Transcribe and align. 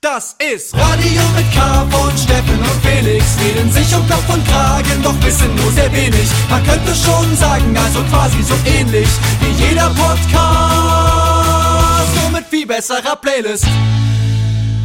Das 0.00 0.36
ist 0.38 0.72
Radio 0.74 1.22
mit 1.34 1.52
K 1.52 1.84
von 1.90 2.16
Steffen 2.16 2.56
und 2.56 2.86
Felix. 2.86 3.36
Reden 3.40 3.68
sich 3.72 3.92
um 3.96 4.08
Kopf 4.08 4.32
und 4.32 4.46
Kragen, 4.46 5.02
doch 5.02 5.20
wissen 5.24 5.52
nur 5.56 5.72
sehr 5.72 5.92
wenig. 5.92 6.28
Man 6.48 6.62
könnte 6.62 6.94
schon 6.94 7.36
sagen, 7.36 7.76
also 7.76 8.04
quasi 8.04 8.40
so 8.44 8.54
ähnlich 8.64 9.08
wie 9.40 9.50
jeder 9.64 9.90
Podcast. 9.90 10.30
Nur 12.14 12.30
mit 12.30 12.46
viel 12.48 12.64
besserer 12.64 13.16
Playlist. 13.16 13.66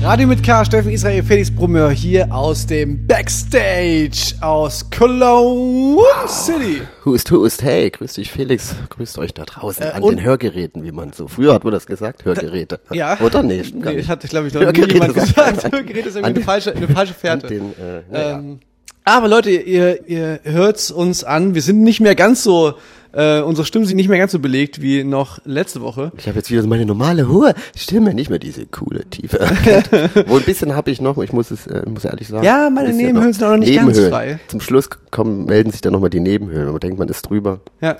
Radio 0.04 0.28
mit 0.28 0.44
K, 0.44 0.66
Steffen 0.66 0.92
Israel, 0.92 1.24
Felix 1.24 1.50
Brummör 1.50 1.90
hier 1.90 2.30
aus 2.30 2.66
dem 2.68 3.08
Backstage 3.08 4.36
aus 4.42 4.90
Cologne 4.90 5.98
City. 6.28 6.82
Hust, 7.06 7.32
hust, 7.32 7.64
hey, 7.64 7.90
grüß 7.90 8.12
dich 8.16 8.30
Felix, 8.30 8.76
grüßt 8.90 9.18
euch 9.18 9.34
da 9.34 9.46
draußen 9.46 9.82
Äh, 9.82 9.92
an 9.92 10.04
den 10.04 10.22
Hörgeräten, 10.22 10.84
wie 10.84 10.92
man 10.92 11.14
so, 11.14 11.30
früher 11.30 11.54
hat 11.54 11.64
man 11.64 11.72
das 11.72 11.86
gesagt, 11.86 12.26
Hörgeräte. 12.26 12.82
Ja. 12.92 13.18
Oder? 13.22 13.44
Nee, 13.44 13.64
stimmt 13.64 13.86
Nee, 13.86 13.96
nicht. 13.96 14.10
hat, 14.10 14.20
glaube 14.28 14.48
ich, 14.48 14.54
noch 14.54 14.60
nie 14.60 14.66
Hörgeräte 14.66 14.94
jemand 14.94 15.16
sagt 15.16 15.28
gesagt. 15.28 15.64
man. 15.64 15.72
Hörgerät 15.72 16.06
ist 16.06 16.16
irgendwie 16.18 16.36
eine 16.36 16.44
falsche, 16.44 16.76
eine 16.76 16.88
falsche 16.90 17.14
Fährte. 17.14 17.48
den, 17.48 17.72
äh, 17.72 18.02
naja. 18.12 18.40
Ähm, 18.40 18.60
aber 19.06 19.30
Leute, 19.30 19.52
ihr, 19.52 20.08
ihr 20.08 20.40
hört's 20.44 20.92
uns 20.92 21.24
an. 21.24 21.56
Wir 21.56 21.62
sind 21.62 21.82
nicht 21.82 22.02
mehr 22.02 22.16
ganz 22.16 22.44
so, 22.44 22.74
äh, 23.14 23.42
unsere 23.42 23.66
Stimmen 23.66 23.86
sind 23.86 23.96
nicht 23.98 24.10
mehr 24.10 24.18
ganz 24.18 24.32
so 24.32 24.40
belegt 24.40 24.82
wie 24.82 25.04
noch 25.04 25.40
letzte 25.46 25.82
Woche. 25.82 26.12
ich 26.18 26.28
habe 26.28 26.38
jetzt 26.38 26.50
wieder 26.52 26.62
so 26.62 26.68
meine 26.68 26.86
normale 26.86 27.28
hohe 27.28 27.54
Stimme, 27.76 28.14
nicht 28.14 28.30
mehr 28.30 28.40
diese 28.40 28.66
coole 28.66 29.06
tiefe. 29.06 29.40
Wo 30.28 30.38
ein 30.38 30.44
bisschen 30.44 30.76
habe 30.76 30.92
ich 30.92 31.00
noch, 31.00 31.18
ich 31.20 31.32
muss 31.32 31.52
es, 31.52 31.68
äh, 31.68 31.84
muss 31.88 32.06
ehrlich 32.06 32.28
sagen. 32.28 32.44
Ja, 32.44 32.70
meine 32.70 32.92
Nebenhöhlen 32.92 33.34
sind 33.34 33.44
auch 33.44 33.52
noch 33.52 33.58
nicht 33.58 33.76
ganz 33.76 33.88
Nebenhöhlen. 33.90 34.12
frei. 34.12 34.40
Zum 34.48 34.62
Schluss 34.62 34.90
kommen, 35.12 35.46
melden 35.46 35.72
sich 35.72 35.82
dann 35.82 35.94
nochmal 35.94 36.10
die 36.10 36.20
Nebenhöhlen. 36.20 36.72
Man 36.72 36.80
denkt, 36.80 36.98
man 36.98 37.08
ist 37.08 37.22
drüber. 37.24 37.60
Ja, 37.82 37.98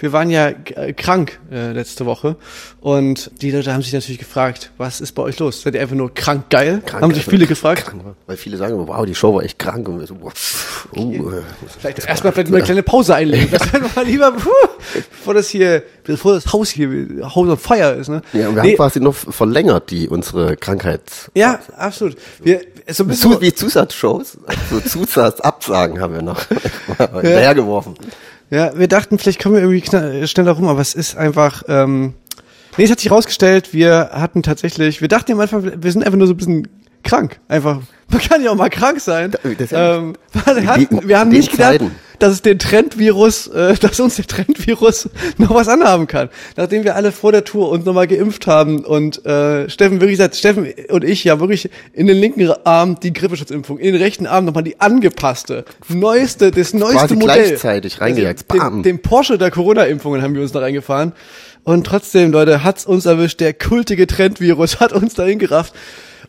wir 0.00 0.12
waren 0.12 0.30
ja 0.30 0.48
äh, 0.48 0.92
krank 0.92 1.38
äh, 1.52 1.72
letzte 1.72 2.06
Woche 2.06 2.36
und 2.80 3.30
die 3.42 3.50
Leute 3.50 3.72
haben 3.72 3.82
sich 3.82 3.92
natürlich 3.92 4.18
gefragt, 4.18 4.70
was 4.78 5.00
ist 5.00 5.12
bei 5.12 5.22
euch 5.22 5.38
los? 5.38 5.62
Seid 5.62 5.74
ihr 5.74 5.80
einfach 5.82 5.96
nur 5.96 6.12
krank 6.14 6.50
geil? 6.50 6.82
Krank, 6.84 7.02
haben 7.02 7.10
sich 7.12 7.22
also 7.22 7.30
viele 7.30 7.46
gefragt. 7.46 7.86
Krank, 7.86 8.02
weil 8.26 8.36
viele 8.36 8.56
sagen, 8.56 8.74
wow, 8.86 9.04
die 9.04 9.14
Show 9.14 9.34
war 9.34 9.42
echt 9.42 9.58
krank. 9.58 9.88
Und 9.88 10.00
wir 10.00 10.06
so, 10.06 10.16
wow, 10.20 10.32
äh, 10.94 11.20
Vielleicht 11.78 12.06
erstmal 12.06 12.32
vielleicht 12.32 12.50
mal 12.50 12.56
eine 12.56 12.64
kleine 12.64 12.82
Pause 12.82 13.14
einlegen. 13.14 13.48
Das 13.60 13.72
wäre 13.72 13.84
mal 13.94 14.04
lieber, 14.04 14.32
puh, 14.32 14.48
bevor 15.10 15.34
das 15.34 15.48
hier, 15.48 15.82
bevor 16.04 16.34
das 16.34 16.52
Haus 16.52 16.70
hier 16.70 16.88
Haus 17.22 17.48
on 17.48 17.56
Fire 17.58 17.92
ist, 17.92 18.08
ne? 18.08 18.22
Ja, 18.32 18.48
und 18.48 18.56
wir 18.56 18.62
Nee, 18.62 18.70
haben 18.70 18.76
quasi 18.76 19.00
noch 19.00 19.14
verlängert, 19.14 19.90
die 19.90 20.08
unsere 20.08 20.56
Krankheit. 20.56 21.02
ja, 21.34 21.58
absolut. 21.76 22.16
Wir, 22.42 22.60
so 22.88 23.04
ein 23.04 23.08
bisschen, 23.08 23.32
Zu, 23.32 23.40
wie 23.40 23.52
Zusatzshows, 23.52 24.38
so 24.70 24.80
Zusatzabsagen 24.80 26.00
haben 26.00 26.14
wir 26.14 26.22
noch 26.22 26.40
hinterhergeworfen. 26.98 27.94
Ja, 28.50 28.76
wir 28.76 28.88
dachten, 28.88 29.18
vielleicht 29.18 29.40
kommen 29.40 29.54
wir 29.54 29.62
irgendwie 29.62 30.26
schneller 30.26 30.52
rum, 30.52 30.68
aber 30.68 30.80
es 30.80 30.94
ist 30.94 31.16
einfach, 31.16 31.62
ähm, 31.68 32.14
nee, 32.76 32.84
es 32.84 32.90
hat 32.90 33.00
sich 33.00 33.10
rausgestellt, 33.10 33.72
wir 33.72 34.10
hatten 34.12 34.42
tatsächlich, 34.42 35.00
wir 35.00 35.08
dachten 35.08 35.32
am 35.32 35.40
Anfang, 35.40 35.82
wir 35.82 35.92
sind 35.92 36.04
einfach 36.04 36.18
nur 36.18 36.26
so 36.26 36.34
ein 36.34 36.36
bisschen 36.36 36.68
krank. 37.02 37.40
Einfach, 37.48 37.80
man 38.10 38.20
kann 38.20 38.42
ja 38.42 38.50
auch 38.50 38.56
mal 38.56 38.70
krank 38.70 39.00
sein. 39.00 39.32
Das 39.58 39.72
ähm, 39.72 40.14
In 40.34 40.88
wir 41.08 41.18
haben 41.18 41.30
nicht 41.30 41.52
gedacht, 41.52 41.72
Zeiten. 41.72 41.92
dass 42.18 42.32
es 42.32 42.42
den 42.42 42.58
Trendvirus, 42.58 43.46
äh, 43.48 43.74
dass 43.80 44.00
uns 44.00 44.16
der 44.16 44.26
Trendvirus 44.26 45.08
noch 45.38 45.54
was 45.54 45.68
anhaben 45.68 46.06
kann. 46.06 46.28
Nachdem 46.56 46.84
wir 46.84 46.96
alle 46.96 47.12
vor 47.12 47.32
der 47.32 47.44
Tour 47.44 47.70
uns 47.70 47.84
nochmal 47.84 48.06
geimpft 48.06 48.46
haben 48.46 48.84
und 48.84 49.24
äh, 49.24 49.68
Steffen 49.70 50.00
wirklich 50.00 50.18
sagt, 50.18 50.36
Steffen 50.36 50.72
und 50.90 51.04
ich 51.04 51.24
ja 51.24 51.38
wirklich 51.40 51.70
in 51.92 52.06
den 52.06 52.16
linken 52.16 52.50
Arm 52.64 52.98
die 53.00 53.12
Grippeschutzimpfung, 53.12 53.78
in 53.78 53.92
den 53.92 54.02
rechten 54.02 54.26
Arm 54.26 54.44
nochmal 54.44 54.64
die 54.64 54.80
angepasste, 54.80 55.64
neueste, 55.88 56.50
das 56.50 56.74
neueste 56.74 56.98
Quasi 56.98 57.16
Modell. 57.16 57.44
gleichzeitig 57.46 58.00
reingejagt. 58.00 58.48
Bam. 58.48 58.82
den, 58.82 58.82
den 58.82 59.02
Porsche 59.02 59.38
der 59.38 59.50
Corona-Impfungen 59.50 60.22
haben 60.22 60.34
wir 60.34 60.42
uns 60.42 60.52
da 60.52 60.60
reingefahren. 60.60 61.12
Und 61.62 61.86
trotzdem, 61.86 62.32
Leute, 62.32 62.64
hat's 62.64 62.86
uns 62.86 63.06
erwischt. 63.06 63.40
Der 63.40 63.52
kultige 63.52 64.06
Trendvirus 64.06 64.80
hat 64.80 64.92
uns 64.92 65.14
dahin 65.14 65.38
gerafft. 65.38 65.74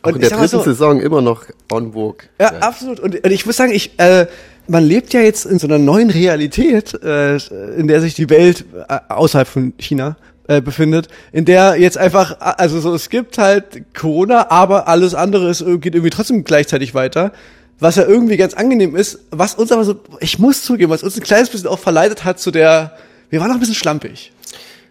Und 0.02 0.16
in 0.16 0.20
der 0.20 0.30
dritten 0.30 0.48
so, 0.48 0.62
Saison 0.62 1.00
immer 1.00 1.22
noch 1.22 1.44
on 1.70 1.92
vogue. 1.92 2.26
ja, 2.40 2.48
absolut. 2.58 3.00
Und, 3.00 3.24
und 3.24 3.30
ich 3.30 3.46
muss 3.46 3.56
sagen, 3.56 3.72
ich, 3.72 3.98
äh, 3.98 4.26
man 4.66 4.84
lebt 4.84 5.12
ja 5.12 5.20
jetzt 5.20 5.44
in 5.46 5.58
so 5.58 5.66
einer 5.66 5.78
neuen 5.78 6.10
Realität, 6.10 6.94
äh, 7.02 7.36
in 7.76 7.88
der 7.88 8.00
sich 8.00 8.14
die 8.14 8.28
Welt 8.30 8.64
äh, 8.88 8.98
außerhalb 9.08 9.46
von 9.46 9.72
China 9.78 10.16
äh, 10.48 10.60
befindet, 10.60 11.08
in 11.32 11.44
der 11.44 11.76
jetzt 11.78 11.98
einfach, 11.98 12.36
also 12.40 12.80
so, 12.80 12.94
es 12.94 13.10
gibt 13.10 13.38
halt 13.38 13.94
Corona, 13.94 14.50
aber 14.50 14.88
alles 14.88 15.14
andere 15.14 15.48
ist, 15.48 15.60
äh, 15.60 15.78
geht 15.78 15.94
irgendwie 15.94 16.10
trotzdem 16.10 16.44
gleichzeitig 16.44 16.94
weiter. 16.94 17.32
Was 17.78 17.96
ja 17.96 18.04
irgendwie 18.04 18.36
ganz 18.36 18.54
angenehm 18.54 18.94
ist, 18.94 19.20
was 19.30 19.54
uns 19.54 19.72
aber 19.72 19.84
so, 19.84 19.96
ich 20.20 20.38
muss 20.38 20.62
zugeben, 20.62 20.90
was 20.90 21.02
uns 21.02 21.16
ein 21.16 21.22
kleines 21.22 21.50
bisschen 21.50 21.68
auch 21.68 21.78
verleitet 21.78 22.24
hat 22.24 22.38
zu 22.38 22.50
der, 22.50 22.96
wir 23.30 23.40
waren 23.40 23.48
noch 23.48 23.56
ein 23.56 23.60
bisschen 23.60 23.74
schlampig. 23.74 24.32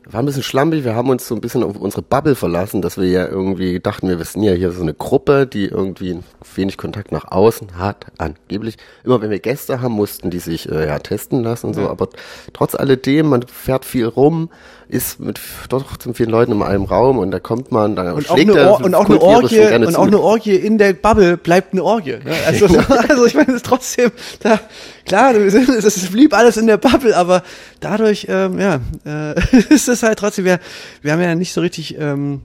War 0.06 0.24
ein 0.24 0.26
bisschen 0.26 0.42
schlampig, 0.42 0.84
wir 0.84 0.96
haben 0.96 1.10
uns 1.10 1.28
so 1.28 1.36
ein 1.36 1.42
bisschen 1.42 1.62
auf 1.62 1.76
unsere 1.76 2.02
Bubble 2.02 2.34
verlassen, 2.34 2.82
dass 2.82 2.98
wir 2.98 3.08
ja 3.08 3.28
irgendwie 3.28 3.80
dachten, 3.80 4.08
wir 4.08 4.26
sind 4.26 4.42
ja 4.42 4.54
hier 4.54 4.72
so 4.72 4.82
eine 4.82 4.96
Gruppe, 4.96 5.46
die 5.46 5.66
irgendwie 5.66 6.20
wenig 6.56 6.78
Kontakt 6.78 7.12
nach 7.12 7.32
außen 7.32 7.78
hat, 7.78 8.08
angeblich. 8.18 8.78
Immer 9.04 9.22
wenn 9.22 9.30
wir 9.30 9.40
Gäste 9.40 9.80
haben, 9.80 9.94
mussten 9.94 10.32
die 10.32 10.40
sich 10.40 10.68
äh, 10.70 10.88
ja 10.88 10.98
testen 10.98 11.44
lassen 11.44 11.68
und 11.68 11.76
so, 11.76 11.88
aber 11.88 12.10
trotz 12.52 12.74
alledem, 12.74 13.30
man 13.30 13.44
fährt 13.44 13.86
viel 13.86 14.08
rum, 14.08 14.50
ist 14.92 15.20
mit 15.20 15.40
doch 15.70 15.96
zu 15.98 16.14
vielen 16.14 16.30
Leuten 16.30 16.52
in 16.52 16.62
einem 16.62 16.84
Raum 16.84 17.18
und 17.18 17.32
da 17.32 17.40
kommt 17.40 17.72
man, 17.72 17.96
da 17.96 18.12
Und 18.12 18.30
auch, 18.30 18.36
schlägt 18.36 18.52
eine, 18.52 18.70
Or 18.70 18.84
und 18.84 18.94
auch 18.94 19.06
eine 19.10 19.22
Orgie 19.22 19.60
und 19.62 19.92
zu. 19.92 19.98
auch 20.00 20.08
eine 20.08 20.20
Orgie 20.20 20.56
in 20.56 20.78
der 20.78 20.94
Bubble 20.94 21.38
bleibt 21.38 21.72
eine 21.74 21.84
Orgie. 21.84 22.18
Ne? 22.24 22.36
Also, 22.46 22.66
also 23.10 23.26
ich 23.26 23.34
meine, 23.34 23.50
es 23.50 23.56
ist 23.56 23.66
trotzdem 23.66 24.12
da, 24.42 24.60
klar, 25.06 25.34
es 25.34 26.10
blieb 26.12 26.34
alles 26.34 26.58
in 26.58 26.68
der 26.68 26.78
Bubble, 26.78 27.16
aber 27.16 27.42
dadurch, 27.80 28.28
ähm, 28.30 28.60
ja, 28.60 28.80
äh, 29.06 29.40
ist 29.74 29.88
es 29.88 30.04
halt 30.04 30.20
trotzdem, 30.20 30.46
wir, 30.46 30.60
wir 31.02 31.14
haben 31.14 31.22
ja 31.22 31.36
nicht 31.36 31.54
so 31.54 31.62
richtig 31.62 31.98
ähm, 31.98 32.42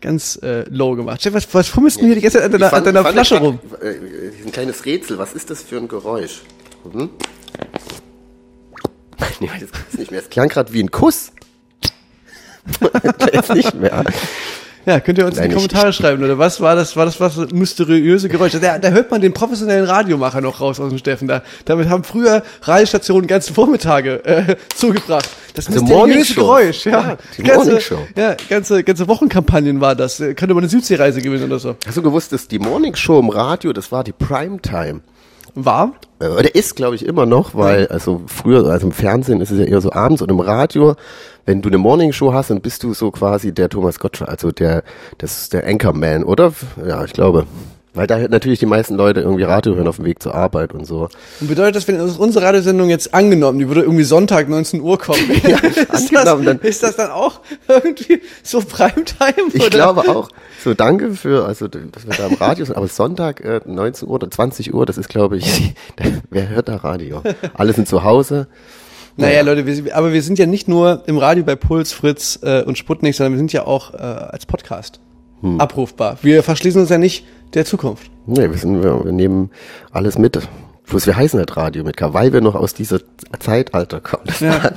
ganz 0.00 0.36
äh, 0.42 0.64
low 0.70 0.96
gemacht. 0.96 1.20
Steff, 1.20 1.34
was, 1.34 1.46
was 1.54 1.68
fummelst 1.68 2.00
du 2.00 2.06
hier 2.06 2.14
die 2.14 2.22
ganze 2.22 2.38
Zeit 2.38 2.46
an 2.46 2.52
deiner, 2.52 2.66
an 2.66 2.70
fand- 2.70 2.86
deiner 2.86 3.02
fand 3.02 3.14
Flasche 3.14 3.38
rum? 3.38 3.58
Äh, 3.82 4.46
ein 4.46 4.52
kleines 4.52 4.84
Rätsel, 4.86 5.18
was 5.18 5.34
ist 5.34 5.50
das 5.50 5.62
für 5.62 5.76
ein 5.76 5.88
Geräusch? 5.88 6.40
Hm? 6.90 7.10
Nee, 9.40 9.48
das 9.60 9.70
ist 9.92 9.98
nicht 9.98 10.10
mehr. 10.10 10.20
Es 10.20 10.30
klang 10.30 10.48
gerade 10.48 10.72
wie 10.72 10.82
ein 10.82 10.90
Kuss. 10.90 11.32
Jetzt 13.32 13.54
nicht 13.54 13.74
mehr. 13.74 14.04
Ja, 14.84 14.98
könnt 14.98 15.16
ihr 15.18 15.26
uns 15.26 15.36
in 15.36 15.42
Nein, 15.42 15.50
die 15.50 15.54
ich- 15.56 15.62
Kommentare 15.62 15.92
schreiben, 15.92 16.24
oder 16.24 16.38
was 16.38 16.60
war 16.60 16.74
das, 16.74 16.96
war 16.96 17.04
das 17.04 17.20
was 17.20 17.36
mysteriöse 17.52 18.28
Geräusch? 18.28 18.52
Da, 18.60 18.78
da 18.78 18.88
hört 18.88 19.12
man 19.12 19.20
den 19.20 19.32
professionellen 19.32 19.84
Radiomacher 19.84 20.40
noch 20.40 20.60
raus 20.60 20.80
aus 20.80 20.88
dem 20.88 20.98
Steffen. 20.98 21.28
Da, 21.28 21.42
damit 21.66 21.88
haben 21.88 22.02
früher 22.02 22.42
Radiostationen 22.62 23.28
ganze 23.28 23.54
Vormittage 23.54 24.24
äh, 24.24 24.56
zugebracht. 24.74 25.28
Das 25.54 25.66
The 25.66 25.78
mysteriöse. 25.80 26.34
Geräusch, 26.34 26.86
ja. 26.86 26.90
Ja, 26.92 27.16
die 27.38 27.42
ganze, 27.44 27.64
Morning 27.66 27.80
Show. 27.80 27.98
Ja, 28.16 28.34
ganze, 28.48 28.82
ganze 28.82 29.06
Wochenkampagnen 29.06 29.80
war 29.80 29.94
das. 29.94 30.18
Äh, 30.18 30.34
Könnte 30.34 30.54
man 30.54 30.64
eine 30.64 30.70
Südseereise 30.70 31.22
gewinnen 31.22 31.44
oder 31.44 31.60
so. 31.60 31.76
Hast 31.86 31.96
du 31.96 32.02
gewusst, 32.02 32.32
dass 32.32 32.48
die 32.48 32.58
Morning 32.58 32.96
Show 32.96 33.20
im 33.20 33.28
Radio, 33.28 33.72
das 33.72 33.92
war 33.92 34.02
die 34.02 34.12
Primetime. 34.12 35.00
War? 35.54 35.92
Äh, 36.18 36.28
Oder 36.28 36.54
ist, 36.54 36.76
glaube 36.76 36.94
ich, 36.96 37.04
immer 37.04 37.26
noch, 37.26 37.54
weil, 37.54 37.86
also 37.88 38.22
früher, 38.26 38.66
also 38.66 38.86
im 38.86 38.92
Fernsehen 38.92 39.42
ist 39.42 39.50
es 39.50 39.58
ja 39.58 39.66
eher 39.66 39.82
so 39.82 39.92
abends 39.92 40.22
und 40.22 40.30
im 40.30 40.40
Radio, 40.40 40.96
wenn 41.46 41.62
du 41.62 41.68
eine 41.68 41.78
Morning 41.78 42.12
Show 42.12 42.32
hast, 42.32 42.50
dann 42.50 42.60
bist 42.60 42.82
du 42.82 42.94
so 42.94 43.10
quasi 43.10 43.52
der 43.52 43.68
Thomas 43.68 43.98
Gottschalk, 43.98 44.30
also 44.30 44.52
der, 44.52 44.82
das 45.18 45.42
ist 45.42 45.52
der 45.52 45.66
Anchorman, 45.66 46.24
oder? 46.24 46.52
Ja, 46.86 47.04
ich 47.04 47.12
glaube. 47.12 47.46
Weil 47.94 48.06
da 48.06 48.16
natürlich 48.26 48.58
die 48.58 48.64
meisten 48.64 48.94
Leute 48.94 49.20
irgendwie 49.20 49.42
Radio 49.42 49.74
hören 49.74 49.86
auf 49.86 49.96
dem 49.96 50.06
Weg 50.06 50.22
zur 50.22 50.34
Arbeit 50.34 50.72
und 50.72 50.86
so. 50.86 51.10
Und 51.42 51.48
bedeutet 51.48 51.76
das, 51.76 51.86
wenn 51.86 52.00
unsere 52.00 52.42
Radiosendung 52.42 52.88
jetzt 52.88 53.12
angenommen, 53.12 53.58
die 53.58 53.68
würde 53.68 53.82
irgendwie 53.82 54.04
Sonntag 54.04 54.48
19 54.48 54.80
Uhr 54.80 54.98
kommen, 54.98 55.18
ist, 55.30 55.90
das, 55.90 56.08
angenommen, 56.08 56.46
dann- 56.46 56.58
ist 56.60 56.82
das 56.82 56.96
dann 56.96 57.10
auch 57.10 57.40
irgendwie 57.68 58.22
so 58.42 58.60
Primetime? 58.62 59.34
Ich 59.52 59.60
oder? 59.60 59.68
glaube 59.68 60.08
auch. 60.08 60.30
So, 60.64 60.72
danke 60.72 61.12
für, 61.12 61.44
also, 61.44 61.68
dass 61.68 62.06
wir 62.06 62.14
da 62.16 62.28
im 62.28 62.34
Radio 62.36 62.64
sind. 62.64 62.76
Aber 62.78 62.88
Sonntag, 62.88 63.42
äh, 63.42 63.60
19 63.66 64.08
Uhr 64.08 64.14
oder 64.14 64.30
20 64.30 64.72
Uhr, 64.72 64.86
das 64.86 64.96
ist, 64.96 65.10
glaube 65.10 65.36
ich, 65.36 65.74
wer 66.30 66.48
hört 66.48 66.68
da 66.70 66.76
Radio? 66.76 67.22
Alle 67.52 67.74
sind 67.74 67.88
zu 67.88 68.04
Hause. 68.04 68.46
Naja, 69.16 69.42
Leute, 69.42 69.66
wir, 69.66 69.96
aber 69.96 70.12
wir 70.12 70.22
sind 70.22 70.38
ja 70.38 70.46
nicht 70.46 70.68
nur 70.68 71.02
im 71.06 71.18
Radio 71.18 71.44
bei 71.44 71.54
Puls, 71.56 71.92
Fritz 71.92 72.38
äh, 72.42 72.62
und 72.62 72.78
Sputnik, 72.78 73.14
sondern 73.14 73.32
wir 73.34 73.38
sind 73.38 73.52
ja 73.52 73.66
auch 73.66 73.94
äh, 73.94 73.98
als 73.98 74.46
Podcast 74.46 75.00
Hm. 75.42 75.60
abrufbar. 75.60 76.18
Wir 76.22 76.42
verschließen 76.42 76.80
uns 76.80 76.90
ja 76.90 76.98
nicht 76.98 77.26
der 77.54 77.64
Zukunft. 77.64 78.10
Nee, 78.26 78.48
wir, 78.48 78.56
sind, 78.56 78.82
wir, 78.82 79.04
wir 79.04 79.12
nehmen 79.12 79.50
alles 79.90 80.16
mit. 80.16 80.38
Bloß 80.86 81.06
wir 81.06 81.16
heißen 81.16 81.38
halt 81.38 81.56
Radio 81.56 81.84
mit 81.84 81.96
K, 81.96 82.14
weil 82.14 82.32
wir 82.32 82.40
noch 82.40 82.54
aus 82.54 82.74
dieser 82.74 83.00
Zeitalter 83.40 84.00
kommen. 84.00 84.22
Das 84.26 84.40
Ja. 84.40 84.72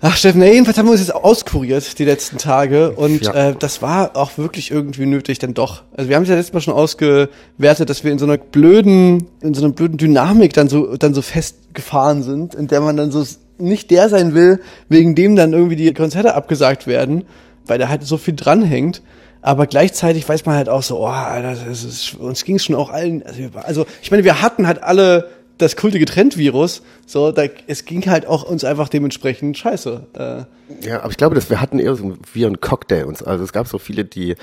Ach 0.00 0.16
Steffen, 0.16 0.40
ja, 0.42 0.48
jedenfalls 0.48 0.78
haben 0.78 0.86
wir 0.86 0.92
uns 0.92 1.00
jetzt 1.00 1.14
auskuriert 1.14 1.98
die 1.98 2.04
letzten 2.04 2.38
Tage 2.38 2.92
und 2.92 3.24
Ja. 3.24 3.48
äh, 3.50 3.54
das 3.58 3.82
war 3.82 4.16
auch 4.16 4.38
wirklich 4.38 4.70
irgendwie 4.70 5.06
nötig, 5.06 5.40
denn 5.40 5.54
doch. 5.54 5.82
Also 5.96 6.08
wir 6.08 6.14
haben 6.14 6.22
es 6.22 6.28
ja 6.28 6.36
letztes 6.36 6.54
Mal 6.54 6.60
schon 6.60 6.74
ausgewertet, 6.74 7.90
dass 7.90 8.04
wir 8.04 8.12
in 8.12 8.18
so 8.20 8.24
einer 8.24 8.38
blöden, 8.38 9.26
in 9.40 9.54
so 9.54 9.64
einer 9.64 9.72
blöden 9.72 9.96
Dynamik 9.98 10.52
dann 10.52 10.68
so 10.68 10.96
dann 10.96 11.14
so 11.14 11.22
festgefahren 11.22 12.22
sind, 12.22 12.54
in 12.54 12.68
der 12.68 12.80
man 12.80 12.96
dann 12.96 13.10
so 13.10 13.24
nicht 13.58 13.90
der 13.90 14.08
sein 14.08 14.34
will, 14.34 14.60
wegen 14.88 15.16
dem 15.16 15.34
dann 15.34 15.52
irgendwie 15.52 15.74
die 15.74 15.92
Konzerte 15.92 16.34
abgesagt 16.36 16.86
werden, 16.86 17.24
weil 17.66 17.78
da 17.80 17.88
halt 17.88 18.04
so 18.04 18.18
viel 18.18 18.36
dranhängt. 18.36 19.02
Aber 19.42 19.66
gleichzeitig 19.66 20.28
weiß 20.28 20.46
man 20.46 20.54
halt 20.56 20.68
auch 20.68 20.82
so, 20.82 20.98
oh, 21.00 21.06
Alter, 21.06 21.54
das 21.68 21.84
ist, 21.84 22.14
uns 22.14 22.44
ging 22.44 22.56
es 22.56 22.64
schon 22.64 22.76
auch 22.76 22.90
allen. 22.90 23.24
Also, 23.24 23.42
also 23.62 23.86
ich 24.02 24.10
meine, 24.12 24.22
wir 24.22 24.42
hatten 24.42 24.66
halt 24.68 24.82
alle 24.82 25.28
das 25.58 25.76
kultige 25.76 26.04
Trendvirus. 26.06 26.82
So, 27.06 27.32
da, 27.32 27.44
es 27.66 27.84
ging 27.84 28.06
halt 28.08 28.26
auch 28.26 28.42
uns 28.44 28.64
einfach 28.64 28.88
dementsprechend 28.88 29.58
scheiße. 29.58 30.06
Äh, 30.14 30.86
Ja, 30.86 31.00
aber 31.00 31.10
ich 31.10 31.16
glaube, 31.16 31.34
dass 31.34 31.50
wir 31.50 31.60
hatten 31.60 31.78
eher 31.78 31.94
so 31.94 32.16
wie 32.32 32.46
ein 32.46 32.60
Cocktail 32.60 33.04
uns. 33.04 33.22
Also 33.22 33.44
es 33.44 33.52
gab 33.52 33.66
so 33.68 33.78
viele, 33.78 34.04
die 34.04 34.36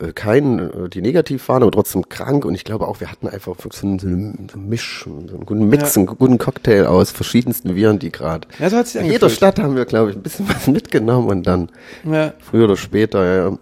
äh, 0.00 0.12
keinen, 0.14 0.58
äh, 0.86 0.88
die 0.88 1.02
negativ 1.02 1.48
waren, 1.48 1.62
aber 1.62 1.72
trotzdem 1.72 2.08
krank. 2.08 2.44
Und 2.44 2.54
ich 2.54 2.64
glaube 2.64 2.86
auch, 2.88 3.00
wir 3.00 3.10
hatten 3.10 3.28
einfach 3.28 3.56
so 3.70 3.86
einen, 3.86 3.98
so 3.98 4.06
einen 4.06 4.68
Misch, 4.68 5.02
so 5.04 5.10
einen 5.10 5.46
guten 5.46 5.68
Mix, 5.68 5.94
Ja. 5.94 6.00
einen 6.00 6.06
guten 6.06 6.38
Cocktail 6.38 6.86
aus 6.86 7.10
verschiedensten 7.10 7.74
Viren, 7.76 7.98
die 7.98 8.10
gerade. 8.10 8.48
Ja, 8.58 8.70
so 8.70 8.76
hat's 8.76 8.92
sich 8.92 9.02
In 9.02 9.10
jeder. 9.10 9.28
Stadt 9.30 9.58
haben 9.58 9.76
wir, 9.76 9.84
glaube 9.84 10.10
ich, 10.10 10.16
ein 10.16 10.22
bisschen 10.22 10.48
was 10.54 10.66
mitgenommen 10.66 11.28
und 11.28 11.46
dann 11.46 11.68
ja. 12.04 12.32
früher 12.40 12.64
oder 12.64 12.76
später, 12.76 13.24
ja. 13.50 13.58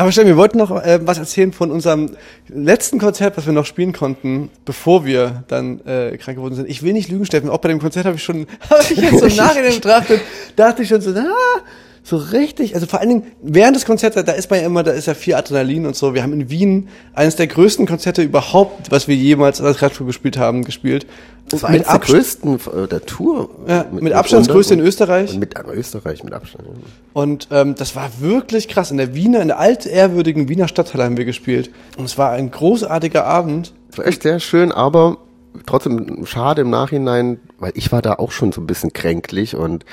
Aber 0.00 0.12
Stefan, 0.12 0.28
wir 0.28 0.38
wollten 0.38 0.56
noch 0.56 0.70
äh, 0.70 0.98
was 1.02 1.18
erzählen 1.18 1.52
von 1.52 1.70
unserem 1.70 2.16
letzten 2.48 2.98
Konzert, 2.98 3.36
was 3.36 3.44
wir 3.44 3.52
noch 3.52 3.66
spielen 3.66 3.92
konnten, 3.92 4.48
bevor 4.64 5.04
wir 5.04 5.44
dann 5.48 5.84
äh, 5.84 6.16
krank 6.16 6.38
geworden 6.38 6.54
sind. 6.54 6.70
Ich 6.70 6.82
will 6.82 6.94
nicht 6.94 7.10
lügen, 7.10 7.26
Steffen. 7.26 7.50
Auch 7.50 7.58
bei 7.58 7.68
dem 7.68 7.80
Konzert 7.80 8.06
habe 8.06 8.16
ich 8.16 8.22
schon, 8.24 8.46
habe 8.70 8.82
ich 8.82 8.96
jetzt 8.96 9.18
so 9.18 9.26
im 9.26 9.36
Nachhinein 9.36 9.74
betrachtet, 9.74 10.22
dachte 10.56 10.84
ich 10.84 10.88
schon 10.88 11.02
so, 11.02 11.10
ah, 11.10 11.60
so 12.02 12.16
richtig. 12.16 12.74
Also 12.74 12.86
vor 12.86 13.00
allen 13.00 13.08
Dingen 13.08 13.22
während 13.42 13.76
des 13.76 13.84
Konzerts, 13.84 14.16
da 14.16 14.32
ist 14.32 14.50
man 14.50 14.60
ja 14.60 14.66
immer, 14.66 14.82
da 14.82 14.92
ist 14.92 15.06
ja 15.06 15.14
viel 15.14 15.34
Adrenalin 15.34 15.86
und 15.86 15.96
so. 15.96 16.14
Wir 16.14 16.22
haben 16.22 16.32
in 16.32 16.50
Wien 16.50 16.88
eines 17.14 17.36
der 17.36 17.46
größten 17.46 17.86
Konzerte 17.86 18.22
überhaupt, 18.22 18.90
was 18.90 19.08
wir 19.08 19.14
jemals 19.14 19.60
als 19.60 19.82
Radtour 19.82 20.06
gespielt 20.06 20.38
haben, 20.38 20.64
gespielt. 20.64 21.06
Das 21.48 21.62
war 21.62 21.70
mit 21.70 21.80
eines 21.80 21.86
der 21.88 21.94
Abstand, 21.94 22.62
größten 22.62 22.84
äh, 22.84 22.88
der 22.88 23.06
Tour. 23.06 23.50
Ja, 23.66 23.86
mit 23.90 24.12
Abstand 24.12 24.46
das 24.46 24.52
größte 24.52 24.74
in 24.74 24.80
Österreich. 24.80 25.36
Mit 25.36 25.56
äh, 25.58 25.62
Österreich, 25.72 26.24
mit 26.24 26.32
Abstand. 26.32 26.64
Und 27.12 27.48
ähm, 27.50 27.74
das 27.74 27.96
war 27.96 28.10
wirklich 28.20 28.68
krass. 28.68 28.90
In 28.90 28.96
der 28.96 29.14
Wiener, 29.14 29.40
in 29.40 29.48
der 29.48 29.58
altehrwürdigen 29.58 30.48
Wiener 30.48 30.68
Stadthalle 30.68 31.04
haben 31.04 31.16
wir 31.16 31.24
gespielt. 31.24 31.70
Und 31.98 32.04
es 32.04 32.16
war 32.16 32.30
ein 32.30 32.50
großartiger 32.50 33.26
Abend. 33.26 33.72
Das 33.90 33.98
war 33.98 34.06
echt 34.06 34.22
sehr 34.22 34.40
schön, 34.40 34.72
aber 34.72 35.18
trotzdem 35.66 36.24
schade 36.24 36.62
im 36.62 36.70
Nachhinein, 36.70 37.40
weil 37.58 37.72
ich 37.74 37.90
war 37.92 38.02
da 38.02 38.14
auch 38.14 38.30
schon 38.30 38.52
so 38.52 38.60
ein 38.60 38.66
bisschen 38.66 38.92
kränklich 38.92 39.56
und 39.56 39.84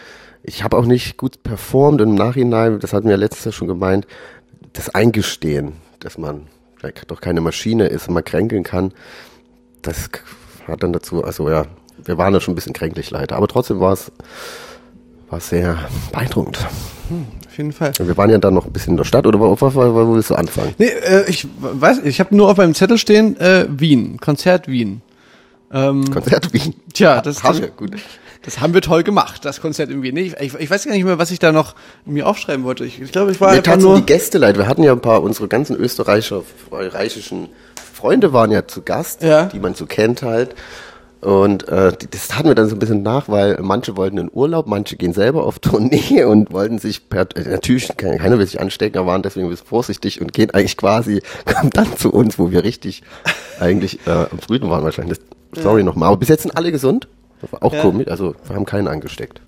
ich 0.44 0.64
habe 0.64 0.78
auch 0.78 0.86
nicht 0.86 1.18
gut 1.18 1.44
performt 1.44 2.02
und 2.02 2.10
im 2.10 2.16
Nachhinein, 2.16 2.80
das 2.80 2.94
hatten 2.94 3.06
wir 3.06 3.12
ja 3.12 3.18
letztes 3.18 3.46
Jahr 3.46 3.52
schon 3.52 3.68
gemeint, 3.68 4.08
das 4.74 4.90
Eingestehen, 4.94 5.74
dass 6.00 6.18
man 6.18 6.48
vielleicht 6.78 7.10
doch 7.10 7.22
keine 7.22 7.42
Maschine 7.42 7.88
ist 7.88 8.08
und 8.08 8.14
man 8.14 8.24
kränkeln 8.24 8.64
kann, 8.64 8.94
das 9.82 10.10
hat 10.68 10.84
dann 10.84 10.94
dazu, 10.94 11.24
also 11.24 11.50
ja, 11.50 11.66
wir 12.04 12.18
waren 12.18 12.34
da 12.34 12.40
schon 12.40 12.54
ein 12.54 12.56
bisschen 12.56 12.74
kränklich 12.74 13.10
leider, 13.12 13.36
aber 13.36 13.48
trotzdem 13.48 13.80
war 13.80 13.94
es 13.94 14.12
war 15.30 15.40
sehr 15.40 15.78
beeindruckend. 16.12 16.58
Auf 17.48 17.58
jeden 17.58 17.72
Fall. 17.72 17.92
Wir 18.00 18.18
waren 18.18 18.30
ja 18.30 18.38
dann 18.38 18.54
noch 18.54 18.66
ein 18.66 18.72
bisschen 18.72 18.92
in 18.92 18.98
der 18.98 19.04
Stadt, 19.04 19.26
oder 19.26 19.40
wo, 19.40 19.60
wo, 19.60 19.76
wo, 19.76 20.14
willst 20.14 20.30
du 20.30 20.36
anfangen? 20.36 20.74
Nee, 20.78 20.88
äh, 20.88 21.30
ich 21.30 21.48
weiß, 21.60 22.00
ich 22.04 22.20
habe 22.20 22.36
nur 22.36 22.50
auf 22.50 22.58
meinem 22.58 22.74
Zettel 22.74 22.98
stehen, 22.98 23.38
äh, 23.40 23.66
Wien, 23.70 24.20
Konzert 24.20 24.68
Wien. 24.68 25.02
Ähm, 25.72 26.10
Konzert 26.12 26.54
Wien. 26.54 26.76
Tja, 26.94 27.22
das, 27.22 27.42
das, 27.42 27.62
wir, 27.62 27.70
gut. 27.70 27.92
Das 28.48 28.62
haben 28.62 28.74
wir 28.74 28.82
toll 28.82 29.04
gemacht, 29.04 29.44
das 29.46 29.60
Konzert 29.62 29.90
Wien. 29.90 30.14
Nee, 30.16 30.34
ich, 30.40 30.54
ich 30.56 30.70
weiß 30.72 30.86
gar 30.86 30.94
nicht 30.94 31.04
mehr, 31.04 31.18
was 31.20 31.32
ich 31.32 31.40
da 31.40 31.52
noch 31.52 31.76
mir 32.06 32.26
aufschreiben 32.28 32.64
wollte. 32.64 32.86
Ich, 32.86 33.00
ich 33.02 33.12
glaube, 33.12 33.32
ich 33.32 33.42
war 33.42 33.50
Wir 33.52 33.58
einfach 33.58 33.74
taten 33.74 33.84
nur... 33.84 33.98
die 33.98 34.06
Gäste 34.06 34.38
leid. 34.38 34.58
Wir 34.58 34.68
hatten 34.68 34.84
ja 34.84 34.94
ein 34.94 35.02
paar, 35.02 35.22
unsere 35.22 35.48
ganzen 35.50 35.76
Österreicher, 35.76 36.44
österreichischen 36.72 37.50
Freunde 37.94 38.32
waren 38.32 38.52
ja 38.52 38.66
zu 38.66 38.82
Gast, 38.84 39.22
Ja. 39.22 39.46
die 39.46 39.60
man 39.60 39.74
so 39.76 39.86
kennt 39.86 40.22
halt. 40.24 40.56
Und 41.20 41.68
äh, 41.68 41.92
das 42.12 42.28
taten 42.28 42.48
wir 42.48 42.54
dann 42.56 42.70
so 42.70 42.76
ein 42.76 42.80
bisschen 42.80 43.02
nach, 43.02 43.28
weil 43.28 43.58
manche 43.62 43.98
wollten 43.98 44.20
in 44.20 44.30
Urlaub, 44.32 44.68
manche 44.68 44.96
gehen 44.98 45.14
selber 45.14 45.44
auf 45.46 45.58
Tournee 45.60 46.24
und 46.24 46.54
wollten 46.54 46.78
sich 46.78 47.10
per, 47.10 47.28
äh, 47.36 47.42
natürlich, 47.50 47.90
kein- 47.98 48.20
keiner 48.20 48.38
will 48.38 48.46
sich 48.46 48.62
anstecken, 48.62 49.00
aber 49.00 49.08
waren 49.12 49.24
deswegen 49.24 49.48
ein 49.48 49.50
bisschen 49.50 49.66
vorsichtig 49.68 50.22
und 50.22 50.32
gehen 50.32 50.52
eigentlich 50.52 50.78
quasi, 50.78 51.22
kommen 51.46 51.72
dann 51.72 51.98
zu 51.98 52.14
uns, 52.14 52.38
wo 52.38 52.52
wir 52.52 52.64
richtig 52.64 53.02
eigentlich 53.60 54.00
äh, 54.06 54.12
am 54.12 54.38
Brüten 54.46 54.70
waren 54.70 54.84
wahrscheinlich. 54.84 55.18
Das, 55.54 55.64
sorry 55.64 55.84
nochmal, 55.84 56.10
aber 56.10 56.18
bis 56.18 56.30
jetzt 56.30 56.44
sind 56.44 56.56
alle 56.56 56.72
gesund. 56.72 57.08
Auch 57.62 57.74
Ja. 57.74 57.82
komisch, 57.82 58.08
also 58.08 58.36
wir 58.46 58.56
haben 58.56 58.66
keinen 58.66 58.88
angesteckt. 58.88 59.42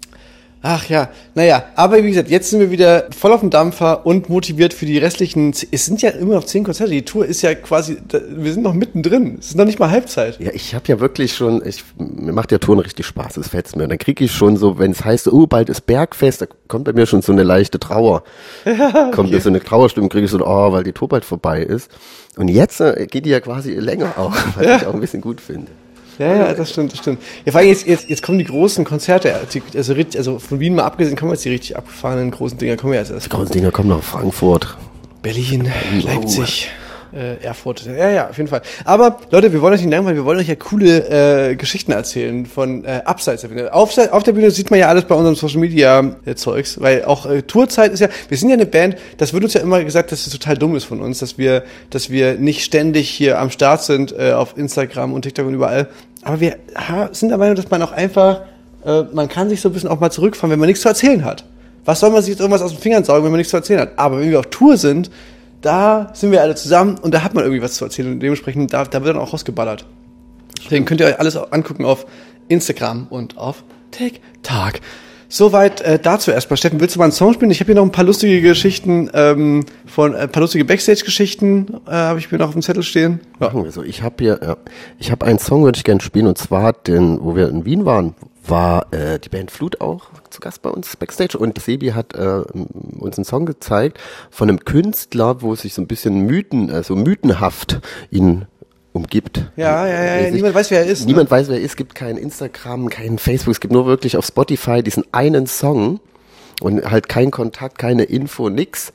Ach 0.61 0.89
ja, 0.89 1.07
naja, 1.35 1.63
aber 1.75 2.03
wie 2.03 2.09
gesagt, 2.09 2.29
jetzt 2.29 2.49
sind 2.49 2.59
wir 2.59 2.69
wieder 2.69 3.05
voll 3.17 3.31
auf 3.31 3.39
dem 3.39 3.49
Dampfer 3.49 4.05
und 4.05 4.27
motiviert 4.27 4.73
für 4.73 4.85
die 4.85 4.97
restlichen, 4.97 5.53
es 5.71 5.85
sind 5.85 6.01
ja 6.01 6.09
immer 6.09 6.33
noch 6.33 6.43
zehn 6.43 6.65
Konzerte, 6.65 6.91
die 6.91 7.05
Tour 7.05 7.25
ist 7.25 7.41
ja 7.43 7.55
quasi, 7.55 7.95
wir 8.29 8.51
sind 8.51 8.63
noch 8.63 8.73
mittendrin, 8.73 9.37
es 9.39 9.47
ist 9.51 9.55
noch 9.55 9.63
nicht 9.63 9.79
mal 9.79 9.89
Halbzeit. 9.89 10.37
Ja, 10.41 10.51
ich 10.53 10.75
habe 10.75 10.83
ja 10.89 10.99
wirklich 10.99 11.33
schon, 11.33 11.65
ich, 11.65 11.85
mir 11.97 12.33
macht 12.33 12.51
der 12.51 12.59
Touren 12.59 12.79
richtig 12.79 13.05
Spaß, 13.05 13.35
das 13.35 13.47
fetzt 13.47 13.77
mir. 13.77 13.83
Und 13.83 13.89
dann 13.89 13.99
kriege 13.99 14.25
ich 14.25 14.33
schon 14.33 14.57
so, 14.57 14.77
wenn 14.77 14.91
es 14.91 15.05
heißt, 15.05 15.29
oh, 15.29 15.47
bald 15.47 15.69
ist 15.69 15.85
Bergfest, 15.85 16.41
da 16.41 16.47
kommt 16.67 16.83
bei 16.83 16.91
mir 16.91 17.05
schon 17.05 17.21
so 17.21 17.31
eine 17.31 17.43
leichte 17.43 17.79
Trauer. 17.79 18.23
Kommt 19.13 19.31
mir 19.31 19.39
so 19.39 19.47
eine 19.47 19.63
Trauerstimmung, 19.63 20.09
kriege 20.09 20.25
ich 20.25 20.31
so, 20.31 20.45
oh, 20.45 20.73
weil 20.73 20.83
die 20.83 20.91
Tour 20.91 21.07
bald 21.07 21.23
vorbei 21.23 21.61
ist. 21.63 21.89
Und 22.35 22.49
jetzt 22.49 22.81
äh, 22.81 23.07
geht 23.09 23.25
die 23.25 23.29
ja 23.29 23.39
quasi 23.39 23.75
länger 23.75 24.17
auch, 24.17 24.35
was 24.57 24.81
ich 24.81 24.87
auch 24.87 24.93
ein 24.93 24.99
bisschen 24.99 25.21
gut 25.21 25.39
finde. 25.39 25.71
Ja, 26.19 26.35
ja, 26.35 26.53
das 26.53 26.69
stimmt, 26.71 26.91
das 26.91 26.99
stimmt. 26.99 27.21
Ja, 27.45 27.51
vor 27.53 27.59
allem 27.61 27.69
jetzt, 27.69 27.87
jetzt, 27.87 28.09
jetzt 28.09 28.21
kommen 28.21 28.37
die 28.37 28.43
großen 28.45 28.83
Konzerte, 28.85 29.33
also, 29.75 29.93
richtig- 29.93 30.17
also 30.17 30.37
von 30.37 30.59
Wien 30.59 30.75
mal 30.75 30.83
abgesehen, 30.83 31.15
kommen 31.15 31.31
jetzt 31.31 31.45
die 31.45 31.49
richtig 31.49 31.77
abgefahrenen 31.77 32.29
großen 32.29 32.57
Dinger, 32.57 32.75
kommen 32.75 32.93
ja 32.93 32.99
jetzt 32.99 33.11
erst. 33.11 33.25
Die 33.27 33.29
großen 33.29 33.51
Dinger 33.53 33.71
kommen 33.71 33.89
nach 33.89 34.03
Frankfurt. 34.03 34.77
Berlin, 35.21 35.71
Leipzig, 36.03 36.69
äh, 37.13 37.43
Erfurt. 37.43 37.85
Ja, 37.85 38.09
ja, 38.09 38.29
auf 38.29 38.37
jeden 38.37 38.49
Fall. 38.49 38.61
Aber 38.85 39.17
Leute, 39.31 39.51
wir 39.51 39.61
wollen 39.61 39.73
euch 39.73 39.81
nicht 39.81 39.91
langweilen, 39.91 40.15
wir 40.15 40.25
wollen 40.25 40.39
euch 40.39 40.47
ja 40.47 40.55
coole 40.55 41.49
äh, 41.49 41.55
Geschichten 41.55 41.91
erzählen 41.91 42.45
von 42.45 42.85
äh, 42.85 43.01
abseits 43.03 43.41
der 43.41 43.49
Bühne. 43.49 43.73
Auf, 43.73 43.97
auf 43.97 44.23
der 44.23 44.31
Bühne 44.33 44.51
sieht 44.51 44.69
man 44.71 44.79
ja 44.79 44.87
alles 44.87 45.05
bei 45.05 45.15
unserem 45.15 45.35
Social 45.35 45.59
Media 45.59 46.15
äh, 46.25 46.35
Zeugs, 46.35 46.79
weil 46.79 47.03
auch 47.05 47.25
äh, 47.25 47.41
Tourzeit 47.41 47.91
ist 47.93 47.99
ja, 48.01 48.09
wir 48.27 48.37
sind 48.37 48.49
ja 48.49 48.53
eine 48.55 48.65
Band, 48.65 48.95
das 49.17 49.33
wird 49.33 49.43
uns 49.43 49.53
ja 49.55 49.61
immer 49.61 49.83
gesagt, 49.83 50.11
dass 50.11 50.25
es 50.27 50.31
total 50.31 50.55
dumm 50.57 50.75
ist 50.75 50.83
von 50.85 51.01
uns, 51.01 51.19
dass 51.19 51.37
wir, 51.37 51.63
dass 51.89 52.09
wir 52.09 52.35
nicht 52.35 52.63
ständig 52.63 53.09
hier 53.09 53.39
am 53.39 53.49
Start 53.49 53.83
sind 53.83 54.13
äh, 54.17 54.33
auf 54.33 54.55
Instagram 54.57 55.11
und 55.13 55.23
TikTok 55.23 55.47
und 55.47 55.53
überall. 55.55 55.87
Aber 56.23 56.39
wir 56.39 56.57
sind 57.11 57.29
der 57.29 57.37
Meinung, 57.37 57.55
dass 57.55 57.69
man 57.69 57.81
auch 57.81 57.91
einfach, 57.91 58.41
äh, 58.85 59.03
man 59.13 59.29
kann 59.29 59.49
sich 59.49 59.61
so 59.61 59.69
ein 59.69 59.73
bisschen 59.73 59.89
auch 59.89 59.99
mal 59.99 60.11
zurückfahren, 60.11 60.51
wenn 60.51 60.59
man 60.59 60.67
nichts 60.67 60.81
zu 60.81 60.89
erzählen 60.89 61.23
hat. 61.23 61.45
Was 61.85 62.01
soll 62.01 62.09
man 62.09 62.21
sich 62.21 62.31
jetzt 62.31 62.39
irgendwas 62.39 62.61
aus 62.61 62.71
den 62.71 62.79
Fingern 62.79 63.03
saugen, 63.03 63.23
wenn 63.23 63.31
man 63.31 63.37
nichts 63.37 63.51
zu 63.51 63.57
erzählen 63.57 63.81
hat? 63.81 63.91
Aber 63.97 64.19
wenn 64.19 64.29
wir 64.29 64.39
auf 64.39 64.47
Tour 64.47 64.77
sind, 64.77 65.09
da 65.61 66.11
sind 66.13 66.31
wir 66.31 66.41
alle 66.41 66.55
zusammen 66.55 66.97
und 66.97 67.13
da 67.13 67.23
hat 67.23 67.33
man 67.33 67.43
irgendwie 67.43 67.61
was 67.61 67.73
zu 67.75 67.85
erzählen 67.85 68.11
und 68.13 68.19
dementsprechend, 68.19 68.73
da, 68.73 68.83
da 68.85 69.03
wird 69.03 69.15
dann 69.15 69.21
auch 69.21 69.33
rausgeballert. 69.33 69.85
Deswegen 70.63 70.85
könnt 70.85 71.01
ihr 71.01 71.07
euch 71.07 71.19
alles 71.19 71.35
angucken 71.35 71.85
auf 71.85 72.05
Instagram 72.47 73.07
und 73.09 73.37
auf 73.37 73.63
TikTok. 73.91 74.81
Soweit 75.31 75.81
äh, 75.81 75.99
dazu 75.99 76.31
erstmal. 76.31 76.57
Steffen, 76.57 76.81
willst 76.81 76.95
du 76.95 76.99
mal 76.99 77.05
einen 77.05 77.11
Song 77.11 77.33
spielen? 77.33 77.51
Ich 77.51 77.59
habe 77.59 77.67
hier 77.67 77.75
noch 77.75 77.83
ein 77.83 77.91
paar 77.91 78.03
lustige 78.03 78.41
Geschichten 78.41 79.11
ähm, 79.13 79.63
von 79.85 80.15
äh, 80.15 80.21
ein 80.21 80.29
paar 80.29 80.41
lustige 80.41 80.65
Backstage-Geschichten 80.65 81.81
äh, 81.87 81.91
habe 81.91 82.17
ich 82.17 82.31
mir 82.31 82.39
noch 82.39 82.47
auf 82.47 82.53
dem 82.53 82.63
Zettel 82.63 82.81
stehen. 82.81 83.19
Ja. 83.39 83.47
Machen 83.47 83.63
wir 83.63 83.71
so. 83.71 83.83
Ich 83.83 84.01
habe 84.01 84.15
hier, 84.19 84.39
ja, 84.41 84.57
ich 84.97 85.11
habe 85.11 85.27
einen 85.27 85.37
Song, 85.37 85.63
würde 85.63 85.77
ich 85.77 85.83
gerne 85.83 86.01
spielen, 86.01 86.25
und 86.25 86.39
zwar, 86.39 86.73
den, 86.73 87.23
wo 87.23 87.35
wir 87.35 87.47
in 87.49 87.63
Wien 87.63 87.85
waren, 87.85 88.15
war 88.47 88.91
äh, 88.91 89.19
die 89.19 89.29
Band 89.29 89.51
Flut 89.51 89.79
auch 89.81 90.07
zu 90.31 90.39
Gast 90.39 90.63
bei 90.63 90.69
uns 90.69 90.95
Backstage 90.95 91.37
und 91.37 91.59
Sebi 91.61 91.89
hat 91.89 92.15
äh, 92.15 92.41
uns 92.97 93.17
einen 93.17 93.25
Song 93.25 93.45
gezeigt 93.45 93.99
von 94.31 94.49
einem 94.49 94.65
Künstler, 94.65 95.43
wo 95.43 95.53
sich 95.53 95.75
so 95.75 95.81
ein 95.81 95.87
bisschen 95.87 96.21
Mythen, 96.25 96.71
also 96.71 96.95
mythenhaft 96.95 97.79
ihn 98.09 98.45
umgibt. 98.93 99.45
Ja, 99.55 99.87
ja, 99.87 100.03
ja, 100.03 100.15
ja. 100.21 100.31
Niemand 100.31 100.55
weiß, 100.55 100.71
wer 100.71 100.79
er 100.81 100.85
ist. 100.87 101.01
Ne? 101.01 101.07
Niemand 101.07 101.29
weiß, 101.31 101.47
wer 101.47 101.55
er 101.57 101.61
ist. 101.61 101.71
Es 101.71 101.75
gibt 101.75 101.95
kein 101.95 102.17
Instagram, 102.17 102.89
kein 102.89 103.17
Facebook. 103.17 103.53
Es 103.53 103.59
gibt 103.59 103.73
nur 103.73 103.85
wirklich 103.85 104.17
auf 104.17 104.25
Spotify 104.25 104.81
diesen 104.83 105.03
einen 105.11 105.47
Song 105.47 105.99
und 106.61 106.89
halt 106.89 107.07
kein 107.09 107.31
Kontakt, 107.31 107.77
keine 107.77 108.03
Info, 108.03 108.49
nix. 108.49 108.91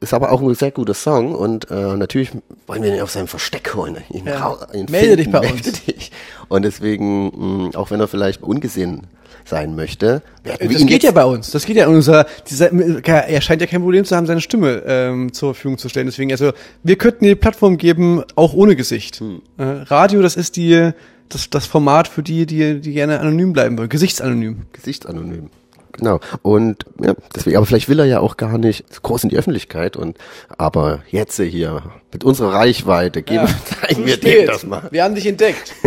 Ist 0.00 0.14
aber 0.14 0.32
auch 0.32 0.40
ein 0.42 0.54
sehr 0.54 0.70
guter 0.72 0.94
Song 0.94 1.34
und 1.34 1.70
äh, 1.70 1.74
natürlich 1.96 2.30
wollen 2.66 2.82
wir 2.82 2.92
ihn 2.94 3.00
auf 3.02 3.10
seinem 3.10 3.28
Versteck 3.28 3.74
holen. 3.74 3.98
Ihn 4.10 4.26
Ja. 4.26 4.56
ihn 4.74 4.86
Melde 4.90 5.16
dich 5.16 5.30
bei 5.30 5.40
uns. 5.52 5.84
Dich. 5.84 6.10
Und 6.48 6.64
deswegen, 6.64 7.66
mh, 7.68 7.78
auch 7.78 7.90
wenn 7.90 8.00
er 8.00 8.08
vielleicht 8.08 8.42
ungesehen 8.42 9.06
sein 9.44 9.74
möchte, 9.74 10.22
wir 10.44 10.56
Das 10.68 10.86
geht 10.86 11.02
ja 11.02 11.10
bei 11.10 11.24
uns. 11.24 11.50
Das 11.50 11.66
geht 11.66 11.76
ja. 11.76 11.88
Unser, 11.88 12.26
dieser, 12.48 12.72
er 12.72 13.40
scheint 13.40 13.60
ja 13.60 13.66
kein 13.66 13.82
Problem 13.82 14.04
zu 14.04 14.16
haben, 14.16 14.26
seine 14.26 14.40
Stimme 14.40 14.82
ähm, 14.86 15.32
zur 15.32 15.54
Verfügung 15.54 15.78
zu 15.78 15.88
stellen. 15.88 16.06
Deswegen, 16.06 16.32
also 16.32 16.52
wir 16.82 16.96
könnten 16.96 17.24
die 17.24 17.34
Plattform 17.34 17.78
geben, 17.78 18.22
auch 18.34 18.54
ohne 18.54 18.76
Gesicht. 18.76 19.20
Hm. 19.20 19.42
Äh, 19.58 19.62
Radio, 19.62 20.22
das 20.22 20.36
ist 20.36 20.56
die, 20.56 20.92
das, 21.28 21.50
das 21.50 21.66
Format 21.66 22.08
für 22.08 22.22
die, 22.22 22.46
die, 22.46 22.80
die 22.80 22.92
gerne 22.92 23.20
anonym 23.20 23.52
bleiben 23.52 23.78
wollen. 23.78 23.88
Gesichtsanonym. 23.88 24.66
Gesichtsanonym. 24.72 25.50
Genau. 25.92 26.20
Und 26.42 26.84
ja, 27.02 27.14
deswegen, 27.34 27.56
aber 27.56 27.66
vielleicht 27.66 27.88
will 27.88 27.98
er 27.98 28.06
ja 28.06 28.20
auch 28.20 28.36
gar 28.36 28.58
nicht 28.58 29.02
groß 29.02 29.24
in 29.24 29.30
die 29.30 29.36
Öffentlichkeit 29.36 29.96
und 29.96 30.16
aber 30.56 31.00
jetzt 31.10 31.36
hier 31.40 31.82
mit 32.12 32.24
unserer 32.24 32.54
Reichweite 32.54 33.22
geben, 33.22 33.46
zeigen 33.80 34.06
wir 34.06 34.16
dem 34.16 34.46
das 34.46 34.64
mal. 34.64 34.88
Wir 34.90 35.04
haben 35.04 35.14
dich 35.14 35.26
entdeckt. 35.26 35.74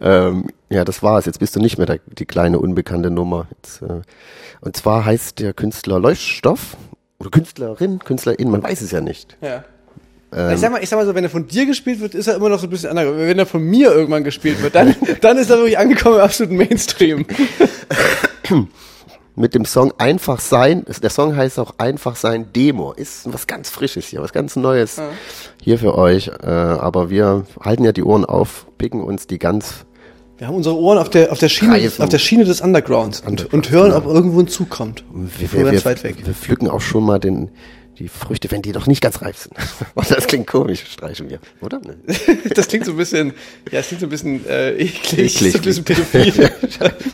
Ähm, 0.00 0.48
ja, 0.68 0.84
das 0.84 1.04
war's. 1.04 1.26
Jetzt 1.26 1.38
bist 1.38 1.54
du 1.54 1.60
nicht 1.60 1.78
mehr 1.78 1.86
der, 1.86 2.00
die 2.06 2.24
kleine 2.24 2.58
unbekannte 2.58 3.08
Nummer. 3.08 3.46
Jetzt, 3.56 3.82
äh, 3.82 4.00
und 4.60 4.76
zwar 4.76 5.04
heißt 5.04 5.38
der 5.38 5.52
Künstler 5.52 6.00
Leuchtstoff 6.00 6.76
oder 7.20 7.30
Künstlerin, 7.30 8.00
Künstlerin, 8.00 8.50
man 8.50 8.64
weiß 8.64 8.80
es 8.80 8.90
ja 8.90 9.00
nicht. 9.00 9.36
Ja. 9.40 9.62
ich 10.52 10.58
sag 10.58 10.72
mal, 10.72 10.82
ich 10.82 10.88
sag 10.88 10.98
mal 10.98 11.06
so, 11.06 11.14
wenn 11.14 11.22
er 11.22 11.30
von 11.30 11.46
dir 11.46 11.66
gespielt 11.66 12.00
wird, 12.00 12.16
ist 12.16 12.26
er 12.26 12.34
immer 12.34 12.48
noch 12.48 12.58
so 12.58 12.66
ein 12.66 12.70
bisschen 12.70 12.90
anders. 12.90 13.14
Wenn 13.16 13.38
er 13.38 13.46
von 13.46 13.62
mir 13.62 13.92
irgendwann 13.92 14.24
gespielt 14.24 14.60
wird, 14.60 14.74
dann, 14.74 14.96
dann 15.20 15.38
ist 15.38 15.50
er 15.50 15.58
wirklich 15.58 15.78
angekommen 15.78 16.16
im 16.16 16.22
absoluten 16.22 16.56
Mainstream. 16.56 17.24
Mit 19.34 19.54
dem 19.54 19.64
Song 19.64 19.92
Einfach 19.96 20.40
sein, 20.40 20.84
der 21.02 21.08
Song 21.08 21.34
heißt 21.34 21.58
auch 21.58 21.74
Einfach 21.78 22.16
sein 22.16 22.52
Demo, 22.54 22.92
ist 22.92 23.32
was 23.32 23.46
ganz 23.46 23.70
Frisches 23.70 24.06
hier, 24.06 24.20
was 24.20 24.32
ganz 24.32 24.56
Neues 24.56 25.00
hier 25.62 25.78
für 25.78 25.96
euch. 25.96 26.28
Äh, 26.28 26.46
aber 26.46 27.08
wir 27.08 27.46
halten 27.60 27.84
ja 27.84 27.92
die 27.92 28.02
Ohren 28.02 28.26
auf, 28.26 28.66
picken 28.76 29.02
uns 29.02 29.26
die 29.26 29.38
ganz 29.38 29.86
Wir 30.36 30.48
haben 30.48 30.56
unsere 30.56 30.76
Ohren 30.76 30.98
auf 30.98 31.08
der, 31.08 31.32
auf 31.32 31.38
der, 31.38 31.48
Schiene, 31.48 31.72
Reifen. 31.72 32.02
auf 32.02 32.10
der 32.10 32.18
Schiene 32.18 32.44
des 32.44 32.60
Undergrounds 32.60 33.22
und, 33.26 33.52
und 33.54 33.70
hören, 33.70 33.92
ob 33.92 34.04
irgendwo 34.04 34.40
ein 34.40 34.48
Zug 34.48 34.68
kommt. 34.68 35.02
Wir, 35.14 35.52
wir, 35.52 35.72
wir, 35.72 35.84
weit 35.86 36.04
weg. 36.04 36.16
wir 36.24 36.34
pflücken 36.34 36.68
auch 36.68 36.82
schon 36.82 37.04
mal 37.04 37.18
den, 37.18 37.50
die 37.98 38.08
Früchte, 38.08 38.50
wenn 38.50 38.62
die 38.62 38.72
doch 38.72 38.86
nicht 38.86 39.00
ganz 39.00 39.22
reif 39.22 39.38
sind. 39.38 39.54
Das 40.08 40.26
klingt 40.26 40.46
komisch, 40.46 40.84
streichen 40.90 41.28
wir, 41.30 41.38
oder? 41.60 41.80
Das 42.54 42.68
klingt 42.68 42.84
so 42.86 42.92
ein 42.92 42.96
bisschen, 42.96 43.32
ja, 43.70 43.80
es 43.80 43.88
klingt 43.88 44.00
so 44.00 44.06
ein 44.06 44.10
bisschen 44.10 44.46
äh, 44.46 44.72
eklig, 44.72 45.36
Eklig. 45.36 45.52
so 45.52 45.58
ein 45.58 45.62
bisschen 45.62 45.84
pädophil. 45.84 46.32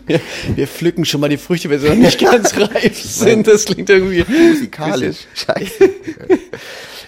wir, 0.06 0.20
wir 0.54 0.66
pflücken 0.66 1.04
schon 1.04 1.20
mal 1.20 1.28
die 1.28 1.37
Früchte, 1.37 1.68
wenn 1.70 1.80
sie 1.80 1.88
noch 1.88 1.94
nicht 1.94 2.20
ganz 2.20 2.56
reif 2.56 3.00
sind. 3.00 3.47
Das 3.47 3.64
klingt 3.64 3.90
irgendwie 3.90 4.25
Musikalisch. 4.25 5.26
Scheiße. 5.35 5.90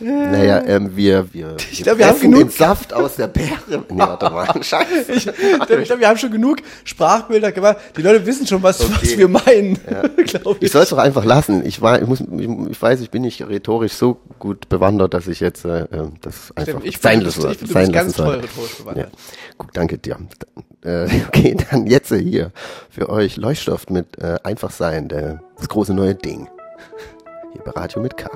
Naja, 0.00 0.62
ähm, 0.66 0.96
wir, 0.96 1.32
wir, 1.32 1.56
Ich 1.70 1.82
glaub, 1.82 1.98
wir 1.98 2.06
haben 2.08 2.20
genug- 2.20 2.38
den 2.40 2.50
Saft 2.50 2.92
aus 2.92 3.16
der 3.16 3.28
Beere. 3.28 3.50
Nee, 3.90 3.98
warte 3.98 4.30
mal. 4.30 4.62
Scheiße. 4.62 5.12
Ich, 5.12 5.26
ich 5.26 5.84
glaube, 5.84 6.00
wir 6.00 6.08
haben 6.08 6.16
schon 6.18 6.30
genug 6.30 6.58
Sprachbilder 6.84 7.52
gemacht. 7.52 7.76
Die 7.96 8.02
Leute 8.02 8.24
wissen 8.26 8.46
schon, 8.46 8.62
was, 8.62 8.80
was 8.80 8.98
Okay. 8.98 9.18
wir 9.18 9.28
meinen, 9.28 9.78
glaube 10.26 10.56
Ich 10.60 10.66
ich. 10.66 10.72
soll 10.72 10.82
es 10.82 10.88
doch 10.90 10.98
einfach 10.98 11.24
lassen. 11.24 11.64
Ich, 11.66 11.80
war, 11.82 12.00
ich, 12.00 12.06
muss, 12.08 12.20
ich, 12.20 12.48
ich 12.70 12.80
weiß, 12.82 13.00
ich 13.00 13.10
bin 13.10 13.22
nicht 13.22 13.46
rhetorisch 13.46 13.92
so 13.92 14.18
gut 14.38 14.68
bewandert, 14.68 15.14
dass 15.14 15.26
ich 15.28 15.40
jetzt 15.40 15.64
äh, 15.64 15.82
äh, 15.82 16.08
das 16.20 16.52
einfach 16.56 16.80
Ich 16.84 16.98
sein 16.98 17.20
lassen 17.20 17.50
ich 17.50 17.58
sein 17.58 17.58
bist 17.58 17.92
ganz 17.92 17.94
lassen 17.94 18.10
soll. 18.16 18.40
rhetorisch 18.40 18.76
bewandert. 18.78 19.10
Ja. 19.12 19.18
Gut, 19.58 19.70
danke 19.74 19.98
dir. 19.98 20.16
Äh, 20.82 21.06
okay, 21.28 21.56
dann 21.70 21.86
jetzt 21.86 22.12
hier 22.12 22.52
für 22.88 23.08
euch 23.10 23.36
Leuchtstoff 23.36 23.88
mit 23.90 24.18
äh, 24.18 24.36
Einfach 24.44 24.70
sein, 24.70 25.08
der, 25.08 25.40
das 25.58 25.68
große 25.68 25.92
neue 25.92 26.14
Ding. 26.14 26.48
Hier 27.52 27.62
bei 27.62 27.72
Radio 27.72 28.00
mit 28.00 28.16
K. 28.16 28.30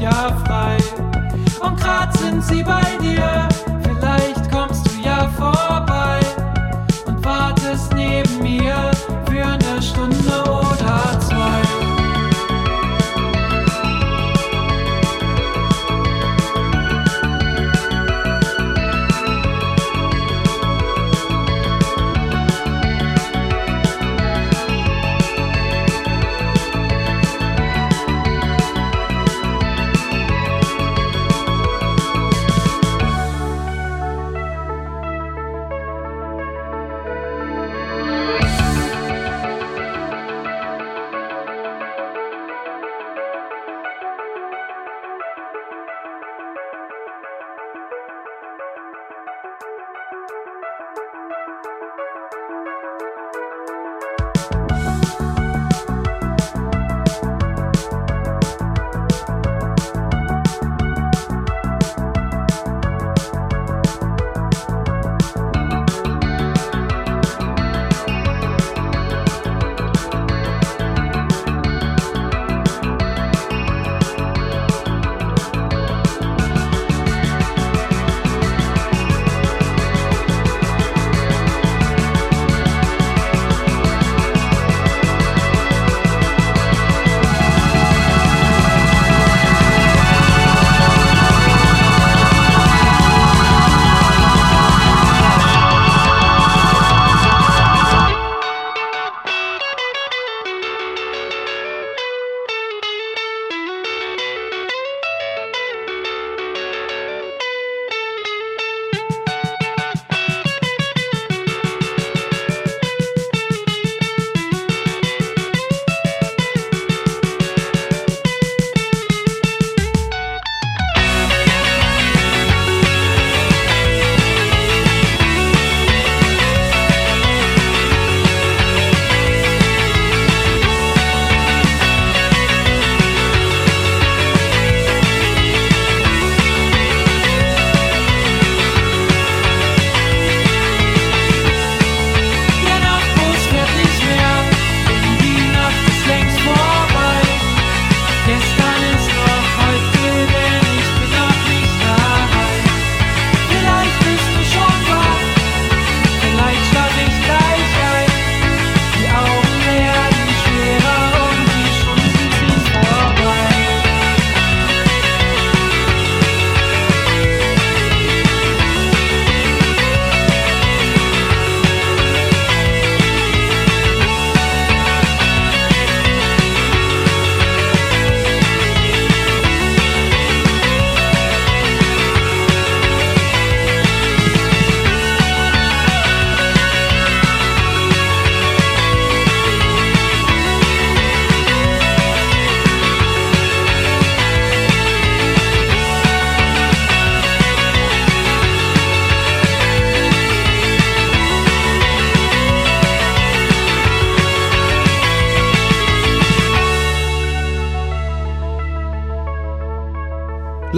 ja 0.00 0.34
frei. 0.44 0.78
Und 1.60 1.78
grad 1.78 2.16
sind 2.16 2.42
sie 2.42 2.62
bei 2.62 2.82
dir, 3.00 3.48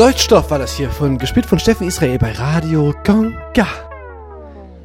Leuchtstoff 0.03 0.51
war 0.51 0.59
das 0.59 0.75
hier 0.75 0.91
von 0.91 1.17
gespielt 1.17 1.47
von 1.47 1.61
Steffen 1.61 1.87
Israel 1.87 2.19
bei 2.19 2.33
Radio 2.33 2.93
Gonga. 3.05 3.69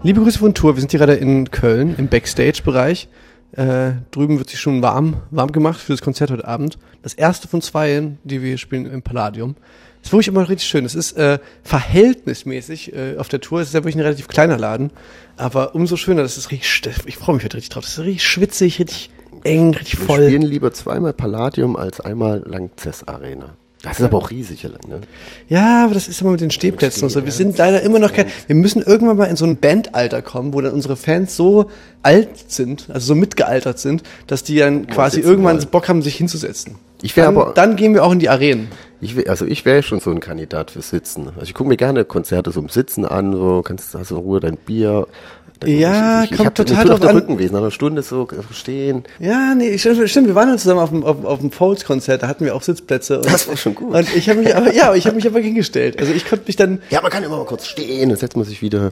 Liebe 0.04 0.22
Grüße 0.22 0.38
von 0.38 0.54
Tour. 0.54 0.76
Wir 0.76 0.82
sind 0.82 0.92
hier 0.92 1.00
gerade 1.00 1.16
in 1.16 1.50
Köln 1.50 1.96
im 1.98 2.08
Backstage-Bereich. 2.08 3.08
Äh, 3.54 3.94
drüben 4.12 4.38
wird 4.38 4.52
sich 4.52 4.60
schon 4.60 4.84
warm, 4.84 5.24
warm 5.32 5.52
gemacht 5.52 5.80
für 5.80 5.94
das 5.94 6.04
Konzert 6.04 6.30
heute 6.30 6.48
Abend. 6.48 6.78
Das 7.02 7.16
erste 7.16 7.48
von 7.48 7.64
zwei, 7.64 8.12
die 8.26 8.44
wir 8.44 8.60
spielen 8.60 8.86
im 8.86 9.02
Palladium. 9.02 9.56
Das 10.02 10.10
ist 10.10 10.14
wirklich 10.14 10.28
immer 10.28 10.48
richtig 10.48 10.70
schön. 10.70 10.86
Es 10.86 10.94
ist 10.94 11.18
äh, 11.18 11.40
verhältnismäßig 11.64 12.94
äh, 12.94 13.18
auf 13.18 13.28
der 13.28 13.42
Tour. 13.42 13.62
Es 13.62 13.70
ist 13.70 13.74
ja 13.74 13.80
wirklich 13.80 13.96
ein 13.96 14.02
relativ 14.02 14.28
kleiner 14.28 14.60
Laden. 14.60 14.92
Aber 15.36 15.74
umso 15.74 15.98
schöner, 15.98 16.22
das 16.22 16.38
ist 16.38 16.52
richtig, 16.52 16.92
ich 17.08 17.18
freue 17.18 17.38
mich 17.38 17.44
heute 17.44 17.58
richtig 17.58 17.72
drauf. 17.72 17.86
Das 17.86 17.94
ist 17.94 18.04
richtig 18.04 18.24
schwitzig, 18.24 18.80
richtig 18.80 19.10
eng, 19.44 19.74
richtig 19.74 19.98
Wir 19.98 20.06
voll. 20.06 20.26
spielen 20.28 20.44
lieber 20.44 20.72
zweimal 20.74 21.14
Palladium 21.14 21.76
als 21.76 22.02
einmal 22.02 22.44
Langzess 22.46 23.08
Arena. 23.08 23.56
Das 23.90 24.00
ist 24.00 24.06
aber 24.06 24.18
auch 24.18 24.30
riesig, 24.32 24.64
ne? 24.64 25.02
Ja, 25.50 25.86
aber 25.86 25.94
das 25.94 26.08
ist 26.08 26.22
immer 26.22 26.32
mit 26.32 26.42
den 26.42 26.52
Stehplätzen 26.52 27.04
und 27.04 27.10
so. 27.10 27.24
Wir 27.26 27.32
sind 27.32 27.58
leider 27.58 27.82
immer 27.82 28.00
noch 28.00 28.14
kein, 28.14 28.26
wir 28.48 28.56
müssen 28.56 28.82
irgendwann 28.82 29.18
mal 29.18 29.26
in 29.26 29.36
so 29.36 29.46
ein 29.46 29.58
Bandalter 29.58 30.22
kommen, 30.22 30.54
wo 30.54 30.62
dann 30.62 30.74
unsere 30.74 30.96
Fans 30.96 31.36
so 31.36 31.70
alt 32.04 32.30
sind, 32.52 32.88
also 32.90 33.08
so 33.08 33.16
mitgealtert 33.16 33.80
sind, 33.80 34.04
dass 34.28 34.44
die 34.44 34.58
dann 34.58 34.88
quasi 34.88 35.20
irgendwann 35.22 35.58
wollen. 35.58 35.68
Bock 35.70 35.88
haben, 35.90 36.02
sich 36.02 36.16
hinzusetzen. 36.16 36.76
Ich 37.02 37.16
wär 37.16 37.26
dann, 37.26 37.38
aber- 37.38 37.54
dann 37.54 37.76
gehen 37.76 37.94
wir 37.94 38.04
auch 38.04 38.12
in 38.12 38.20
die 38.20 38.30
Arenen. 38.30 38.68
Ich 39.00 39.16
will, 39.16 39.28
also 39.28 39.46
ich 39.46 39.64
wäre 39.66 39.84
schon 39.84 40.00
so 40.00 40.10
ein 40.10 40.20
Kandidat 40.20 40.72
für 40.72 40.82
Sitzen. 40.82 41.28
Also 41.36 41.44
ich 41.44 41.54
gucke 41.54 41.70
mir 41.70 41.78
gerne 41.78 42.04
Konzerte 42.06 42.52
so 42.52 42.60
im 42.60 42.70
Sitzen 42.70 43.06
an, 43.06 43.32
so 43.34 43.62
kannst 43.64 43.94
hast 43.94 44.10
in 44.12 44.18
Ruhe 44.18 44.40
dein 44.40 44.58
Bier. 44.58 45.08
Ja, 45.66 46.24
ich, 46.24 46.32
ich, 46.32 46.38
kommt 46.38 46.48
hab- 46.48 46.56
total 46.56 46.86
drauf 46.86 47.00
der 47.00 47.10
an. 47.10 47.16
Rücken 47.16 47.40
weh, 47.40 47.46
nach 47.46 47.60
einer 47.60 47.72
Stunde 47.72 48.02
so 48.04 48.28
stehen. 48.52 49.04
Ja, 49.20 49.56
nee, 49.56 49.78
stimmt, 49.78 50.10
stimmt 50.10 50.28
wir 50.28 50.36
waren 50.36 50.50
dann 50.50 50.60
zusammen 50.60 50.80
auf 50.82 50.90
dem, 50.90 51.04
auf, 51.04 51.24
auf 51.26 51.40
dem 51.40 51.52
Folds-Konzert, 51.52 52.24
da 52.24 52.28
hatten 52.28 52.46
wir 52.46 52.56
auch 52.56 52.62
Sitzplätze. 52.62 53.18
Und, 53.20 53.26
Das 53.32 53.48
war 53.48 53.58
schon 53.58 53.76
gut. 53.76 53.94
Und 53.94 54.16
ich 54.16 54.30
habe 54.30 54.40
mich 54.42 54.56
aber, 54.56 54.74
ja, 54.74 54.94
ich 54.94 55.06
habe 55.06 55.16
mich 55.16 55.26
aber 55.28 55.40
hingestellt. 55.40 56.00
Also 56.00 56.14
ich 56.14 56.26
konnte 56.28 56.46
mich 56.48 56.56
dann, 56.56 56.82
Ja, 56.90 57.02
man 57.02 57.12
kann 57.12 57.24
immer 57.24 57.38
mal 57.38 57.46
kurz 57.46 57.66
stehen, 57.68 58.10
dann 58.10 58.18
setzt 58.18 58.36
man 58.38 58.46
sich 58.46 58.62
wieder. 58.62 58.92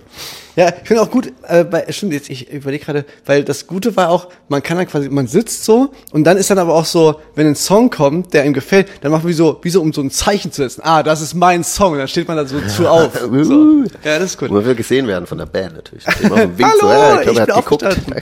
Ja, 0.56 0.70
ich 0.70 0.88
finde 0.88 1.02
auch 1.02 1.12
gut, 1.12 1.34
äh, 1.48 1.66
bei, 1.66 1.86
stimmt, 1.90 2.14
jetzt, 2.14 2.30
ich 2.30 2.52
überlege 2.52 2.86
gerade, 2.86 3.06
weil 3.26 3.44
das 3.44 3.68
Gute 3.68 3.96
war 3.98 4.10
auch, 4.10 4.30
man 4.48 4.64
kann 4.64 4.78
dann 4.78 4.88
quasi, 4.88 5.10
man 5.10 5.28
sitzt 5.28 5.66
so 5.66 5.92
und 6.12 6.24
dann 6.24 6.38
ist 6.38 6.50
dann 6.50 6.60
aber 6.60 6.74
auch 6.76 6.86
so, 6.86 7.20
wenn 7.36 7.46
ein 7.46 7.56
Song 7.56 7.90
kommt, 7.90 8.34
der 8.34 8.46
ihm 8.46 8.54
gefällt, 8.54 8.88
dann 9.02 9.12
macht 9.12 9.24
man 9.24 9.32
wie 9.32 9.36
so, 9.36 9.60
wie 9.64 9.70
so, 9.70 9.82
um 9.82 9.92
so 9.92 10.02
ein 10.02 10.12
Zeichen 10.12 10.52
zu 10.52 10.62
setzen. 10.62 10.82
Ah, 10.84 11.04
das 11.04 11.22
ist 11.22 11.34
mein 11.34 11.64
Song. 11.64 11.94
Und 11.94 12.00
dann 12.00 12.08
steht 12.08 12.28
man 12.28 12.38
da 12.38 12.46
so 12.46 12.60
zu 12.62 12.88
auf. 12.88 13.12
So. 13.46 13.84
Ja, 14.04 14.18
das 14.18 14.32
ist 14.32 14.38
gut. 14.38 14.50
Und 14.50 14.56
man 14.56 14.66
will 14.66 14.76
gesehen 14.76 15.08
werden 15.08 15.28
von 15.28 15.38
der 15.38 15.46
Band 15.46 15.76
natürlich. 15.76 16.06
Hallo, 16.08 16.48
so, 16.80 16.88
ja, 16.88 17.22
ich, 17.22 17.28
ich 17.28 17.34
glaube, 17.34 17.40
er 17.40 17.46
bin 17.46 17.56
aufgestanden. 17.56 18.16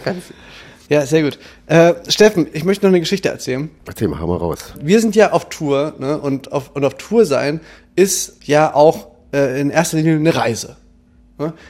Ja, 0.89 1.05
sehr 1.05 1.23
gut. 1.23 1.39
Äh, 1.67 1.93
Steffen, 2.09 2.47
ich 2.51 2.65
möchte 2.65 2.85
noch 2.85 2.89
eine 2.89 2.99
Geschichte 2.99 3.29
erzählen. 3.29 3.69
Erzähl 3.85 4.07
mal, 4.07 4.19
hau 4.19 4.27
mal 4.27 4.37
raus. 4.37 4.73
wir 4.81 4.99
sind 4.99 5.15
ja 5.15 5.31
auf 5.31 5.49
Tour, 5.49 5.93
ne? 5.97 6.19
Und 6.19 6.51
auf, 6.51 6.71
und 6.73 6.83
auf 6.83 6.95
Tour 6.95 7.25
sein 7.25 7.61
ist 7.95 8.37
ja 8.45 8.73
auch 8.73 9.07
äh, 9.33 9.61
in 9.61 9.69
erster 9.69 9.97
Linie 9.97 10.15
eine 10.15 10.35
Reise. 10.35 10.75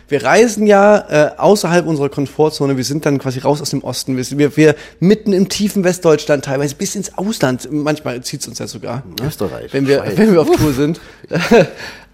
Wir 0.10 0.24
reisen 0.24 0.68
ja 0.68 0.98
äh, 1.10 1.32
außerhalb 1.38 1.88
unserer 1.88 2.10
Komfortzone, 2.10 2.76
wir 2.78 2.84
sind 2.84 3.06
dann 3.06 3.18
quasi 3.18 3.40
raus 3.40 3.62
aus 3.62 3.70
dem 3.72 3.84
Osten, 3.84 4.18
wir, 4.18 4.24
sind- 4.24 4.38
wir, 4.38 4.56
wir 4.58 4.76
mitten 5.00 5.32
im 5.34 5.50
tiefen 5.50 5.84
Westdeutschland, 5.84 6.46
teilweise 6.46 6.76
bis 6.76 6.96
ins 6.96 7.18
Ausland, 7.18 7.68
manchmal 7.72 8.22
zieht's 8.22 8.48
uns 8.48 8.60
ja 8.60 8.68
sogar, 8.68 9.04
ne? 9.20 9.28
Österreich, 9.28 9.72
wenn 9.74 9.88
wir, 9.88 10.00
Schweiz. 10.00 10.18
wenn 10.18 10.34
wir 10.34 10.42
auf 10.42 10.52
Tour 10.52 10.74
sind. 10.74 11.00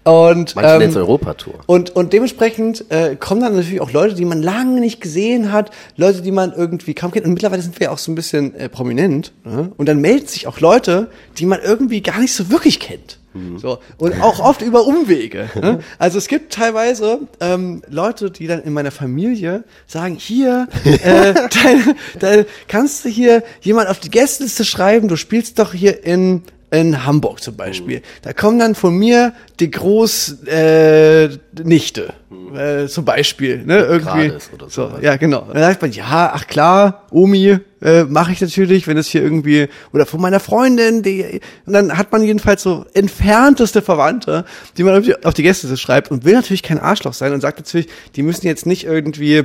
Und, 0.02 0.56
Manche 0.56 0.82
ähm, 0.82 0.96
Europatour. 0.96 1.54
und, 1.66 1.90
und 1.94 2.14
dementsprechend 2.14 2.86
äh, 2.90 3.16
kommen 3.16 3.42
dann 3.42 3.54
natürlich 3.54 3.82
auch 3.82 3.92
Leute, 3.92 4.14
die 4.14 4.24
man 4.24 4.42
lange 4.42 4.80
nicht 4.80 5.02
gesehen 5.02 5.52
hat, 5.52 5.70
Leute, 5.96 6.22
die 6.22 6.30
man 6.32 6.54
irgendwie 6.54 6.94
kaum 6.94 7.10
kennt. 7.10 7.26
Und 7.26 7.34
mittlerweile 7.34 7.60
sind 7.60 7.78
wir 7.78 7.88
ja 7.88 7.90
auch 7.92 7.98
so 7.98 8.10
ein 8.10 8.14
bisschen 8.14 8.54
äh, 8.54 8.70
prominent. 8.70 9.32
Ne? 9.44 9.70
Und 9.76 9.90
dann 9.90 10.00
melden 10.00 10.26
sich 10.26 10.46
auch 10.46 10.58
Leute, 10.60 11.10
die 11.36 11.44
man 11.44 11.60
irgendwie 11.62 12.00
gar 12.02 12.18
nicht 12.18 12.32
so 12.32 12.48
wirklich 12.50 12.80
kennt. 12.80 13.18
So. 13.58 13.78
Und 13.96 14.20
auch 14.20 14.40
oft 14.40 14.60
über 14.60 14.84
Umwege. 14.86 15.48
Ne? 15.54 15.80
Also 15.98 16.18
es 16.18 16.26
gibt 16.26 16.52
teilweise 16.52 17.20
ähm, 17.38 17.82
Leute, 17.88 18.30
die 18.30 18.48
dann 18.48 18.60
in 18.62 18.72
meiner 18.72 18.90
Familie 18.90 19.62
sagen, 19.86 20.16
hier, 20.16 20.66
äh, 20.84 21.34
dein, 21.34 21.96
dein, 22.18 22.46
kannst 22.66 23.04
du 23.04 23.08
hier 23.08 23.44
jemand 23.60 23.88
auf 23.88 24.00
die 24.00 24.10
Gästeliste 24.10 24.64
schreiben, 24.64 25.06
du 25.06 25.16
spielst 25.16 25.58
doch 25.60 25.72
hier 25.72 26.04
in 26.04 26.42
in 26.70 27.04
Hamburg 27.04 27.42
zum 27.42 27.56
Beispiel. 27.56 28.02
Da 28.22 28.32
kommen 28.32 28.58
dann 28.58 28.74
von 28.74 28.96
mir 28.96 29.32
die 29.58 29.70
Großnichte, 29.70 31.38
äh, 31.56 31.62
Nichte, 31.62 32.14
äh, 32.54 32.86
zum 32.86 33.04
Beispiel. 33.04 33.64
Ne, 33.64 33.78
irgendwie. 33.78 34.32
So. 34.68 34.86
sowas. 34.86 35.02
Ja, 35.02 35.16
genau. 35.16 35.48
Dann 35.52 35.62
sagt 35.62 35.82
man, 35.82 35.92
ja, 35.92 36.30
ach 36.32 36.46
klar, 36.46 37.06
Omi 37.10 37.58
äh, 37.82 38.04
mache 38.04 38.32
ich 38.32 38.40
natürlich, 38.40 38.86
wenn 38.86 38.96
es 38.96 39.08
hier 39.08 39.22
irgendwie, 39.22 39.68
oder 39.92 40.06
von 40.06 40.20
meiner 40.20 40.38
Freundin, 40.38 41.02
die, 41.02 41.40
und 41.66 41.72
dann 41.72 41.96
hat 41.98 42.12
man 42.12 42.22
jedenfalls 42.22 42.62
so 42.62 42.84
entfernteste 42.94 43.82
Verwandte, 43.82 44.44
die 44.76 44.84
man 44.84 44.94
irgendwie 44.94 45.24
auf 45.24 45.34
die 45.34 45.42
Gäste 45.42 45.76
schreibt 45.76 46.10
und 46.10 46.24
will 46.24 46.34
natürlich 46.34 46.62
kein 46.62 46.78
Arschloch 46.78 47.14
sein 47.14 47.32
und 47.32 47.40
sagt 47.40 47.58
natürlich, 47.58 47.88
die 48.14 48.22
müssen 48.22 48.46
jetzt 48.46 48.66
nicht 48.66 48.84
irgendwie 48.84 49.44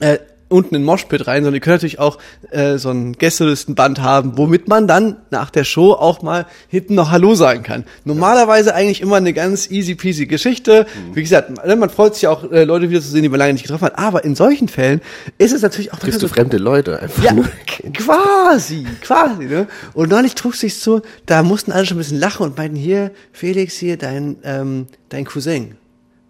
äh, 0.00 0.18
unten 0.52 0.74
in 0.74 0.84
Moshpit 0.84 1.26
rein, 1.26 1.42
sondern 1.42 1.54
die 1.54 1.60
können 1.60 1.76
natürlich 1.76 1.98
auch 1.98 2.18
äh, 2.50 2.78
so 2.78 2.90
ein 2.90 3.12
Gästelistenband 3.14 4.00
haben, 4.00 4.36
womit 4.38 4.68
man 4.68 4.86
dann 4.86 5.16
nach 5.30 5.50
der 5.50 5.64
Show 5.64 5.92
auch 5.92 6.22
mal 6.22 6.46
hinten 6.68 6.94
noch 6.94 7.10
Hallo 7.10 7.34
sagen 7.34 7.62
kann. 7.62 7.84
Normalerweise 8.04 8.74
eigentlich 8.74 9.00
immer 9.00 9.16
eine 9.16 9.32
ganz 9.32 9.70
easy 9.70 9.94
peasy 9.94 10.26
Geschichte. 10.26 10.86
Wie 11.14 11.22
gesagt, 11.22 11.50
man 11.66 11.78
man 11.78 11.90
freut 11.90 12.14
sich 12.14 12.26
auch, 12.28 12.50
äh, 12.52 12.64
Leute 12.64 12.90
wieder 12.90 13.00
zu 13.00 13.08
sehen, 13.08 13.22
die 13.22 13.28
man 13.28 13.38
lange 13.38 13.54
nicht 13.54 13.62
getroffen 13.62 13.86
hat. 13.86 13.98
Aber 13.98 14.24
in 14.24 14.34
solchen 14.36 14.68
Fällen 14.68 15.00
ist 15.38 15.52
es 15.52 15.62
natürlich 15.62 15.92
auch 15.92 15.98
Triffst 15.98 16.22
du 16.22 16.28
so- 16.28 16.34
fremde 16.34 16.58
Leute 16.58 17.00
einfach 17.00 17.22
ja, 17.22 17.32
nur. 17.32 17.46
quasi, 17.94 18.86
quasi, 19.00 19.44
ne? 19.46 19.66
Und 19.94 20.10
neulich 20.10 20.34
trug 20.34 20.54
sich 20.54 20.78
so, 20.78 21.02
da 21.26 21.42
mussten 21.42 21.72
alle 21.72 21.86
schon 21.86 21.96
ein 21.96 21.98
bisschen 21.98 22.18
lachen 22.20 22.44
und 22.44 22.56
meinten, 22.56 22.76
hier, 22.76 23.10
Felix, 23.32 23.74
hier, 23.76 23.96
dein, 23.96 24.36
ähm, 24.44 24.86
dein 25.08 25.24
Cousin. 25.24 25.76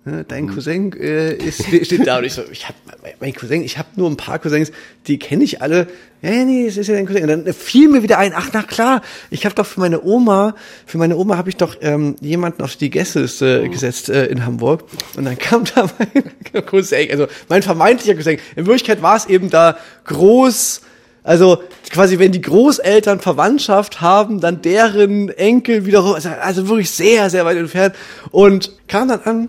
Ne? 0.05 0.25
Dein 0.27 0.49
Cousin 0.49 0.93
äh, 0.95 1.35
ist, 1.45 1.65
steht 1.65 2.07
da 2.07 2.19
und 2.19 2.25
ich 2.25 2.33
so, 2.33 2.43
ich 2.51 2.67
hab, 2.67 2.75
mein 3.21 3.33
Cousin, 3.33 3.63
ich 3.63 3.79
habe 3.79 3.89
nur 3.95 4.11
ein 4.11 4.17
paar 4.17 4.39
Cousins, 4.41 4.73
die 5.07 5.19
kenne 5.19 5.45
ich 5.45 5.63
alle. 5.63 5.87
Ja, 6.23 6.31
ja, 6.31 6.45
nee, 6.45 6.67
es 6.67 6.77
ist 6.77 6.89
ja 6.89 6.95
dein 6.95 7.07
Cousin. 7.07 7.23
Und 7.23 7.29
dann 7.29 7.55
fiel 7.55 7.89
mir 7.89 8.03
wieder 8.03 8.19
ein, 8.19 8.33
ach 8.35 8.51
na 8.53 8.63
klar, 8.63 9.03
ich 9.31 9.45
habe 9.45 9.55
doch 9.55 9.67
für 9.67 9.79
meine 9.79 10.03
Oma, 10.03 10.57
für 10.87 10.99
meine 10.99 11.17
Oma 11.17 11.37
habe 11.37 11.51
ich 11.51 11.57
doch 11.57 11.77
ähm, 11.81 12.17
jemanden 12.21 12.63
auf 12.63 12.75
die 12.75 12.91
Gästeliste 12.91 13.69
gesetzt 13.69 14.09
äh, 14.09 14.27
in 14.27 14.45
Hamburg. 14.45 14.85
Und 15.17 15.25
dann 15.25 15.39
kam 15.39 15.65
da 15.73 15.89
mein 16.53 16.67
Cousin, 16.67 17.11
also 17.11 17.29
mein 17.49 17.63
vermeintlicher 17.63 18.17
Cousin. 18.17 18.39
In 18.57 18.67
Wirklichkeit 18.67 19.03
war 19.03 19.17
es 19.17 19.27
eben 19.27 19.51
da 19.51 19.77
groß, 20.05 20.81
also 21.23 21.63
quasi, 21.91 22.19
wenn 22.19 22.33
die 22.33 22.41
Großeltern 22.41 23.21
Verwandtschaft 23.21 24.01
haben, 24.01 24.41
dann 24.41 24.63
deren 24.63 25.29
Enkel 25.29 25.87
wiederum, 25.87 26.15
also, 26.15 26.29
also 26.29 26.69
wirklich 26.69 26.91
sehr, 26.91 27.31
sehr 27.31 27.45
weit 27.45 27.57
entfernt. 27.57 27.95
Und 28.33 28.73
kam 28.89 29.07
dann 29.07 29.21
an, 29.21 29.49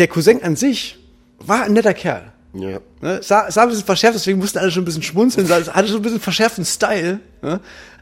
der 0.00 0.08
Cousin 0.08 0.42
an 0.42 0.56
sich 0.56 0.98
war 1.38 1.64
ein 1.64 1.74
netter 1.74 1.94
Kerl. 1.94 2.32
Ja. 2.54 2.80
Ne? 3.00 3.20
Sah, 3.22 3.50
sah 3.50 3.62
ein 3.62 3.68
bisschen 3.68 3.84
verschärft, 3.84 4.16
deswegen 4.16 4.38
mussten 4.38 4.58
alle 4.58 4.70
schon 4.70 4.82
ein 4.82 4.86
bisschen 4.86 5.02
schmunzeln, 5.02 5.46
sah, 5.46 5.60
hatte 5.72 5.88
schon 5.88 5.98
ein 5.98 6.02
bisschen 6.02 6.20
verschärften 6.20 6.64
Style. 6.64 7.20
Ne? 7.42 7.60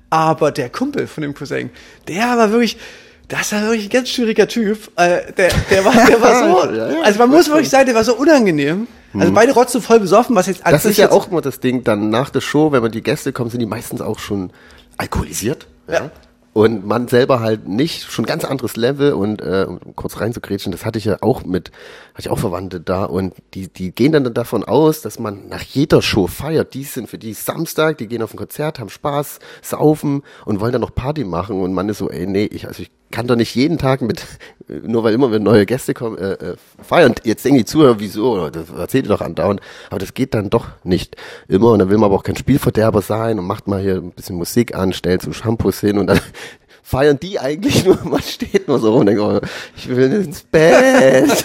Aber 0.08 0.52
der 0.52 0.70
Kumpel 0.70 1.06
von 1.06 1.22
dem 1.22 1.34
Cousin, 1.34 1.70
der 2.06 2.38
war 2.38 2.50
wirklich, 2.50 2.78
das 3.26 3.52
war 3.52 3.62
wirklich 3.62 3.86
ein 3.86 3.90
ganz 3.90 4.08
schwieriger 4.08 4.48
Typ. 4.48 4.90
Äh, 4.96 5.32
der, 5.32 5.50
der 5.70 5.84
war, 5.84 6.06
der 6.06 6.22
war 6.22 6.64
so, 6.66 6.72
Ja, 6.72 6.90
ja, 6.92 7.00
also 7.02 7.18
man 7.18 7.30
muss 7.30 7.48
wirklich 7.48 7.68
sagen, 7.68 7.86
der 7.86 7.94
war 7.94 8.04
so 8.04 8.14
unangenehm. 8.14 8.86
Also 9.14 9.32
beide 9.32 9.52
rotzen 9.52 9.80
voll 9.80 10.00
besoffen, 10.00 10.36
was 10.36 10.46
jetzt 10.46 10.64
an 10.64 10.72
Das 10.72 10.84
ist 10.84 10.98
ja 10.98 11.10
auch 11.10 11.30
immer 11.30 11.40
das 11.40 11.60
Ding, 11.60 11.82
dann 11.82 12.10
nach 12.10 12.30
der 12.30 12.42
Show, 12.42 12.72
wenn 12.72 12.82
man 12.82 12.92
die 12.92 13.02
Gäste 13.02 13.32
kommen, 13.32 13.50
sind 13.50 13.60
die 13.60 13.66
meistens 13.66 14.00
auch 14.02 14.18
schon 14.18 14.52
alkoholisiert. 14.98 15.66
Ja. 15.90 16.10
Und 16.58 16.84
man 16.84 17.06
selber 17.06 17.38
halt 17.38 17.68
nicht, 17.68 18.10
schon 18.10 18.26
ganz 18.26 18.44
anderes 18.44 18.74
Level 18.74 19.12
und 19.12 19.40
äh, 19.40 19.64
um 19.68 19.94
kurz 19.94 20.18
reinzugrätschen, 20.18 20.72
das 20.72 20.84
hatte 20.84 20.98
ich 20.98 21.04
ja 21.04 21.18
auch 21.20 21.44
mit, 21.44 21.70
hatte 22.14 22.22
ich 22.22 22.30
auch 22.30 22.40
Verwandte 22.40 22.80
da 22.80 23.04
und 23.04 23.32
die, 23.54 23.68
die 23.68 23.92
gehen 23.92 24.10
dann 24.10 24.34
davon 24.34 24.64
aus, 24.64 25.00
dass 25.00 25.20
man 25.20 25.48
nach 25.48 25.62
jeder 25.62 26.02
Show 26.02 26.26
feiert. 26.26 26.74
Die 26.74 26.82
sind 26.82 27.08
für 27.08 27.16
die 27.16 27.32
Samstag, 27.32 27.98
die 27.98 28.08
gehen 28.08 28.22
auf 28.22 28.34
ein 28.34 28.38
Konzert, 28.38 28.80
haben 28.80 28.88
Spaß, 28.88 29.38
saufen 29.62 30.24
und 30.46 30.58
wollen 30.58 30.72
dann 30.72 30.80
noch 30.80 30.92
Party 30.92 31.22
machen 31.22 31.60
und 31.60 31.74
man 31.74 31.88
ist 31.88 31.98
so, 31.98 32.10
ey, 32.10 32.26
nee, 32.26 32.46
ich, 32.46 32.66
also 32.66 32.82
ich 32.82 32.90
kann 33.10 33.26
doch 33.26 33.36
nicht 33.36 33.54
jeden 33.54 33.78
Tag 33.78 34.02
mit, 34.02 34.22
nur 34.68 35.04
weil 35.04 35.14
immer 35.14 35.30
wenn 35.30 35.42
neue 35.42 35.66
Gäste 35.66 35.94
kommen, 35.94 36.18
äh, 36.18 36.32
äh, 36.32 36.56
feiern. 36.82 37.14
Jetzt 37.24 37.44
denken 37.44 37.58
die 37.58 37.64
Zuhörer, 37.64 38.00
wieso, 38.00 38.50
das 38.50 38.70
erzählt 38.70 39.06
ihr 39.06 39.10
doch 39.10 39.20
andauernd, 39.20 39.60
aber 39.90 39.98
das 39.98 40.14
geht 40.14 40.34
dann 40.34 40.50
doch 40.50 40.66
nicht 40.84 41.16
immer 41.48 41.72
und 41.72 41.78
dann 41.78 41.90
will 41.90 41.98
man 41.98 42.06
aber 42.06 42.16
auch 42.16 42.24
kein 42.24 42.36
Spielverderber 42.36 43.02
sein 43.02 43.38
und 43.38 43.46
macht 43.46 43.68
mal 43.68 43.80
hier 43.80 43.96
ein 43.96 44.12
bisschen 44.12 44.36
Musik 44.36 44.74
an, 44.74 44.92
stellt 44.92 45.22
so 45.22 45.32
Shampoos 45.32 45.80
hin 45.80 45.98
und 45.98 46.06
dann 46.06 46.20
feiern 46.82 47.18
die 47.20 47.38
eigentlich 47.38 47.84
nur, 47.86 47.98
man 48.04 48.22
steht 48.22 48.68
nur 48.68 48.78
so 48.78 48.92
rum 48.92 49.00
und 49.00 49.06
denkt, 49.06 49.20
oh, 49.20 49.40
ich 49.76 49.88
will 49.88 50.12
ins 50.12 50.42
Bett. 50.42 51.44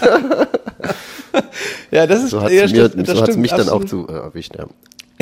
Ja, 1.91 2.07
das 2.07 2.23
ist 2.23 2.31
So 2.31 2.41
hat 2.41 2.51
ja, 2.51 2.63
mir, 2.63 2.89
stimmt, 2.89 3.07
das 3.07 3.15
so 3.15 3.21
hat's 3.21 3.31
stimmt, 3.31 3.41
mich 3.41 3.51
dann 3.51 3.69
auch 3.69 3.81
absolut. 3.81 4.09
zu 4.09 4.13
äh, 4.13 4.19
erwischt, 4.19 4.55
ja. 4.55 4.65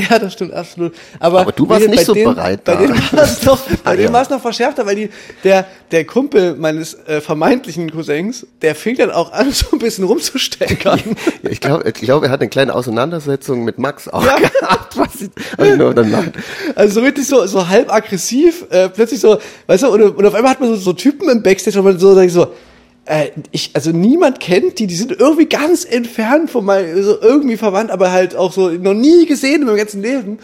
Ja, 0.09 0.19
das 0.19 0.33
stimmt 0.33 0.53
absolut. 0.53 0.93
Aber, 1.19 1.41
Aber 1.41 1.51
du 1.51 1.67
warst 1.69 1.87
nicht 1.87 2.05
so 2.05 2.13
denen, 2.13 2.33
bereit 2.33 2.63
Bei 2.63 2.73
da. 2.75 2.81
denen 2.81 2.95
war 3.11 3.23
es 3.23 3.43
noch, 3.43 3.59
bei 3.67 3.75
Ah, 3.83 3.91
denen 3.95 4.05
ja. 4.07 4.13
war 4.13 4.21
es 4.21 4.29
noch 4.29 4.41
verschärfter, 4.41 4.85
weil 4.85 4.95
die, 4.95 5.09
der, 5.43 5.65
der 5.91 6.05
Kumpel 6.05 6.55
meines 6.55 6.93
äh, 7.07 7.21
vermeintlichen 7.21 7.91
Cousins, 7.91 8.45
der 8.61 8.75
fing 8.75 8.95
dann 8.97 9.11
auch 9.11 9.31
an, 9.31 9.51
so 9.51 9.67
ein 9.73 9.79
bisschen 9.79 10.03
rumzusteckern. 10.05 10.99
Ja, 11.43 11.49
ich 11.49 11.59
glaube, 11.61 11.87
ich 11.87 11.93
glaub, 11.95 12.23
er 12.23 12.29
hat 12.29 12.39
eine 12.41 12.49
kleine 12.49 12.73
Auseinandersetzung 12.73 13.63
mit 13.63 13.77
Max 13.77 14.07
auch 14.07 14.25
Ja. 14.25 14.37
gehabt. 14.37 14.97
Was 14.97 15.09
ich, 15.21 15.29
ich 15.65 15.75
nur 15.77 15.93
danach. 15.93 16.23
Also 16.75 16.95
so 16.99 17.05
richtig 17.05 17.27
so, 17.27 17.45
so 17.47 17.67
halb 17.67 17.91
aggressiv, 17.93 18.65
äh, 18.69 18.89
plötzlich 18.89 19.19
so, 19.19 19.37
weißt 19.67 19.83
du, 19.83 19.87
und, 19.89 20.01
und 20.17 20.25
auf 20.25 20.33
einmal 20.33 20.51
hat 20.51 20.59
man 20.59 20.69
so, 20.69 20.75
so 20.75 20.93
Typen 20.93 21.29
im 21.29 21.41
Backstage, 21.43 21.77
wo 21.77 21.81
man 21.83 21.97
so, 21.99 22.13
sag 22.15 22.25
ich 22.25 22.33
so, 22.33 22.53
äh, 23.05 23.29
ich, 23.51 23.71
also 23.73 23.91
niemand 23.91 24.39
kennt 24.39 24.79
die, 24.79 24.87
die 24.87 24.95
sind 24.95 25.11
irgendwie 25.11 25.47
ganz 25.47 25.85
entfernt 25.85 26.49
von 26.49 26.65
mal, 26.65 27.01
so 27.01 27.19
irgendwie 27.19 27.57
verwandt, 27.57 27.91
aber 27.91 28.11
halt 28.11 28.35
auch 28.35 28.51
so 28.51 28.69
noch 28.69 28.93
nie 28.93 29.25
gesehen 29.25 29.61
in 29.61 29.67
meinem 29.67 29.77
ganzen 29.77 30.01
Leben. 30.01 30.39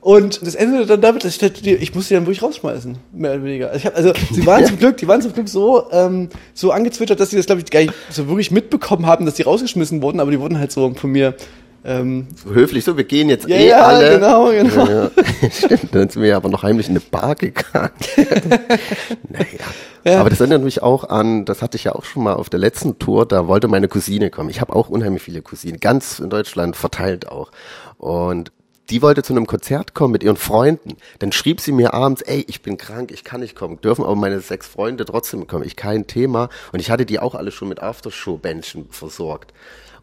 Und 0.00 0.46
das 0.46 0.54
endete 0.54 0.86
dann 0.86 1.00
damit, 1.00 1.24
dass 1.24 1.42
ich, 1.42 1.52
die, 1.54 1.74
ich 1.74 1.94
musste 1.94 2.10
die 2.10 2.14
dann 2.14 2.26
wirklich 2.26 2.42
rausschmeißen, 2.42 2.96
mehr 3.12 3.32
oder 3.32 3.44
weniger. 3.44 3.74
Ich 3.74 3.84
hab, 3.84 3.96
also 3.96 4.12
sie 4.30 4.46
waren 4.46 4.64
zum 4.64 4.78
Glück, 4.78 4.96
die 4.96 5.08
waren 5.08 5.20
zum 5.20 5.32
Glück 5.32 5.48
so 5.48 5.90
ähm, 5.90 6.28
so 6.54 6.70
angezwittert, 6.70 7.18
dass 7.18 7.30
sie 7.30 7.36
das 7.36 7.46
glaube 7.46 7.60
ich 7.60 7.70
gar 7.70 7.80
nicht 7.80 7.92
so 8.10 8.28
wirklich 8.28 8.50
mitbekommen 8.50 9.06
haben, 9.06 9.26
dass 9.26 9.34
die 9.34 9.42
rausgeschmissen 9.42 10.00
wurden, 10.00 10.20
aber 10.20 10.30
die 10.30 10.40
wurden 10.40 10.58
halt 10.58 10.70
so 10.70 10.94
von 10.94 11.10
mir 11.10 11.34
ähm, 11.84 12.26
So 12.34 12.50
höflich, 12.50 12.84
so, 12.84 12.96
wir 12.96 13.04
gehen 13.04 13.28
jetzt 13.28 13.48
Ja, 13.48 13.56
eh 13.56 13.68
ja, 13.68 13.80
alle. 13.86 14.14
genau, 14.14 14.50
genau. 14.50 14.86
Ja, 14.86 15.02
ja. 15.04 15.50
Stimmt, 15.50 15.94
dann 15.94 16.08
sind 16.08 16.22
wir 16.22 16.36
aber 16.36 16.48
noch 16.48 16.62
heimlich 16.62 16.88
in 16.88 16.92
eine 16.92 17.00
Bar 17.00 17.34
gegangen. 17.34 17.90
naja. 19.28 19.46
Ja. 20.04 20.20
Aber 20.20 20.30
das 20.30 20.40
erinnert 20.40 20.62
mich 20.62 20.82
auch 20.82 21.04
an, 21.04 21.44
das 21.44 21.60
hatte 21.62 21.76
ich 21.76 21.84
ja 21.84 21.94
auch 21.94 22.04
schon 22.04 22.22
mal 22.24 22.34
auf 22.34 22.48
der 22.48 22.60
letzten 22.60 22.98
Tour, 22.98 23.26
da 23.26 23.46
wollte 23.46 23.68
meine 23.68 23.88
Cousine 23.88 24.30
kommen. 24.30 24.48
Ich 24.50 24.60
habe 24.60 24.74
auch 24.74 24.88
unheimlich 24.88 25.22
viele 25.22 25.42
Cousinen, 25.42 25.80
ganz 25.80 26.18
in 26.18 26.30
Deutschland 26.30 26.76
verteilt 26.76 27.28
auch. 27.28 27.50
Und 27.98 28.52
die 28.90 29.02
wollte 29.02 29.22
zu 29.22 29.34
einem 29.34 29.46
Konzert 29.46 29.92
kommen 29.94 30.12
mit 30.12 30.22
ihren 30.22 30.38
Freunden. 30.38 30.96
Dann 31.18 31.30
schrieb 31.32 31.60
sie 31.60 31.72
mir 31.72 31.92
abends, 31.92 32.22
ey, 32.22 32.44
ich 32.48 32.62
bin 32.62 32.78
krank, 32.78 33.10
ich 33.12 33.22
kann 33.22 33.40
nicht 33.40 33.54
kommen. 33.54 33.78
Dürfen 33.82 34.02
aber 34.02 34.16
meine 34.16 34.40
sechs 34.40 34.66
Freunde 34.66 35.04
trotzdem 35.04 35.46
kommen. 35.46 35.64
Ich 35.64 35.76
kein 35.76 36.06
Thema. 36.06 36.48
Und 36.72 36.80
ich 36.80 36.90
hatte 36.90 37.04
die 37.04 37.18
auch 37.20 37.34
alle 37.34 37.50
schon 37.50 37.68
mit 37.68 37.82
Aftershow-Bändchen 37.82 38.86
versorgt. 38.90 39.52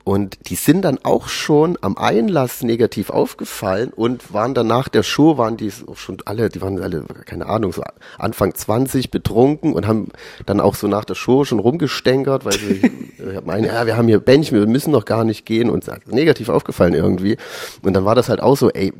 Und 0.05 0.49
die 0.49 0.55
sind 0.55 0.83
dann 0.83 0.99
auch 1.01 1.27
schon 1.29 1.79
am 1.81 1.97
Einlass 1.97 2.61
negativ 2.61 3.09
aufgefallen 3.09 3.91
und 3.95 4.31
waren 4.31 4.53
dann 4.53 4.67
nach 4.67 4.87
der 4.87 5.01
Show, 5.01 5.39
waren 5.39 5.57
die 5.57 5.71
auch 5.87 5.97
schon 5.97 6.17
alle, 6.25 6.49
die 6.49 6.61
waren 6.61 6.79
alle, 6.79 7.05
keine 7.25 7.47
Ahnung, 7.47 7.73
so 7.73 7.81
Anfang 8.19 8.53
20 8.53 9.09
betrunken 9.09 9.73
und 9.73 9.87
haben 9.87 10.09
dann 10.45 10.59
auch 10.59 10.75
so 10.75 10.87
nach 10.87 11.05
der 11.05 11.15
Show 11.15 11.43
schon 11.43 11.57
rumgestänkert, 11.57 12.45
weil 12.45 12.53
sie 12.53 12.81
äh, 13.17 13.41
meinen, 13.43 13.65
ja, 13.65 13.87
wir 13.87 13.97
haben 13.97 14.07
hier 14.07 14.19
Bändchen, 14.19 14.59
wir 14.59 14.67
müssen 14.67 14.91
noch 14.91 15.05
gar 15.05 15.23
nicht 15.23 15.43
gehen 15.43 15.71
und 15.71 15.89
negativ 16.05 16.49
aufgefallen 16.49 16.93
irgendwie. 16.93 17.37
Und 17.81 17.93
dann 17.93 18.05
war 18.05 18.13
das 18.13 18.29
halt 18.29 18.41
auch 18.41 18.57
so, 18.57 18.69
ey, 18.69 18.93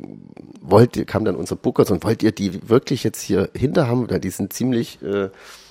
wollt 0.60 0.96
ihr, 0.96 1.04
kam 1.04 1.24
dann 1.24 1.36
unser 1.36 1.54
Booker 1.54 1.84
so, 1.84 1.94
und 1.94 2.02
wollt 2.02 2.24
ihr 2.24 2.32
die 2.32 2.68
wirklich 2.68 3.04
jetzt 3.04 3.20
hier 3.20 3.48
hinter 3.54 3.86
haben? 3.86 4.08
Die 4.20 4.30
sind 4.30 4.52
ziemlich 4.52 5.00
äh, 5.02 5.28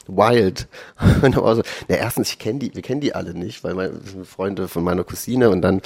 wild. 0.08 0.68
Und 1.22 1.36
da 1.36 1.42
war 1.42 1.56
so, 1.56 1.64
na 1.88 1.96
erstens, 1.96 2.30
ich 2.30 2.40
kenne 2.40 2.60
die, 2.60 2.76
wir 2.76 2.82
kennen 2.82 3.02
die 3.02 3.16
alle 3.16 3.34
nicht, 3.34 3.64
weil 3.64 3.74
meine 3.74 3.94
Freunde 4.24 4.68
von 4.68 4.84
meiner 4.84 5.04
Cousine 5.04 5.50
und 5.50 5.62
dann 5.62 5.82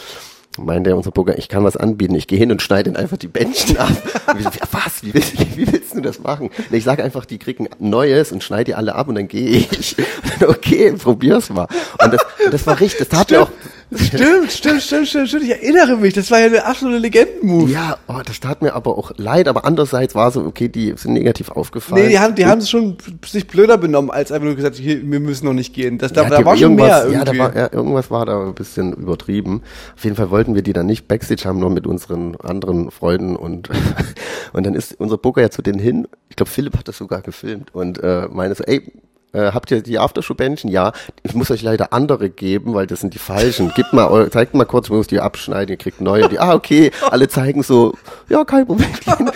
meinte 0.57 0.95
unser 0.95 1.11
Booker, 1.11 1.37
ich 1.37 1.47
kann 1.47 1.63
was 1.63 1.77
anbieten, 1.77 2.15
ich 2.15 2.27
gehe 2.27 2.37
hin 2.37 2.51
und 2.51 2.61
schneide 2.61 2.89
ihnen 2.89 2.97
einfach 2.97 3.17
die 3.17 3.27
Bändchen 3.27 3.77
ab. 3.77 3.89
Und 4.27 4.37
wir 4.37 4.43
so, 4.43 4.49
ja, 4.49 4.67
was? 4.71 5.03
Wie 5.03 5.13
willst, 5.13 5.57
wie 5.57 5.71
willst 5.71 5.95
du 5.95 6.01
das 6.01 6.19
machen? 6.19 6.47
Und 6.47 6.75
ich 6.75 6.83
sage 6.83 7.03
einfach, 7.03 7.25
die 7.25 7.37
kriegen 7.37 7.69
Neues 7.79 8.31
und 8.31 8.43
schneide 8.43 8.65
die 8.65 8.75
alle 8.75 8.95
ab 8.95 9.07
und 9.07 9.15
dann 9.15 9.27
gehe 9.27 9.57
ich. 9.57 9.95
Dann, 10.39 10.49
okay, 10.49 10.93
probier's 10.93 11.49
mal. 11.49 11.67
Und 12.03 12.13
das, 12.13 12.21
und 12.43 12.53
das 12.53 12.67
war 12.67 12.79
richtig, 12.79 13.07
das 13.07 13.09
tat 13.09 13.31
mir 13.31 13.43
auch, 13.43 13.51
Stimmt, 13.91 14.51
stimmt, 14.51 14.81
stimmt, 14.83 15.07
stimmt, 15.07 15.29
stimmt. 15.29 15.43
Ich 15.43 15.49
erinnere 15.49 15.97
mich. 15.97 16.13
Das 16.13 16.29
war 16.29 16.39
ja 16.39 16.45
eine 16.45 16.63
absolute 16.63 16.99
Legenden-Move. 16.99 17.71
Ja, 17.71 17.97
oh, 18.07 18.21
das 18.23 18.39
tat 18.39 18.61
mir 18.61 18.73
aber 18.73 18.95
auch 18.95 19.11
leid, 19.17 19.47
aber 19.47 19.65
andererseits 19.65 20.13
war 20.13 20.29
so, 20.29 20.41
okay, 20.41 20.69
die 20.69 20.93
sind 20.95 21.13
negativ 21.13 21.49
aufgefallen. 21.49 22.03
Nee, 22.03 22.09
die 22.09 22.19
haben, 22.19 22.35
die 22.35 22.45
haben 22.45 22.61
schon 22.61 22.97
sich 23.25 23.47
blöder 23.47 23.79
benommen, 23.79 24.11
als 24.11 24.31
einfach 24.31 24.45
nur 24.45 24.55
gesagt, 24.55 24.75
hier, 24.75 25.01
wir 25.01 25.19
müssen 25.19 25.45
noch 25.45 25.53
nicht 25.53 25.73
gehen. 25.73 25.97
Das, 25.97 26.13
da, 26.13 26.23
Ja, 26.23 26.29
da 26.29 26.45
war 26.45 26.55
schon 26.55 26.75
mehr 26.75 27.05
irgendwas, 27.05 27.27
irgendwie. 27.27 27.37
Ja, 27.37 27.43
war, 27.43 27.55
ja, 27.55 27.73
irgendwas 27.73 28.11
war 28.11 28.25
da 28.27 28.45
ein 28.45 28.53
bisschen 28.53 28.93
übertrieben. 28.93 29.63
Auf 29.95 30.03
jeden 30.03 30.15
Fall 30.15 30.29
wollten 30.29 30.53
wir 30.53 30.61
die 30.61 30.73
dann 30.73 30.85
nicht 30.85 31.07
Backstage 31.07 31.45
haben, 31.45 31.59
nur 31.59 31.71
mit 31.71 31.87
unseren 31.87 32.35
anderen 32.35 32.91
Freunden 32.91 33.35
und 33.35 33.69
und 34.53 34.65
dann 34.65 34.75
ist 34.75 34.99
unser 34.99 35.17
Booker 35.17 35.41
ja 35.41 35.49
zu 35.49 35.63
denen 35.63 35.79
hin. 35.79 36.07
Ich 36.29 36.35
glaube, 36.35 36.51
Philipp 36.51 36.77
hat 36.77 36.87
das 36.87 36.97
sogar 36.97 37.21
gefilmt 37.21 37.73
und 37.73 38.03
äh, 38.03 38.27
meine 38.31 38.53
so, 38.53 38.63
ey, 38.65 38.83
äh, 39.33 39.51
habt 39.51 39.69
ihr 39.71 39.81
die 39.81 39.99
Aftershow-Bändchen? 39.99 40.69
Ja, 40.69 40.91
ich 41.23 41.33
muss 41.35 41.51
euch 41.51 41.61
leider 41.61 41.93
andere 41.93 42.29
geben, 42.29 42.73
weil 42.73 42.87
das 42.87 43.01
sind 43.01 43.13
die 43.13 43.19
falschen. 43.19 43.71
Gebt 43.75 43.93
mal, 43.93 44.07
eu- 44.09 44.27
zeigt 44.29 44.53
mal 44.55 44.65
kurz, 44.65 44.87
ich 44.87 44.91
muss 44.91 45.07
die 45.07 45.19
abschneiden, 45.19 45.69
ihr 45.69 45.77
kriegt 45.77 46.01
neue. 46.01 46.27
Die, 46.29 46.39
ah, 46.39 46.53
okay, 46.53 46.91
alle 47.09 47.27
zeigen 47.27 47.63
so, 47.63 47.93
ja, 48.29 48.43
kein 48.43 48.65
Problem. 48.65 48.89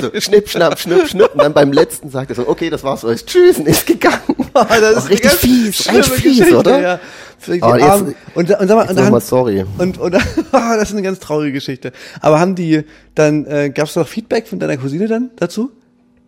So, 0.00 0.10
schnipp, 0.20 0.48
schnapp, 0.48 0.78
schnipp, 0.78 1.06
schnipp. 1.08 1.30
Und 1.34 1.42
dann 1.42 1.52
beim 1.52 1.72
letzten 1.72 2.10
sagt 2.10 2.30
er 2.30 2.36
so, 2.36 2.48
okay, 2.48 2.68
das 2.70 2.82
war's 2.82 3.04
euch. 3.04 3.24
Tschüss, 3.24 3.58
und 3.58 3.68
ist 3.68 3.86
gegangen. 3.86 4.20
das 4.54 4.70
Auch 4.96 4.98
ist 4.98 5.10
richtig 5.10 5.30
fies, 5.32 5.88
richtig 5.88 6.04
fies, 6.12 6.38
Geschichte, 6.38 6.58
oder? 6.58 6.80
Ja. 6.80 7.00
Vielleicht 7.38 7.64
die 7.64 7.68
jetzt- 7.68 8.00
und, 8.02 8.14
und 8.34 8.48
sag 8.48 8.68
mal, 8.68 8.88
und, 8.88 8.96
dann, 8.96 9.04
nochmal 9.04 9.20
sorry. 9.20 9.64
und, 9.78 9.98
und 9.98 10.12
das 10.52 10.82
ist 10.82 10.92
eine 10.92 11.02
ganz 11.02 11.18
traurige 11.20 11.52
Geschichte. 11.52 11.92
Aber 12.20 12.40
haben 12.40 12.54
die 12.54 12.82
dann, 13.14 13.46
äh, 13.46 13.70
gab 13.70 13.88
es 13.88 13.96
noch 13.96 14.06
Feedback 14.08 14.46
von 14.48 14.58
deiner 14.58 14.76
Cousine 14.76 15.06
dann 15.08 15.30
dazu? 15.36 15.70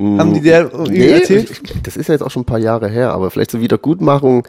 Haben 0.00 0.34
die 0.34 0.48
irgendwie 0.48 0.98
Nee, 0.98 1.08
erzählt? 1.10 1.50
ich- 1.50 1.82
das 1.82 1.96
ist 1.96 2.08
ja 2.08 2.14
jetzt 2.14 2.22
auch 2.22 2.30
schon 2.30 2.42
ein 2.42 2.46
paar 2.46 2.58
Jahre 2.58 2.88
her, 2.88 3.12
aber 3.12 3.30
vielleicht 3.30 3.50
so 3.50 3.60
Wiedergutmachung, 3.60 4.46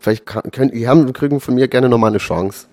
vielleicht 0.00 0.26
kann, 0.26 0.42
können, 0.50 0.70
die 0.72 0.88
haben, 0.88 1.12
kriegen 1.12 1.40
von 1.40 1.54
mir 1.54 1.68
gerne 1.68 1.88
nochmal 1.88 2.10
eine 2.10 2.18
Chance. 2.18 2.66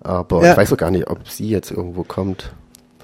Aber 0.00 0.44
Ja. 0.44 0.52
ich 0.52 0.56
weiß 0.58 0.72
auch 0.72 0.76
gar 0.76 0.90
nicht, 0.90 1.08
ob 1.08 1.28
sie 1.28 1.48
jetzt 1.48 1.70
irgendwo 1.70 2.02
kommt. 2.04 2.52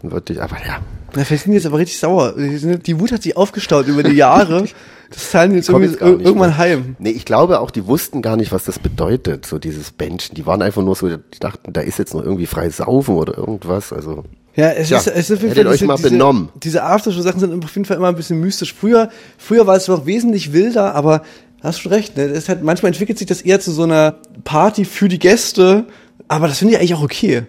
Dann 0.03 0.13
würde 0.13 0.33
ich, 0.33 0.43
aber 0.43 0.57
ja, 0.57 0.79
Na, 1.15 1.25
vielleicht 1.25 1.45
sind 1.45 1.53
die 1.53 1.57
jetzt 1.57 1.67
aber 1.67 1.79
richtig 1.79 1.99
sauer. 1.99 2.35
Die 2.37 3.01
Wut 3.01 3.13
hat 3.13 3.23
sich 3.23 3.37
aufgestaut 3.37 3.87
über 3.89 4.03
die 4.03 4.13
Jahre. 4.17 4.65
Das 5.13 5.31
zahlen 5.31 5.51
die 5.51 5.57
jetzt 5.57 5.69
jetzt 5.69 6.01
irgendwann 6.01 6.37
mehr. 6.49 6.57
heim. 6.57 6.97
Nee, 6.99 7.11
ich 7.11 7.27
glaube 7.27 7.61
auch, 7.61 7.71
die 7.71 7.87
wussten 7.87 8.23
gar 8.23 8.37
nicht, 8.39 8.51
was 8.51 8.65
das 8.65 8.79
bedeutet, 8.79 9.45
so 9.45 9.59
dieses 9.59 9.91
Benchen. 9.91 10.35
Die 10.37 10.47
waren 10.47 10.63
einfach 10.63 10.81
nur 10.83 10.95
so, 10.95 11.07
die 11.07 11.39
dachten, 11.39 11.71
da 11.75 11.83
ist 11.83 11.99
jetzt 11.99 12.15
noch 12.15 12.23
irgendwie 12.23 12.47
frei 12.47 12.71
saufen 12.71 13.17
oder 13.17 13.37
irgendwas, 13.37 13.93
also. 13.93 14.25
Ja, 14.55 14.71
es 14.71 14.89
Tja, 14.89 14.99
ist, 14.99 15.07
es 15.07 15.31
ist 15.31 15.37
auf 15.39 15.43
jeden 15.43 15.55
Fall 15.55 15.67
euch 15.67 15.83
mal 15.83 15.97
benommen. 15.97 16.51
Diese 16.63 16.83
Aftershow-Sachen 16.83 17.41
sind 17.41 17.65
auf 17.65 17.75
jeden 17.75 17.87
Fall 17.87 17.97
immer 17.97 18.09
ein 18.09 18.17
bisschen 18.17 18.39
mystisch. 18.41 18.75
Früher, 18.75 19.09
früher 19.39 19.67
war 19.67 19.77
es 19.77 19.89
noch 19.89 20.05
wesentlich 20.05 20.53
wilder, 20.53 20.95
aber 20.95 21.23
hast 21.63 21.81
schon 21.81 21.93
recht, 21.93 22.17
ne? 22.17 22.29
Das 22.29 22.49
halt, 22.49 22.63
manchmal 22.63 22.91
entwickelt 22.93 23.19
sich 23.19 23.27
das 23.27 23.41
eher 23.43 23.61
zu 23.61 23.73
so 23.73 23.85
einer 23.85 24.17
Party 24.45 24.85
für 24.85 25.09
die 25.09 25.19
Gäste, 25.19 25.87
aber 26.29 26.49
das 26.49 26.59
finde 26.59 26.75
ich 26.75 26.81
eigentlich 26.81 26.95
auch 26.95 27.03
okay. 27.03 27.45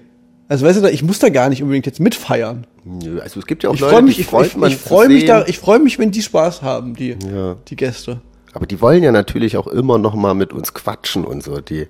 Also 0.48 0.66
weißt 0.66 0.84
du, 0.84 0.88
ich 0.90 1.04
muss 1.04 1.20
da 1.20 1.30
gar 1.30 1.50
nicht 1.50 1.62
unbedingt 1.64 1.86
jetzt 1.86 2.00
mitfeiern. 2.00 2.68
Nö, 2.86 3.20
Also 3.22 3.40
es 3.40 3.48
gibt 3.48 3.64
ja 3.64 3.70
auch 3.70 3.74
Ich 3.74 3.80
Leute, 3.80 3.94
freue 3.94 4.02
mich, 4.04 4.20
ich, 4.20 4.26
freut 4.28 4.48
ich, 4.48 4.56
ich 4.56 4.82
zu 4.82 4.88
freue 4.88 5.08
mich 5.10 5.26
da, 5.26 5.46
ich 5.46 5.58
freue 5.58 5.80
mich, 5.80 6.00
wenn 6.00 6.12
die 6.12 6.22
Spaß 6.22 6.62
haben, 6.62 6.96
die, 6.96 7.18
Ja. 7.34 7.56
die 7.68 7.76
Gäste. 7.76 8.22
Aber 8.54 8.68
die 8.68 8.80
wollen 8.82 9.02
ja 9.02 9.12
natürlich 9.12 9.58
auch 9.58 9.68
immer 9.68 9.98
noch 9.98 10.14
mal 10.14 10.36
mit 10.36 10.54
uns 10.54 10.74
quatschen 10.74 11.26
und 11.26 11.44
so. 11.44 11.60
Die, 11.60 11.88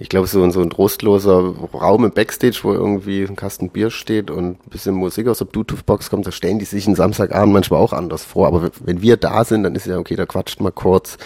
ich 0.00 0.08
glaube, 0.08 0.28
so, 0.28 0.48
so 0.50 0.60
ein 0.60 0.70
trostloser 0.70 1.54
Raum 1.74 2.04
im 2.04 2.12
Backstage, 2.12 2.60
wo 2.62 2.72
irgendwie 2.72 3.24
ein 3.24 3.34
Kasten 3.34 3.70
Bier 3.70 3.90
steht 3.90 4.30
und 4.30 4.60
ein 4.66 4.70
bisschen 4.70 4.94
Musik 4.94 5.26
aus 5.26 5.38
der 5.38 5.46
Bluetooth-Box 5.46 6.08
kommt, 6.08 6.26
da 6.26 6.32
stellen 6.32 6.60
die 6.60 6.64
sich 6.64 6.86
einen 6.86 6.94
Samstagabend 6.94 7.52
manchmal 7.52 7.80
auch 7.80 7.92
anders 7.92 8.24
vor. 8.24 8.46
Aber 8.46 8.70
wenn 8.80 9.02
wir 9.02 9.16
da 9.16 9.44
sind, 9.44 9.64
dann 9.64 9.74
ist 9.74 9.86
ja 9.86 9.98
okay, 9.98 10.14
da 10.14 10.24
quatscht 10.24 10.60
mal 10.60 10.70
kurz. 10.70 11.18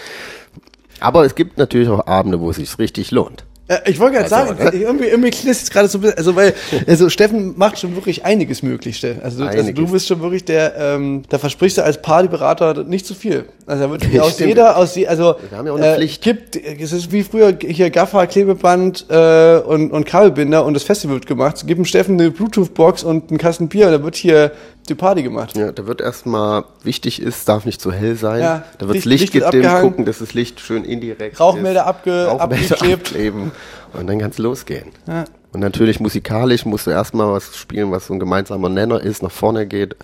Aber 0.99 1.25
es 1.25 1.35
gibt 1.35 1.57
natürlich 1.57 1.89
auch 1.89 2.07
Abende, 2.07 2.39
wo 2.39 2.49
es 2.49 2.55
sich 2.55 2.79
richtig 2.79 3.11
lohnt. 3.11 3.45
Äh, 3.69 3.89
ich 3.89 3.97
wollte 3.97 4.17
gerade 4.17 4.35
Also, 4.35 4.53
sagen, 4.53 4.63
ne? 4.77 4.81
irgendwie, 4.83 5.05
irgendwie 5.05 5.29
jetzt 5.45 5.71
gerade 5.71 5.87
so 5.87 5.97
ein 5.97 6.01
bisschen, 6.01 6.17
also 6.17 6.35
weil, 6.35 6.53
also 6.85 7.07
Steffen 7.09 7.53
macht 7.57 7.79
schon 7.79 7.95
wirklich 7.95 8.25
einiges 8.25 8.61
möglich, 8.61 8.97
Steffen. 8.97 9.21
Also, 9.23 9.39
du- 9.39 9.45
also 9.45 9.61
du 9.63 9.67
Einiges. 9.69 9.91
bist 9.91 10.07
schon 10.09 10.21
wirklich 10.21 10.43
der, 10.43 10.75
ähm, 10.77 11.23
da 11.29 11.37
versprichst 11.37 11.77
du 11.77 11.83
als 11.83 12.01
Partyberater 12.01 12.83
nicht 12.83 13.05
zu 13.05 13.13
viel. 13.15 13.45
Also 13.65 13.83
da 13.85 13.89
wird 13.91 14.03
Ja, 14.13 14.23
aus 14.23 14.33
stimmt. 14.33 14.49
jeder, 14.49 14.75
aus 14.77 14.95
je, 14.95 15.07
also 15.07 15.35
Wir 15.49 15.57
haben 15.57 15.67
ja 15.67 15.71
auch 15.73 15.77
eine 15.77 15.87
äh, 15.93 15.95
Pflicht. 15.95 16.21
gibt, 16.21 16.55
es 16.57 16.91
ist 16.91 17.11
wie 17.13 17.23
früher 17.23 17.57
hier 17.65 17.89
Gaffer, 17.89 18.27
Klebeband 18.27 19.05
äh, 19.09 19.59
und, 19.59 19.91
und 19.91 20.05
Kabelbinder 20.05 20.65
und 20.65 20.73
das 20.73 20.83
Festival 20.83 21.15
wird 21.15 21.27
gemacht. 21.27 21.63
Gib 21.65 21.77
dem 21.77 21.85
Steffen 21.85 22.19
eine 22.19 22.31
Bluetooth-Box 22.31 23.03
und 23.03 23.29
einen 23.29 23.37
Kasten 23.37 23.69
Bier 23.69 23.85
und 23.87 23.93
da 23.93 24.03
wird 24.03 24.15
hier 24.15 24.51
die 24.89 24.95
Party 24.95 25.23
gemacht. 25.23 25.55
Ja, 25.57 25.71
da 25.71 25.87
wird 25.87 26.01
erstmal 26.01 26.65
wichtig 26.83 27.21
ist, 27.21 27.47
darf 27.47 27.65
nicht 27.65 27.79
zu 27.81 27.91
hell 27.91 28.15
sein. 28.15 28.41
Ja, 28.41 28.63
da 28.77 28.87
wird 28.87 29.05
Licht- 29.05 29.33
Licht, 29.33 29.33
gedimmt, 29.33 29.67
gucken, 29.81 30.05
dass 30.05 30.19
das 30.19 30.33
Licht 30.33 30.59
schön 30.59 30.83
indirekt 30.83 31.39
Rauchmelder 31.39 31.87
abge- 31.87 32.25
Rauchmelder 32.25 32.41
abgeklebt. 32.75 33.07
abkleben. 33.07 33.51
Und 33.93 34.07
dann 34.07 34.19
kann's 34.19 34.37
losgehen. 34.39 34.91
Ja. 35.07 35.25
Und 35.51 35.59
natürlich 35.59 35.99
musikalisch 35.99 36.65
musst 36.65 36.87
du 36.87 36.91
erstmal 36.91 37.31
was 37.31 37.55
spielen, 37.55 37.91
was 37.91 38.07
so 38.07 38.13
ein 38.13 38.19
gemeinsamer 38.19 38.69
Nenner 38.69 38.99
ist, 39.01 39.21
nach 39.21 39.31
vorne 39.31 39.67
geht, 39.67 39.95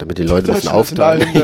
damit 0.00 0.18
die 0.18 0.22
Leute 0.24 0.52
Deutsche 0.52 0.72
aufteilen. 0.72 1.26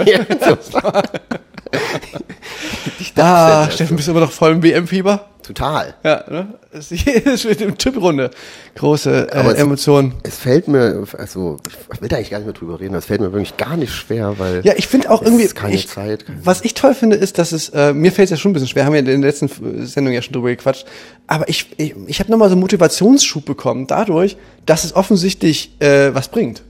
Ah, 3.18 3.68
Steffen, 3.70 3.96
bist 3.96 4.08
du 4.08 4.12
immer 4.12 4.20
noch 4.20 4.30
voll 4.32 4.52
im 4.52 4.62
WM-Fieber? 4.62 5.26
Total. 5.42 5.94
Ja, 6.04 6.24
ne? 6.28 6.54
Das 6.72 6.90
ist 6.92 7.44
mit 7.44 7.60
dem 7.60 7.78
Typ-Runde. 7.78 8.30
Große 8.74 9.28
äh, 9.32 9.46
es- 9.52 9.54
Emotionen. 9.54 10.14
Es 10.22 10.36
fällt 10.38 10.68
mir, 10.68 11.04
also 11.16 11.56
ich 11.94 12.00
will 12.02 12.08
da 12.08 12.16
eigentlich 12.16 12.30
gar 12.30 12.38
nicht 12.38 12.46
mehr 12.46 12.54
drüber 12.54 12.78
reden, 12.80 12.94
es 12.94 13.06
fällt 13.06 13.20
mir 13.20 13.32
wirklich 13.32 13.56
gar 13.56 13.76
nicht 13.76 13.92
schwer, 13.92 14.38
weil 14.38 14.60
Ja, 14.64 14.74
ich 14.76 14.86
finde 14.86 15.10
auch 15.10 15.22
es 15.22 15.28
irgendwie, 15.28 15.44
ist 15.44 15.54
keine 15.54 15.74
ich, 15.74 15.88
Zeit. 15.88 16.26
keine- 16.26 16.44
was 16.44 16.62
ich 16.62 16.74
toll 16.74 16.94
finde, 16.94 17.16
ist, 17.16 17.38
dass 17.38 17.52
es, 17.52 17.70
äh, 17.70 17.92
mir 17.94 18.12
fällt 18.12 18.26
es 18.26 18.30
ja 18.32 18.36
schon 18.36 18.50
ein 18.50 18.54
bisschen 18.54 18.68
schwer, 18.68 18.84
haben 18.84 18.92
wir 18.92 19.00
in 19.00 19.06
der 19.06 19.16
letzten 19.18 19.86
Sendung 19.86 20.12
ja 20.12 20.20
schon 20.20 20.34
drüber 20.34 20.48
gequatscht, 20.48 20.84
aber 21.26 21.48
ich, 21.48 21.68
ich, 21.78 21.94
ich 22.06 22.20
habe 22.20 22.30
nochmal 22.30 22.48
so 22.48 22.54
einen 22.54 22.60
Motivationsschub 22.62 23.44
bekommen 23.44 23.86
dadurch, 23.86 24.36
dass 24.66 24.84
es 24.84 24.94
offensichtlich 24.94 25.74
äh, 25.80 26.14
was 26.14 26.28
bringt. 26.28 26.62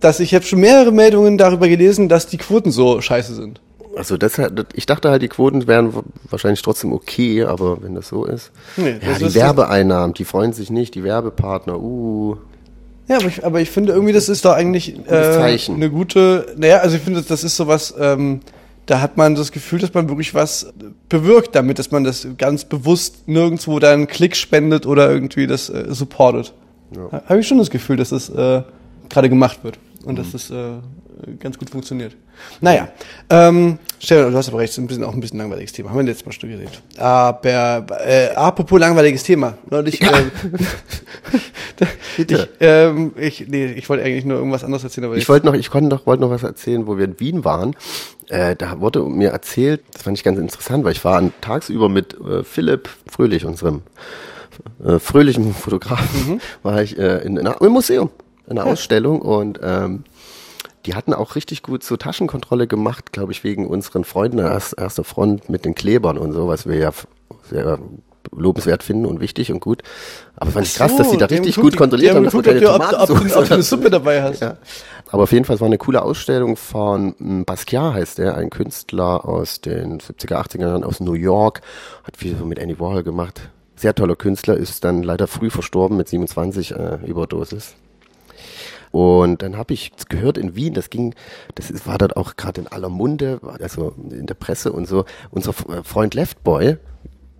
Dass 0.00 0.20
ich 0.20 0.34
habe 0.34 0.44
schon 0.44 0.60
mehrere 0.60 0.92
Meldungen 0.92 1.38
darüber 1.38 1.68
gelesen, 1.68 2.08
dass 2.08 2.26
die 2.26 2.36
Quoten 2.38 2.70
so 2.70 3.00
scheiße 3.00 3.34
sind. 3.34 3.60
Also 3.96 4.18
das, 4.18 4.34
ich 4.74 4.84
dachte 4.84 5.08
halt, 5.08 5.22
die 5.22 5.28
Quoten 5.28 5.66
wären 5.66 5.92
wahrscheinlich 6.28 6.60
trotzdem 6.60 6.92
okay, 6.92 7.44
aber 7.44 7.82
wenn 7.82 7.94
das 7.94 8.08
so 8.08 8.26
ist. 8.26 8.52
Nee, 8.76 8.90
ja, 8.90 9.08
das 9.08 9.18
die 9.18 9.24
ist- 9.24 9.34
Werbeeinnahmen, 9.34 10.12
die 10.12 10.24
freuen 10.24 10.52
sich 10.52 10.68
nicht, 10.70 10.94
die 10.94 11.02
Werbepartner, 11.02 11.80
uh. 11.80 12.36
Ja, 13.08 13.16
aber 13.18 13.26
ich, 13.28 13.44
aber 13.44 13.60
ich 13.60 13.70
finde 13.70 13.92
irgendwie, 13.92 14.12
das 14.12 14.28
ist 14.28 14.44
doch 14.44 14.52
eigentlich 14.52 14.96
äh, 15.08 15.60
eine 15.70 15.90
gute. 15.90 16.54
Naja, 16.58 16.78
also 16.78 16.96
ich 16.96 17.02
finde, 17.02 17.22
das 17.22 17.44
ist 17.44 17.56
sowas. 17.56 17.94
Ähm, 17.98 18.40
da 18.86 19.00
hat 19.00 19.16
man 19.16 19.34
das 19.36 19.52
Gefühl, 19.52 19.78
dass 19.78 19.94
man 19.94 20.08
wirklich 20.08 20.34
was 20.34 20.72
bewirkt 21.08 21.54
damit, 21.54 21.78
dass 21.78 21.90
man 21.92 22.02
das 22.04 22.26
ganz 22.36 22.64
bewusst 22.64 23.28
nirgendwo 23.28 23.78
dann 23.78 24.08
Klick 24.08 24.36
spendet 24.36 24.86
oder 24.86 25.10
irgendwie 25.10 25.46
das 25.46 25.70
äh, 25.70 25.86
supportet. 25.88 26.52
Ja. 26.94 27.22
Habe 27.28 27.40
ich 27.40 27.46
schon 27.48 27.58
das 27.58 27.70
Gefühl, 27.70 27.96
dass 27.96 28.10
das 28.10 28.28
äh, 28.28 28.62
gerade 29.08 29.28
gemacht 29.28 29.60
wird 29.62 29.78
und 30.06 30.16
dass 30.18 30.32
das 30.32 30.50
äh, 30.50 30.76
ganz 31.40 31.58
gut 31.58 31.68
funktioniert. 31.68 32.16
Naja, 32.60 32.88
ähm, 33.28 33.78
Stefan, 33.98 34.30
du 34.30 34.38
hast 34.38 34.48
aber 34.48 34.58
recht, 34.58 34.70
es 34.70 34.78
ist 34.78 34.84
ein 34.84 34.86
bisschen, 34.86 35.04
auch 35.04 35.14
ein 35.14 35.20
bisschen 35.20 35.38
langweiliges 35.38 35.72
Thema. 35.72 35.90
Haben 35.90 35.98
wir 35.98 36.04
letztes 36.04 36.26
Mal 36.26 36.32
schon 36.32 36.50
geredet. 36.50 36.80
Aber, 36.96 37.86
äh, 38.06 38.28
apropos 38.34 38.78
langweiliges 38.78 39.24
Thema. 39.24 39.58
Neulich, 39.68 40.00
ähm, 40.00 40.30
Bitte. 42.16 42.48
ich, 42.52 42.56
ähm, 42.60 43.12
ich, 43.16 43.48
nee, 43.48 43.66
ich 43.66 43.88
wollte 43.88 44.04
eigentlich 44.04 44.24
nur 44.24 44.38
irgendwas 44.38 44.62
anderes 44.62 44.84
erzählen, 44.84 45.06
aber 45.06 45.16
Ich 45.16 45.28
wollte 45.28 45.46
noch, 45.46 45.54
ich 45.54 45.70
konnte 45.70 45.88
noch, 45.88 46.06
wollte 46.06 46.22
noch 46.22 46.30
was 46.30 46.44
erzählen, 46.44 46.86
wo 46.86 46.96
wir 46.96 47.06
in 47.06 47.18
Wien 47.18 47.44
waren. 47.44 47.74
Äh, 48.28 48.54
da 48.54 48.80
wurde 48.80 49.02
mir 49.02 49.30
erzählt, 49.30 49.82
das 49.92 50.02
fand 50.02 50.16
ich 50.16 50.24
ganz 50.24 50.38
interessant, 50.38 50.84
weil 50.84 50.92
ich 50.92 51.04
war 51.04 51.16
an, 51.16 51.32
tagsüber 51.40 51.88
mit 51.88 52.14
äh, 52.20 52.44
Philipp 52.44 52.88
Fröhlich, 53.10 53.44
unserem 53.44 53.82
äh, 54.84 54.98
fröhlichen 54.98 55.54
Fotografen, 55.54 56.40
war 56.62 56.82
ich 56.82 56.98
äh, 56.98 57.18
in, 57.24 57.36
in, 57.36 57.46
im 57.46 57.72
Museum, 57.72 58.10
in 58.48 58.58
einer 58.58 58.70
Ausstellung 58.70 59.20
und 59.22 59.60
ähm, 59.62 60.04
die 60.86 60.94
hatten 60.94 61.12
auch 61.14 61.34
richtig 61.34 61.62
gut 61.62 61.82
so 61.82 61.96
Taschenkontrolle 61.96 62.66
gemacht, 62.68 63.12
glaube 63.12 63.32
ich, 63.32 63.42
wegen 63.42 63.66
unseren 63.66 64.04
Freunden 64.04 64.38
an 64.40 64.46
erst, 64.52 64.78
erster 64.78 65.02
Front 65.04 65.48
mit 65.48 65.64
den 65.64 65.74
Klebern 65.74 66.16
und 66.16 66.32
so, 66.32 66.46
was 66.48 66.66
wir 66.68 66.76
ja 66.76 66.90
sehr 67.50 67.78
lobenswert 68.32 68.82
finden 68.82 69.06
und 69.06 69.20
wichtig 69.20 69.52
und 69.52 69.60
gut. 69.60 69.82
Aber 70.36 70.50
fand 70.50 70.66
ich 70.66 70.74
krass, 70.74 70.96
dass 70.96 71.10
die 71.10 71.16
da 71.16 71.26
richtig 71.26 71.56
gut 71.56 71.76
kontrolliert 71.76 72.14
haben, 72.14 72.24
dass 72.24 72.34
man 72.34 72.42
geguckt, 72.42 72.64
keine 72.64 72.74
ob 72.74 72.90
du- 72.90 72.96
ob 73.00 73.06
du- 73.08 73.14
ob 73.14 73.28
du- 73.28 73.38
ob 73.38 73.46
du 73.48 73.54
eine 73.54 73.62
Suppe 73.62 73.88
dabei 73.90 74.22
hast. 74.22 74.40
Ja. 74.40 74.56
Aber 75.10 75.22
auf 75.24 75.32
jeden 75.32 75.44
Fall 75.44 75.58
war 75.60 75.66
eine 75.66 75.78
coole 75.78 76.02
Ausstellung 76.02 76.56
von 76.56 77.14
m, 77.20 77.44
Basquiat, 77.44 77.94
heißt 77.94 78.18
der, 78.18 78.36
ein 78.36 78.50
Künstler 78.50 79.24
aus 79.28 79.60
den 79.60 80.00
70er, 80.00 80.38
80er 80.38 80.66
Jahren 80.68 80.84
aus 80.84 80.98
New 81.00 81.12
York, 81.14 81.60
hat 82.04 82.16
viel 82.16 82.36
so 82.36 82.44
mit 82.44 82.58
Andy 82.58 82.78
Warhol 82.80 83.04
gemacht. 83.04 83.48
Sehr 83.76 83.94
toller 83.94 84.16
Künstler, 84.16 84.56
ist 84.56 84.82
dann 84.84 85.02
leider 85.04 85.26
früh 85.28 85.50
verstorben 85.50 85.96
mit 85.96 86.08
27 86.08 86.72
äh, 86.72 86.98
Überdosis. 87.06 87.74
Und 88.90 89.42
dann 89.42 89.56
habe 89.56 89.74
ich 89.74 89.92
gehört 90.08 90.38
in 90.38 90.56
Wien, 90.56 90.74
das 90.74 90.90
ging, 90.90 91.14
das 91.54 91.86
war 91.86 91.98
dort 91.98 92.16
auch 92.16 92.36
gerade 92.36 92.62
in 92.62 92.66
aller 92.66 92.88
Munde, 92.88 93.40
also 93.60 93.94
in 94.10 94.26
der 94.26 94.34
Presse 94.34 94.72
und 94.72 94.88
so, 94.88 95.04
unser 95.30 95.50
äh, 95.50 95.82
Freund 95.84 96.14
Leftboy, 96.14 96.76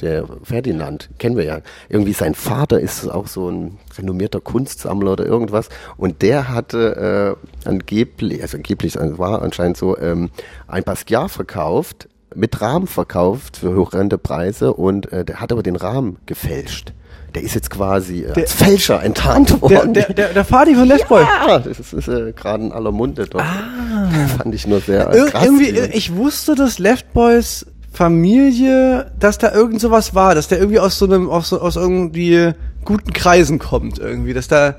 der 0.01 0.27
Ferdinand, 0.43 1.09
kennen 1.19 1.37
wir 1.37 1.45
ja. 1.45 1.61
Irgendwie 1.89 2.13
sein 2.13 2.35
Vater 2.35 2.81
ist 2.81 3.09
auch 3.09 3.27
so 3.27 3.49
ein 3.51 3.79
renommierter 3.97 4.41
Kunstsammler 4.41 5.13
oder 5.13 5.25
irgendwas. 5.25 5.69
Und 5.97 6.23
der 6.23 6.51
hatte 6.51 7.37
äh, 7.65 7.69
angeblich, 7.69 8.43
also 8.43 8.59
angeblich 8.59 8.99
also 9.01 9.19
war 9.19 9.43
anscheinend 9.43 9.77
so, 9.77 9.97
ähm, 9.99 10.31
ein 10.67 10.85
Basquiat 10.85 11.31
verkauft, 11.31 12.09
mit 12.35 12.61
Rahmen 12.61 12.87
verkauft 12.87 13.57
für 13.59 13.75
horrende 13.75 14.19
Preise 14.19 14.75
und 14.75 15.11
äh, 15.13 15.25
der 15.25 15.41
hat 15.41 15.53
aber 15.53 15.63
den 15.63 15.77
Rahmen 15.77 16.19
gefälscht. 16.27 16.93
Der 17.35 17.43
ist 17.43 17.55
jetzt 17.55 17.69
quasi 17.71 18.23
äh, 18.25 18.33
als 18.41 18.53
Fälscher 18.53 19.03
enttarnt 19.03 19.51
der, 19.51 19.61
worden. 19.61 19.93
der, 19.95 20.13
der, 20.13 20.29
der 20.33 20.45
Fadi 20.45 20.75
von 20.75 20.87
Leftboy. 20.89 21.23
Ja, 21.23 21.59
das 21.59 21.79
ist, 21.79 21.93
ist 21.93 22.09
äh, 22.09 22.33
gerade 22.33 22.65
in 22.65 22.73
aller 22.73 22.93
Munde 22.93 23.27
dort. 23.27 23.45
Fand 24.39 24.55
ich 24.55 24.67
nur 24.67 24.81
sehr 24.81 25.13
Ir 25.15 25.27
krass. 25.27 25.43
Ah. 25.43 25.45
irgendwie, 25.45 25.71
ich 25.93 26.15
wusste, 26.15 26.55
dass 26.55 26.79
Left 26.79 27.13
Boys 27.13 27.67
Familie, 27.93 29.11
dass 29.19 29.39
da 29.39 29.53
irgend 29.53 29.81
sowas 29.81 30.15
war, 30.15 30.35
dass 30.35 30.49
der 30.49 30.59
irgendwie 30.59 30.81
aus 30.81 30.99
so 30.99 31.07
einem, 31.07 31.29
aus, 31.31 31.49
so, 31.51 31.61
aus 31.61 31.77
irgendwie 31.77 32.53
guten 32.85 33.13
Kreisen 33.13 33.59
kommt, 33.59 33.99
irgendwie, 33.99 34.33
dass 34.35 34.49
da, 34.49 34.77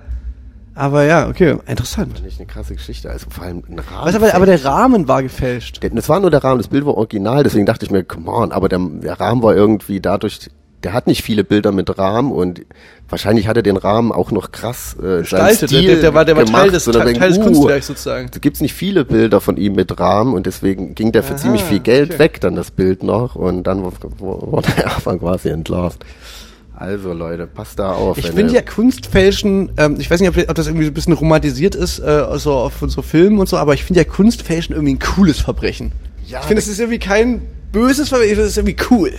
aber 0.75 1.03
ja, 1.03 1.27
okay, 1.27 1.57
interessant. 1.67 2.13
Fand 2.17 2.27
ich 2.27 2.37
eine 2.37 2.45
krasse 2.45 2.75
Geschichte. 2.75 3.09
Also 3.09 3.27
vor 3.29 3.43
allem 3.45 3.63
ein 3.67 3.79
Rahmen. 3.79 4.05
Was 4.07 4.15
aber, 4.15 4.33
aber 4.35 4.45
der 4.45 4.63
Rahmen 4.63 5.07
war 5.07 5.23
gefälscht. 5.23 5.81
Der- 5.81 5.89
Das 5.89 6.07
war 6.09 6.19
nur 6.19 6.29
der 6.29 6.43
Rahmen, 6.43 6.59
das 6.59 6.67
Bild 6.67 6.85
war 6.85 6.95
original, 6.95 7.43
deswegen 7.43 7.65
dachte 7.65 7.85
ich 7.85 7.91
mir, 7.91 8.03
come 8.03 8.31
on, 8.31 8.51
aber 8.51 8.69
der, 8.69 8.79
der 8.79 9.19
Rahmen 9.19 9.41
war 9.41 9.55
irgendwie 9.55 9.99
dadurch, 9.99 10.39
der 10.83 10.93
hat 10.93 11.07
nicht 11.07 11.23
viele 11.23 11.43
Bilder 11.43 11.71
mit 11.71 11.97
Rahmen 11.97 12.31
und 12.31 12.61
wahrscheinlich 13.09 13.47
hat 13.47 13.57
er 13.57 13.63
den 13.63 13.77
Rahmen 13.77 14.11
auch 14.11 14.31
noch 14.31 14.51
krass 14.51 14.95
äh, 14.99 15.19
Gestaltet, 15.19 15.69
Stil 15.69 15.87
der, 15.87 15.95
der 15.97 16.13
war, 16.13 16.23
der 16.23 16.35
war 16.35 16.45
gemacht, 16.45 16.61
Teil 16.63 16.71
des, 16.71 16.85
Teil, 16.85 17.13
Teil 17.13 17.29
des 17.29 17.39
uh, 17.39 17.43
Kunstwerks 17.43 17.87
sozusagen. 17.87 18.29
Da 18.31 18.39
gibt's 18.39 18.61
nicht 18.61 18.73
viele 18.73 19.03
Bilder 19.03 19.41
von 19.41 19.57
ihm 19.57 19.73
mit 19.73 19.99
Rahmen 19.99 20.33
und 20.33 20.45
deswegen 20.45 20.93
ging 20.93 21.11
der 21.11 21.23
für 21.23 21.33
Aha, 21.33 21.41
ziemlich 21.41 21.63
viel 21.63 21.79
Geld 21.79 22.11
okay. 22.11 22.19
weg, 22.19 22.41
dann 22.41 22.55
das 22.55 22.71
Bild 22.71 23.03
noch 23.03 23.35
und 23.35 23.63
dann 23.63 23.83
wurde 23.83 24.67
er 24.77 24.95
einfach 24.95 25.17
quasi 25.19 25.49
entlarvt. 25.49 26.05
Also 26.75 27.11
Leute, 27.11 27.47
passt 27.47 27.79
da 27.79 27.93
auf. 27.93 28.19
Ich 28.19 28.29
finde 28.29 28.53
ja 28.53 28.61
Kunstfälschen, 28.61 29.71
ähm, 29.77 29.95
ich 29.99 30.11
weiß 30.11 30.19
nicht, 30.19 30.29
ob, 30.29 30.37
ob 30.37 30.55
das 30.55 30.67
irgendwie 30.67 30.85
so 30.85 30.91
ein 30.91 30.93
bisschen 30.93 31.13
romantisiert 31.13 31.73
ist, 31.73 31.97
äh, 31.97 32.03
also 32.03 32.53
auf 32.53 32.83
so 32.85 33.01
Filmen 33.01 33.39
und 33.39 33.49
so, 33.49 33.57
aber 33.57 33.73
ich 33.73 33.83
finde 33.83 34.01
ja 34.01 34.03
Kunstfälschen 34.03 34.75
irgendwie 34.75 34.93
ein 34.93 34.99
cooles 34.99 35.39
Verbrechen. 35.41 35.91
Ja, 36.27 36.41
ich 36.41 36.45
finde, 36.45 36.61
es 36.61 36.67
ist 36.67 36.79
irgendwie 36.79 36.99
kein 36.99 37.41
böses 37.71 38.09
Verbrechen, 38.09 38.33
ich 38.33 38.35
finde, 38.35 38.47
es 38.47 38.51
ist 38.51 38.57
irgendwie 38.57 38.85
cool. 38.91 39.11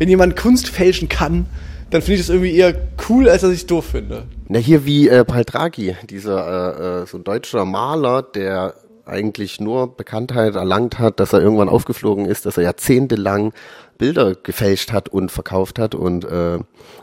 Wenn 0.00 0.08
jemand 0.08 0.34
Kunst 0.34 0.68
fälschen 0.68 1.10
kann, 1.10 1.44
dann 1.90 2.00
finde 2.00 2.14
ich 2.14 2.20
das 2.20 2.30
irgendwie 2.30 2.56
eher 2.56 2.74
cool, 3.10 3.28
als 3.28 3.42
dass 3.42 3.50
ich 3.50 3.58
es 3.58 3.66
doof 3.66 3.84
finde. 3.84 4.22
Na, 4.48 4.58
hier 4.58 4.86
wie 4.86 5.10
äh, 5.10 5.26
Paltraki, 5.26 5.94
dieser 6.08 7.00
äh, 7.00 7.02
äh, 7.02 7.06
so 7.06 7.18
ein 7.18 7.24
deutscher 7.24 7.66
Maler, 7.66 8.22
der 8.22 8.72
eigentlich 9.04 9.60
nur 9.60 9.94
Bekanntheit 9.94 10.54
erlangt 10.54 10.98
hat, 10.98 11.20
dass 11.20 11.34
er 11.34 11.42
irgendwann 11.42 11.68
aufgeflogen 11.68 12.24
ist, 12.24 12.46
dass 12.46 12.56
er 12.56 12.62
jahrzehntelang 12.62 13.52
Bilder 14.00 14.34
gefälscht 14.34 14.92
hat 14.92 15.10
und 15.10 15.30
verkauft 15.30 15.78
hat 15.78 15.94
und 15.94 16.24
äh, 16.24 16.58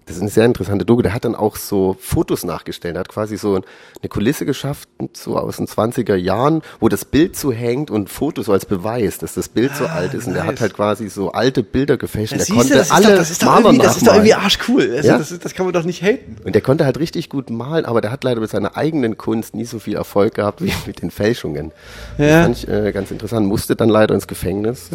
das 0.07 0.15
ist 0.15 0.21
eine 0.21 0.31
sehr 0.31 0.45
interessante 0.45 0.83
Doku. 0.83 1.01
Der 1.03 1.13
hat 1.13 1.25
dann 1.25 1.35
auch 1.35 1.55
so 1.55 1.95
Fotos 1.99 2.43
nachgestellt. 2.43 2.95
Er 2.95 3.01
hat 3.01 3.09
quasi 3.09 3.37
so 3.37 3.55
eine 3.55 4.09
Kulisse 4.09 4.45
geschafft, 4.45 4.89
so 5.13 5.37
aus 5.37 5.57
den 5.57 5.67
20er 5.67 6.15
Jahren, 6.15 6.61
wo 6.79 6.89
das 6.89 7.05
Bild 7.05 7.35
so 7.35 7.51
hängt 7.51 7.91
und 7.91 8.09
Fotos 8.09 8.47
so 8.47 8.51
als 8.53 8.65
Beweis, 8.65 9.19
dass 9.19 9.35
das 9.35 9.47
Bild 9.49 9.75
so 9.75 9.85
alt 9.85 10.13
ist. 10.15 10.25
Und 10.27 10.33
der 10.33 10.43
nice. 10.43 10.53
hat 10.53 10.61
halt 10.61 10.73
quasi 10.73 11.07
so 11.09 11.31
alte 11.33 11.61
Bilder 11.61 11.97
gefälscht. 11.97 12.33
Das, 12.33 12.45
der 12.47 12.47
du, 12.47 12.53
konnte 12.55 12.73
das, 12.73 12.87
ist 12.87 12.91
alle 12.93 13.05
doch, 13.09 13.15
das, 13.15 13.29
ist 13.31 13.45
Maler 13.45 13.65
irgendwie, 13.65 13.85
das 13.85 13.97
ist 13.97 14.07
doch 14.07 14.13
irgendwie 14.13 14.33
arschcool. 14.33 14.91
Also, 14.95 15.07
Ja? 15.07 15.17
das, 15.19 15.31
ist- 15.31 15.45
das 15.45 15.53
kann 15.53 15.65
man 15.67 15.73
doch 15.73 15.83
nicht 15.83 16.01
haten. 16.01 16.37
Und 16.43 16.55
der 16.55 16.61
konnte 16.61 16.83
halt 16.85 16.97
richtig 16.99 17.29
gut 17.29 17.49
malen, 17.51 17.85
aber 17.85 18.01
der 18.01 18.11
hat 18.11 18.23
leider 18.23 18.41
mit 18.41 18.49
seiner 18.49 18.75
eigenen 18.75 19.17
Kunst 19.17 19.53
nie 19.53 19.65
so 19.65 19.77
viel 19.77 19.95
Erfolg 19.95 20.33
gehabt 20.33 20.63
wie 20.63 20.73
mit 20.87 21.01
den 21.03 21.11
Fälschungen. 21.11 21.71
Ja. 22.17 22.27
Das 22.27 22.43
fand 22.43 22.57
ich 22.57 22.67
äh, 22.69 22.91
ganz 22.91 23.11
interessant. 23.11 23.45
Musste 23.45 23.75
dann 23.75 23.89
leider 23.89 24.15
ins 24.15 24.27
Gefängnis. 24.27 24.89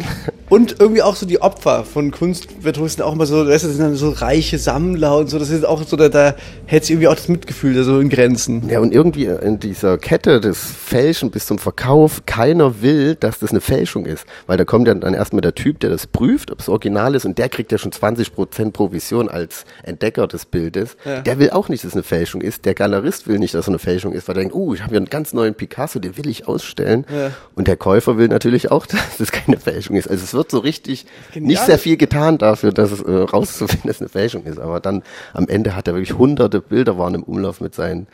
Und 0.49 0.79
irgendwie 0.79 1.01
auch 1.01 1.15
so 1.15 1.25
die 1.25 1.41
Opfer 1.41 1.85
von 1.93 2.11
Kunstvirtuosen 2.11 3.03
auch 3.03 3.13
immer 3.13 3.25
so, 3.25 3.45
das 3.45 3.61
sind 3.61 3.79
dann 3.79 3.95
so 3.95 4.09
reiche 4.09 4.57
Sammler 4.57 5.17
und 5.17 5.29
so, 5.29 5.37
das 5.37 5.49
ist 5.49 5.63
auch 5.65 5.83
so, 5.83 5.95
da, 5.95 6.09
da 6.09 6.35
hält 6.65 6.85
sich 6.85 6.91
irgendwie 6.91 7.07
auch 7.07 7.15
das 7.15 7.27
Mitgefühl 7.27 7.75
da 7.75 7.83
so 7.83 7.99
in 7.99 8.09
Grenzen. 8.09 8.67
Ja, 8.67 8.79
und 8.79 8.93
irgendwie 8.93 9.25
in 9.25 9.59
dieser 9.59 9.97
Kette 9.97 10.41
des 10.41 10.59
Fälschen 10.59 11.29
bis 11.29 11.45
zum 11.45 11.59
Verkauf, 11.59 12.25
keiner 12.25 12.81
will, 12.81 13.15
dass 13.15 13.39
das 13.39 13.51
eine 13.51 13.61
Fälschung 13.61 14.05
ist. 14.05 14.25
Weil 14.47 14.57
da 14.57 14.65
kommt 14.65 14.87
ja 14.87 14.93
dann 14.95 15.13
erstmal 15.13 15.41
der 15.41 15.53
Typ, 15.53 15.79
der 15.79 15.91
das 15.91 16.07
prüft, 16.07 16.51
ob 16.51 16.59
es 16.59 16.67
original 16.67 17.13
ist, 17.15 17.25
und 17.25 17.37
der 17.37 17.49
kriegt 17.49 17.71
ja 17.71 17.77
schon 17.77 17.91
20% 17.91 18.71
Provision 18.71 19.29
als 19.29 19.65
Entdecker 19.83 20.27
des 20.27 20.45
Bildes. 20.45 20.97
Ja. 21.05 21.21
Der 21.21 21.37
will 21.37 21.51
auch 21.51 21.69
nicht, 21.69 21.83
dass 21.83 21.89
es 21.89 21.95
eine 21.95 22.03
Fälschung 22.03 22.41
ist. 22.41 22.65
Der 22.65 22.73
Galerist 22.73 23.27
will 23.27 23.37
nicht, 23.37 23.53
dass 23.53 23.65
es 23.65 23.69
eine 23.69 23.79
Fälschung 23.79 24.13
ist, 24.13 24.27
weil 24.27 24.35
er 24.37 24.41
denkt, 24.41 24.55
uh, 24.55 24.73
ich 24.73 24.81
habe 24.81 24.91
hier 24.91 24.97
einen 24.97 25.09
ganz 25.09 25.33
neuen 25.33 25.53
Picasso, 25.53 25.99
den 25.99 26.17
will 26.17 26.27
ich 26.27 26.47
ausstellen. 26.47 27.05
Ja. 27.13 27.31
Und 27.55 27.67
der 27.67 27.77
Käufer 27.77 28.17
will 28.17 28.29
natürlich 28.29 28.71
auch, 28.71 28.85
dass 28.87 29.19
es 29.19 29.31
keine 29.31 29.57
Fälschung 29.57 29.95
ist. 29.95 30.09
Also 30.09 30.23
es 30.23 30.33
wird 30.33 30.49
so 30.49 30.59
richtig 30.59 31.05
Genial. 31.33 31.47
nicht 31.51 31.65
sehr 31.65 31.77
viel 31.83 31.97
getan 31.97 32.37
dafür, 32.37 32.71
dass 32.71 32.91
es 32.91 33.01
äh, 33.01 33.11
rauszufinden, 33.11 33.87
dass 33.87 33.97
es 33.97 34.01
eine 34.01 34.09
Fälschung 34.09 34.43
ist. 34.45 34.59
Aber 34.59 34.79
dann 34.79 35.03
am 35.33 35.47
Ende 35.47 35.75
hat 35.75 35.87
er 35.87 35.93
wirklich 35.93 36.17
hunderte 36.17 36.61
Bilder 36.61 36.97
waren 36.97 37.13
im 37.13 37.23
Umlauf 37.23 37.61
mit 37.61 37.75
seinen 37.75 38.07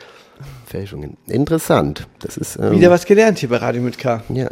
Fälschungen. 0.66 1.16
Interessant. 1.26 2.06
Das 2.18 2.36
ist 2.36 2.56
ähm, 2.56 2.72
Wieder 2.72 2.90
was 2.90 3.06
gelernt 3.06 3.38
hier 3.38 3.48
bei 3.48 3.56
Radio 3.56 3.82
mit 3.82 3.98
K. 3.98 4.22
Ja. 4.28 4.50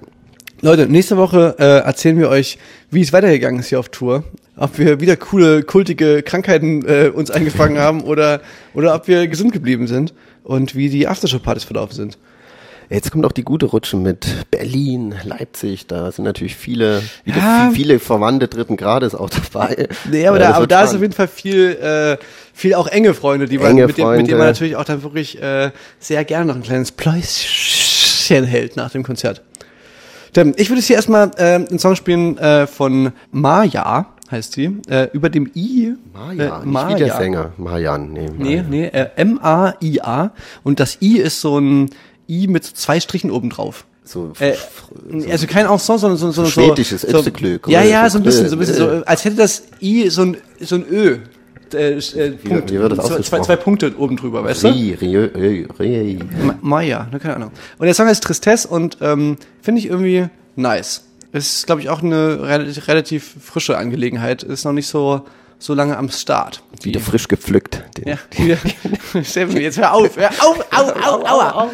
Leute, 0.60 0.88
nächste 0.88 1.16
Woche 1.16 1.54
äh, 1.58 1.86
erzählen 1.86 2.18
wir 2.18 2.28
euch, 2.30 2.58
wie 2.90 3.00
es 3.00 3.12
weitergegangen 3.12 3.60
ist 3.60 3.68
hier 3.68 3.78
auf 3.78 3.90
Tour. 3.90 4.24
Ob 4.56 4.76
wir 4.76 5.00
wieder 5.00 5.16
coole, 5.16 5.62
kultige 5.62 6.22
Krankheiten 6.22 6.84
äh, 6.84 7.12
uns 7.14 7.30
eingefangen 7.30 7.78
haben 7.86 8.02
oder, 8.02 8.40
oder 8.74 8.94
ob 8.94 9.06
wir 9.06 9.28
gesund 9.28 9.52
geblieben 9.52 9.86
sind 9.86 10.14
und 10.42 10.74
wie 10.74 10.88
die 10.88 11.06
Aftershow-Partys 11.06 11.64
verlaufen 11.64 11.94
sind. 11.94 12.18
Jetzt 12.90 13.10
kommt 13.10 13.26
auch 13.26 13.32
die 13.32 13.42
gute 13.44 13.66
Rutsche 13.66 13.98
mit 13.98 14.50
Berlin, 14.50 15.14
Leipzig. 15.22 15.86
Da 15.86 16.10
sind 16.10 16.24
natürlich 16.24 16.56
viele, 16.56 17.02
wieder 17.24 17.36
Ja. 17.38 17.66
viel- 17.70 17.76
viele 17.76 17.98
Verwandte 17.98 18.48
dritten 18.48 18.76
Grades 18.78 19.14
auch 19.14 19.28
dabei. 19.28 19.88
Nee, 20.10 20.26
aber, 20.26 20.38
Ja, 20.38 20.42
da, 20.42 20.48
das 20.48 20.56
aber 20.56 20.66
da 20.66 20.82
ist 20.84 20.94
auf 20.94 21.00
jeden 21.02 21.12
Fall 21.12 21.28
viel, 21.28 21.72
äh, 21.72 22.16
viel 22.54 22.74
auch 22.74 22.86
enge 22.88 23.12
Freunde, 23.12 23.46
die 23.46 23.58
man, 23.58 23.72
Enge 23.72 23.86
mit, 23.88 23.98
dem, 23.98 24.06
mit 24.08 24.16
denen 24.16 24.26
Freunde. 24.28 24.36
man 24.38 24.46
natürlich 24.46 24.76
auch 24.76 24.84
dann 24.84 25.02
wirklich 25.02 25.40
äh, 25.42 25.70
sehr 25.98 26.24
gerne 26.24 26.46
noch 26.46 26.56
ein 26.56 26.62
kleines 26.62 26.90
Pläuschen 26.92 28.44
hält 28.44 28.76
nach 28.76 28.90
dem 28.90 29.02
Konzert. 29.02 29.42
Ich 30.56 30.68
würde 30.70 30.76
jetzt 30.76 30.86
hier 30.86 30.96
erstmal 30.96 31.30
äh, 31.36 31.54
einen 31.56 31.78
Song 31.78 31.96
spielen 31.96 32.38
äh, 32.38 32.66
von 32.66 33.12
Maya, 33.32 34.06
heißt 34.30 34.52
sie, 34.52 34.76
äh, 34.88 35.08
über 35.12 35.30
dem 35.30 35.50
I. 35.56 35.94
Maja, 36.12 36.62
äh, 36.62 36.66
nicht 36.66 36.88
wie 36.88 36.94
der 37.04 37.16
Sänger. 37.16 37.52
Majan, 37.56 38.12
nee. 38.12 38.28
Nee, 38.36 38.56
Maja. 38.56 38.62
nee, 38.68 38.86
äh, 38.86 39.08
M-A-I-A. 39.16 40.30
Und 40.62 40.80
das 40.80 40.98
I 41.02 41.18
ist 41.18 41.40
so 41.40 41.58
ein 41.58 41.90
I 42.28 42.46
mit 42.46 42.64
so 42.64 42.72
zwei 42.74 43.00
Strichen 43.00 43.30
oben 43.30 43.50
drauf. 43.50 43.84
So, 44.04 44.32
Äh, 44.38 44.54
also 45.30 45.46
kein 45.46 45.66
Ensemble, 45.66 45.98
sondern 46.00 46.16
so, 46.18 46.30
so, 46.32 46.44
so 46.44 46.50
schwedisches 46.50 47.02
so, 47.02 47.18
Ötzeglück, 47.18 47.68
Ja, 47.68 47.80
oder? 47.80 47.88
ja, 47.88 48.10
so 48.10 48.18
ein 48.18 48.24
bisschen, 48.24 48.48
so 48.48 48.56
ein 48.56 48.58
bisschen, 48.58 48.76
so, 48.76 48.88
Äh. 48.88 49.02
als 49.04 49.24
hätte 49.24 49.36
das 49.36 49.64
I 49.82 50.08
so 50.08 50.22
ein, 50.22 50.36
so 50.60 50.76
ein 50.76 50.86
Ö. 50.90 51.18
Äh, 51.74 51.98
äh, 51.98 52.30
Punkt. 52.30 52.72
wie 52.72 52.78
das 52.78 53.06
zwei, 53.06 53.20
zwei, 53.20 53.40
zwei 53.40 53.56
Punkte 53.56 53.92
oben 53.98 54.16
drüber, 54.16 54.42
weißt 54.42 54.64
du? 54.64 54.68
Rie, 54.68 54.94
Rie, 54.94 55.16
Rie, 55.16 55.66
Rie. 55.78 56.18
Ma- 56.42 56.58
Maya, 56.62 57.06
ne, 57.12 57.18
keine 57.18 57.36
Ahnung. 57.36 57.50
Und 57.76 57.84
der 57.84 57.92
Song 57.92 58.06
heißt 58.06 58.22
Tristesse 58.24 58.68
und 58.68 58.96
ähm, 59.02 59.36
finde 59.60 59.80
ich 59.80 59.86
irgendwie 59.88 60.28
nice. 60.56 61.02
Ist, 61.32 61.66
glaube 61.66 61.82
ich, 61.82 61.90
auch 61.90 62.02
eine 62.02 62.40
relativ, 62.40 62.88
relativ 62.88 63.34
frische 63.44 63.76
Angelegenheit. 63.76 64.42
Ist 64.42 64.64
noch 64.64 64.72
nicht 64.72 64.86
so 64.88 65.22
so 65.60 65.74
lange 65.74 65.96
am 65.98 66.08
Start. 66.08 66.62
Wieder 66.82 67.00
frisch 67.00 67.26
gepflückt. 67.28 67.82
Den, 67.98 68.08
Ja, 68.10 68.18
wieder. 68.42 68.56
Steffen, 69.24 69.60
jetzt 69.60 69.76
hör 69.76 69.92
auf, 69.92 70.16
hör 70.16 70.30
auf, 70.30 70.64
au, 70.72 70.92
au, 71.02 71.26
aua. 71.26 71.70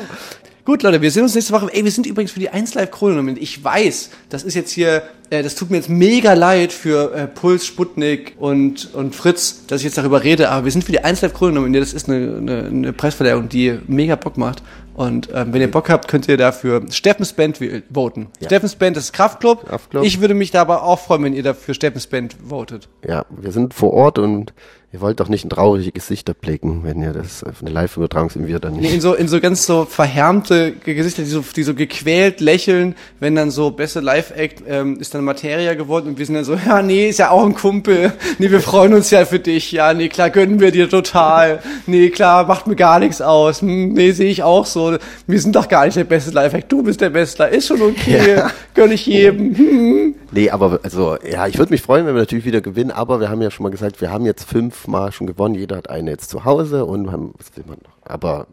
Gut, 0.64 0.82
Leute, 0.82 1.02
wir 1.02 1.10
sehen 1.10 1.24
uns 1.24 1.34
nächste 1.34 1.52
Woche. 1.52 1.68
Ey, 1.74 1.84
wir 1.84 1.90
sind 1.90 2.06
übrigens 2.06 2.32
für 2.32 2.40
die 2.40 2.48
1 2.48 2.72
Live 2.72 2.90
Krone. 2.90 3.38
Ich 3.38 3.62
weiß, 3.62 4.08
das 4.30 4.44
ist 4.44 4.54
jetzt 4.54 4.70
hier, 4.70 5.02
äh, 5.28 5.42
das 5.42 5.56
tut 5.56 5.68
mir 5.70 5.76
jetzt 5.76 5.90
mega 5.90 6.32
leid 6.32 6.72
für 6.72 7.12
äh, 7.14 7.26
Puls, 7.26 7.66
Sputnik 7.66 8.32
und, 8.38 8.94
und 8.94 9.14
Fritz, 9.14 9.66
dass 9.66 9.80
ich 9.82 9.84
jetzt 9.84 9.98
darüber 9.98 10.24
rede, 10.24 10.48
aber 10.48 10.64
wir 10.64 10.72
sind 10.72 10.82
für 10.82 10.92
die 10.92 11.04
1 11.04 11.20
Live 11.20 11.34
Krone. 11.34 11.70
Das 11.78 11.92
ist 11.92 12.08
eine, 12.08 12.36
eine, 12.38 12.64
eine 12.64 12.92
Preisverleihung, 12.94 13.50
die 13.50 13.78
mega 13.88 14.16
Bock 14.16 14.38
macht. 14.38 14.62
Und 14.94 15.28
ähm, 15.34 15.52
wenn 15.52 15.60
ihr 15.60 15.70
Bock 15.70 15.90
habt, 15.90 16.08
könnt 16.08 16.28
ihr 16.28 16.38
dafür 16.38 16.82
Steffens 16.90 17.34
Band 17.34 17.60
wähl- 17.60 17.82
voten. 17.92 18.28
Ja. 18.40 18.46
Steffens 18.46 18.74
Band 18.76 18.96
ist 18.96 19.12
Kraftclub. 19.12 19.66
Kraftklub. 19.66 20.02
Ich 20.04 20.22
würde 20.22 20.32
mich 20.32 20.50
da 20.50 20.62
aber 20.62 20.84
auch 20.84 20.98
freuen, 21.00 21.24
wenn 21.24 21.34
ihr 21.34 21.42
dafür 21.42 21.74
Steffens 21.74 22.06
Band 22.06 22.36
votet. 22.48 22.88
Ja, 23.06 23.26
wir 23.28 23.52
sind 23.52 23.74
vor 23.74 23.92
Ort 23.92 24.18
und 24.18 24.54
ihr 24.94 25.00
wollt 25.00 25.18
doch 25.18 25.28
nicht 25.28 25.42
in 25.42 25.50
traurige 25.50 25.90
Gesichter 25.90 26.34
blicken, 26.34 26.84
wenn 26.84 27.02
ihr 27.02 27.12
das 27.12 27.42
auf 27.42 27.60
eine 27.60 27.70
Live-Übertragung 27.70 28.30
sind 28.30 28.46
wir 28.46 28.60
dann 28.60 28.74
Nee, 28.74 28.82
nicht. 28.82 28.94
in 28.94 29.00
so, 29.00 29.12
in 29.14 29.26
so 29.26 29.40
ganz 29.40 29.66
so 29.66 29.84
verhärmte 29.86 30.70
Ge- 30.70 30.94
Gesichter, 30.94 31.22
die 31.24 31.28
so, 31.28 31.44
die 31.56 31.64
so 31.64 31.74
gequält 31.74 32.40
lächeln, 32.40 32.94
wenn 33.18 33.34
dann 33.34 33.50
so 33.50 33.72
beste 33.72 33.98
Live-Act 33.98 34.62
ähm, 34.68 35.00
ist 35.00 35.12
dann 35.12 35.24
Materia 35.24 35.74
geworden 35.74 36.06
und 36.10 36.18
wir 36.18 36.24
sind 36.26 36.36
dann 36.36 36.44
so, 36.44 36.54
ja, 36.66 36.80
nee, 36.80 37.08
ist 37.08 37.18
ja 37.18 37.30
auch 37.30 37.44
ein 37.44 37.56
Kumpel. 37.56 38.12
Nee, 38.38 38.52
wir 38.52 38.60
freuen 38.60 38.94
uns 38.94 39.10
ja 39.10 39.24
für 39.24 39.40
dich. 39.40 39.72
Ja, 39.72 39.92
nee, 39.94 40.08
klar, 40.08 40.30
gönnen 40.30 40.60
wir 40.60 40.70
dir 40.70 40.88
total. 40.88 41.58
Nee, 41.86 42.10
klar, 42.10 42.46
macht 42.46 42.68
mir 42.68 42.76
gar 42.76 43.00
nichts 43.00 43.20
aus. 43.20 43.62
Hm, 43.62 43.94
Nee, 43.94 44.12
sehe 44.12 44.30
ich 44.30 44.44
auch 44.44 44.64
so. 44.64 44.96
Wir 45.26 45.40
sind 45.40 45.56
doch 45.56 45.66
gar 45.66 45.86
nicht 45.86 45.96
der 45.96 46.04
beste 46.04 46.30
Live-Act. 46.30 46.70
Du 46.70 46.84
bist 46.84 47.00
der 47.00 47.10
Beste. 47.10 47.42
Ist 47.44 47.66
schon 47.66 47.82
okay. 47.82 48.36
Ja. 48.36 48.50
Gönn 48.74 48.92
ich 48.92 49.06
jedem. 49.06 49.56
Hm. 49.56 50.14
Nee, 50.30 50.50
aber 50.50 50.80
also 50.82 51.16
ja, 51.28 51.46
ich 51.46 51.58
würde 51.58 51.72
mich 51.72 51.82
freuen, 51.82 52.06
wenn 52.06 52.14
wir 52.14 52.20
natürlich 52.22 52.44
wieder 52.44 52.60
gewinnen, 52.60 52.90
aber 52.90 53.20
wir 53.20 53.28
haben 53.30 53.40
ja 53.40 53.50
schon 53.50 53.62
mal 53.64 53.70
gesagt, 53.70 54.00
wir 54.00 54.10
haben 54.10 54.26
jetzt 54.26 54.44
fünfmal 54.84 55.12
schon 55.12 55.26
gewonnen, 55.26 55.54
jeder 55.54 55.76
hat 55.76 55.88
eine 55.88 56.10
jetzt 56.10 56.28
zu 56.30 56.44
Hause 56.44 56.84
und 56.84 57.10
haben, 57.10 57.32
was 57.38 57.56
will 57.56 57.64
man 57.66 57.78
noch? 57.82 57.96
Aber 58.04 58.46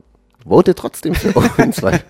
vote 0.48 0.74
trotzdem 0.74 1.14
für 1.14 1.34
uns, 1.62 1.84
weil 1.84 2.02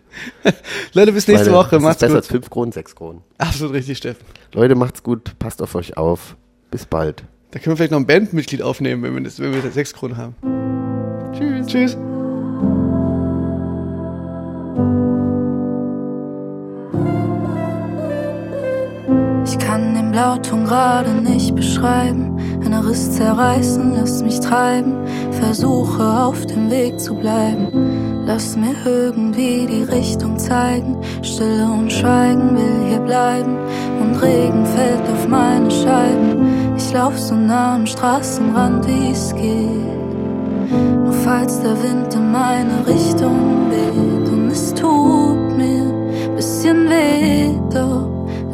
Leute, 0.92 1.12
bis 1.12 1.26
nächste 1.26 1.52
Woche. 1.52 1.70
das 1.70 1.78
ist 1.78 1.84
Macht's 1.84 2.00
besser 2.00 2.12
gut. 2.12 2.16
als 2.16 2.26
fünf 2.28 2.50
Kronen, 2.50 2.72
sechs 2.72 2.94
Kronen. 2.94 3.22
Absolut 3.38 3.74
richtig, 3.74 3.98
Steffen. 3.98 4.24
Leute, 4.52 4.74
macht's 4.74 5.02
gut, 5.02 5.38
passt 5.38 5.62
auf 5.62 5.74
euch 5.74 5.96
auf. 5.96 6.36
Bis 6.70 6.86
bald. 6.86 7.24
Da 7.50 7.58
können 7.58 7.72
wir 7.72 7.76
vielleicht 7.78 7.92
noch 7.92 7.98
ein 7.98 8.06
Bandmitglied 8.06 8.62
aufnehmen, 8.62 9.02
wenn 9.02 9.14
wir, 9.14 9.22
das, 9.22 9.40
wenn 9.40 9.52
wir 9.52 9.62
das 9.62 9.74
sechs 9.74 9.92
Kronen 9.92 10.16
haben. 10.16 10.34
Tschüss. 11.32 11.66
Tschüss. 11.66 11.96
Den 20.10 20.12
Blauton 20.12 20.64
gerade 20.64 21.10
nicht 21.10 21.54
beschreiben. 21.54 22.36
Ein 22.64 22.74
Riss 22.74 23.12
zerreißen, 23.12 23.94
lass 23.96 24.22
mich 24.22 24.40
treiben. 24.40 24.94
Versuche 25.32 26.02
auf 26.02 26.46
dem 26.46 26.70
Weg 26.70 26.98
zu 26.98 27.14
bleiben. 27.14 28.24
Lass 28.26 28.56
mir 28.56 28.74
irgendwie 28.84 29.66
die 29.66 29.82
Richtung 29.82 30.38
zeigen. 30.38 30.96
Stille 31.22 31.64
und 31.64 31.92
Schweigen 31.92 32.56
will 32.56 32.88
hier 32.88 33.00
bleiben. 33.00 33.56
Und 34.00 34.20
Regen 34.22 34.66
fällt 34.66 35.02
auf 35.12 35.28
meine 35.28 35.70
Scheiben. 35.70 36.74
Ich 36.76 36.92
lauf 36.92 37.18
so 37.18 37.34
nah 37.34 37.76
am 37.76 37.86
Straßenrand, 37.86 38.86
wie 38.86 39.10
es 39.12 39.34
geht. 39.34 40.10
Nur 41.04 41.12
falls 41.24 41.60
der 41.60 41.76
Wind 41.82 42.14
in 42.14 42.32
meine 42.32 42.86
Richtung 42.86 43.70
weht. 43.70 44.28
Und 44.28 44.50
es 44.50 44.74
tut 44.74 45.56
mir 45.56 45.92
bisschen 46.36 46.88
weh, 46.88 47.50
doch 47.72 48.09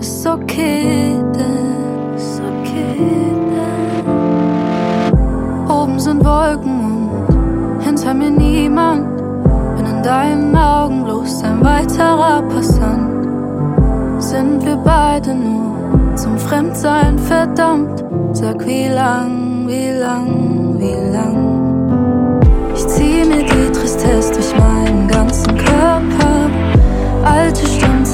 ist 0.07 0.27
okay, 0.27 1.17
denn 1.35 2.15
ist 2.15 2.41
okay, 2.41 2.97
oben 5.69 5.99
sind 5.99 6.25
Wolken 6.25 7.11
und 7.29 7.83
hinter 7.83 8.15
mir 8.15 8.31
niemand. 8.31 9.17
Bin 9.77 9.87
in 9.87 10.03
deinen 10.05 10.57
Augen 10.57 11.03
bloß 11.05 11.43
ein 11.43 11.61
weiterer 11.61 12.43
Passant. 12.43 14.23
Sind 14.23 14.65
wir 14.65 14.77
beide 14.77 15.35
nur 15.35 16.15
zum 16.15 16.39
Fremdsein 16.39 17.19
verdammt? 17.19 18.05
Sag 18.33 18.65
wie 18.65 18.87
lang, 18.87 19.65
wie 19.67 19.91
lang, 19.91 20.77
wie 20.79 21.13
lang. 21.17 22.41
Ich 22.77 22.87
zieh 22.87 23.25
mir 23.25 23.43
die 23.43 23.73
Tristesse 23.73 24.35
durch 24.35 24.57
meinen 24.57 25.09
ganzen 25.09 25.57
Körper. 25.57 26.49
Alte 27.25 27.67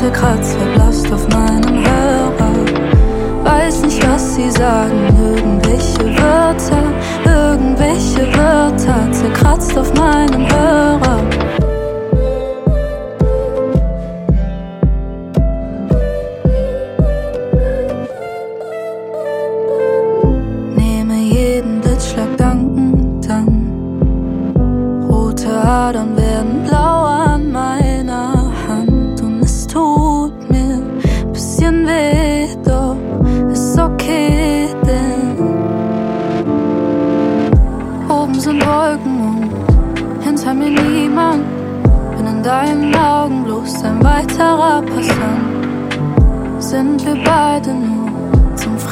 Stimmen 0.02 0.14
zerkratzt, 0.14 0.56
verblasst 0.56 1.12
auf 1.12 1.28
meinem 1.28 1.84
Hörer. 1.84 3.44
Weiß 3.44 3.82
nicht, 3.82 4.04
was 4.08 4.34
sie 4.34 4.50
sagen, 4.50 5.06
irgendwelche 5.20 6.04
Wörter, 6.20 6.82
irgendwelche 7.24 8.26
Wörter, 8.36 9.12
zerkratzt 9.12 9.78
auf 9.78 9.94
meinem 9.94 10.48
Hörer. 10.50 11.20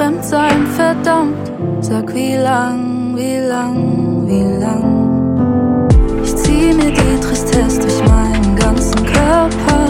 Fremdsein 0.01 0.67
verdammt? 0.67 1.53
Sag 1.83 2.15
wie 2.15 2.35
lang, 2.35 3.15
wie 3.17 3.37
lang, 3.37 4.27
wie 4.27 4.59
lang. 4.59 5.89
Ich 6.25 6.35
zieh 6.37 6.73
mir 6.73 6.91
die 6.91 7.21
Tristesse 7.21 7.81
durch 7.81 8.09
meinen 8.09 8.57
ganzen 8.57 9.05
Körper. 9.05 9.83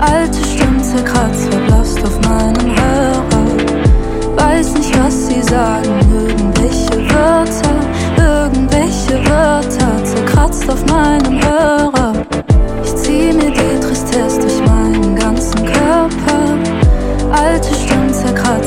Alte 0.00 0.36
Stimmen 0.36 0.82
zerkratzt, 0.82 1.48
verblasst 1.48 2.02
auf 2.02 2.20
meinem 2.28 2.74
Hörer. 2.74 3.46
Weiß 4.34 4.74
nicht, 4.74 4.98
was 4.98 5.28
sie 5.28 5.42
sagen, 5.42 5.94
irgendwelche 6.12 6.96
Wörter, 7.14 7.76
irgendwelche 8.18 9.14
Wörter, 9.30 10.04
zerkratzt 10.06 10.68
auf 10.68 10.84
meinem 10.86 11.40
Hörer. 11.40 12.14
Ich 12.82 12.96
zieh 12.96 13.32
mir 13.32 13.52
die 13.52 13.80
Tristesse 13.80 14.40
durch 14.40 14.58
meinen 14.58 14.69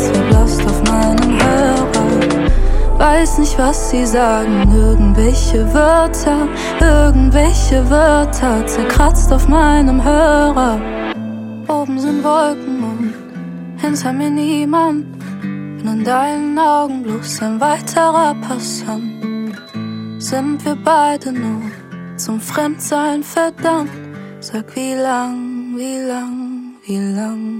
zerkratzt, 0.03 0.15
verblasst 0.15 0.65
auf 0.65 0.83
meinem 0.83 1.41
Hörer. 1.41 2.97
Weiß 2.97 3.37
nicht, 3.39 3.57
was 3.57 3.89
sie 3.89 4.05
sagen, 4.05 4.71
irgendwelche 4.71 5.73
Wörter, 5.73 6.47
irgendwelche 6.79 7.89
Wörter, 7.89 8.65
zerkratzt 8.65 9.31
auf 9.31 9.47
meinem 9.47 10.03
Hörer. 10.03 10.79
Oben 11.67 11.99
sind 11.99 12.23
Wolken 12.23 12.83
und 12.83 13.13
hinter 13.81 14.13
mir 14.13 14.29
niemand. 14.29 15.05
Bin 15.41 15.87
in 15.87 16.03
deinen 16.03 16.57
Augen 16.57 17.03
bloß 17.03 17.41
ein 17.41 17.59
weiterer 17.59 18.35
Passant. 18.47 19.57
Sind 20.19 20.63
wir 20.63 20.75
beide 20.75 21.33
nur 21.33 21.61
zum 22.15 22.39
Fremdsein 22.39 23.23
verdammt? 23.23 23.91
Sag 24.39 24.75
wie 24.75 24.93
lang, 24.93 25.75
wie 25.75 25.97
lang, 26.07 26.75
wie 26.85 26.97
lang. 26.97 27.52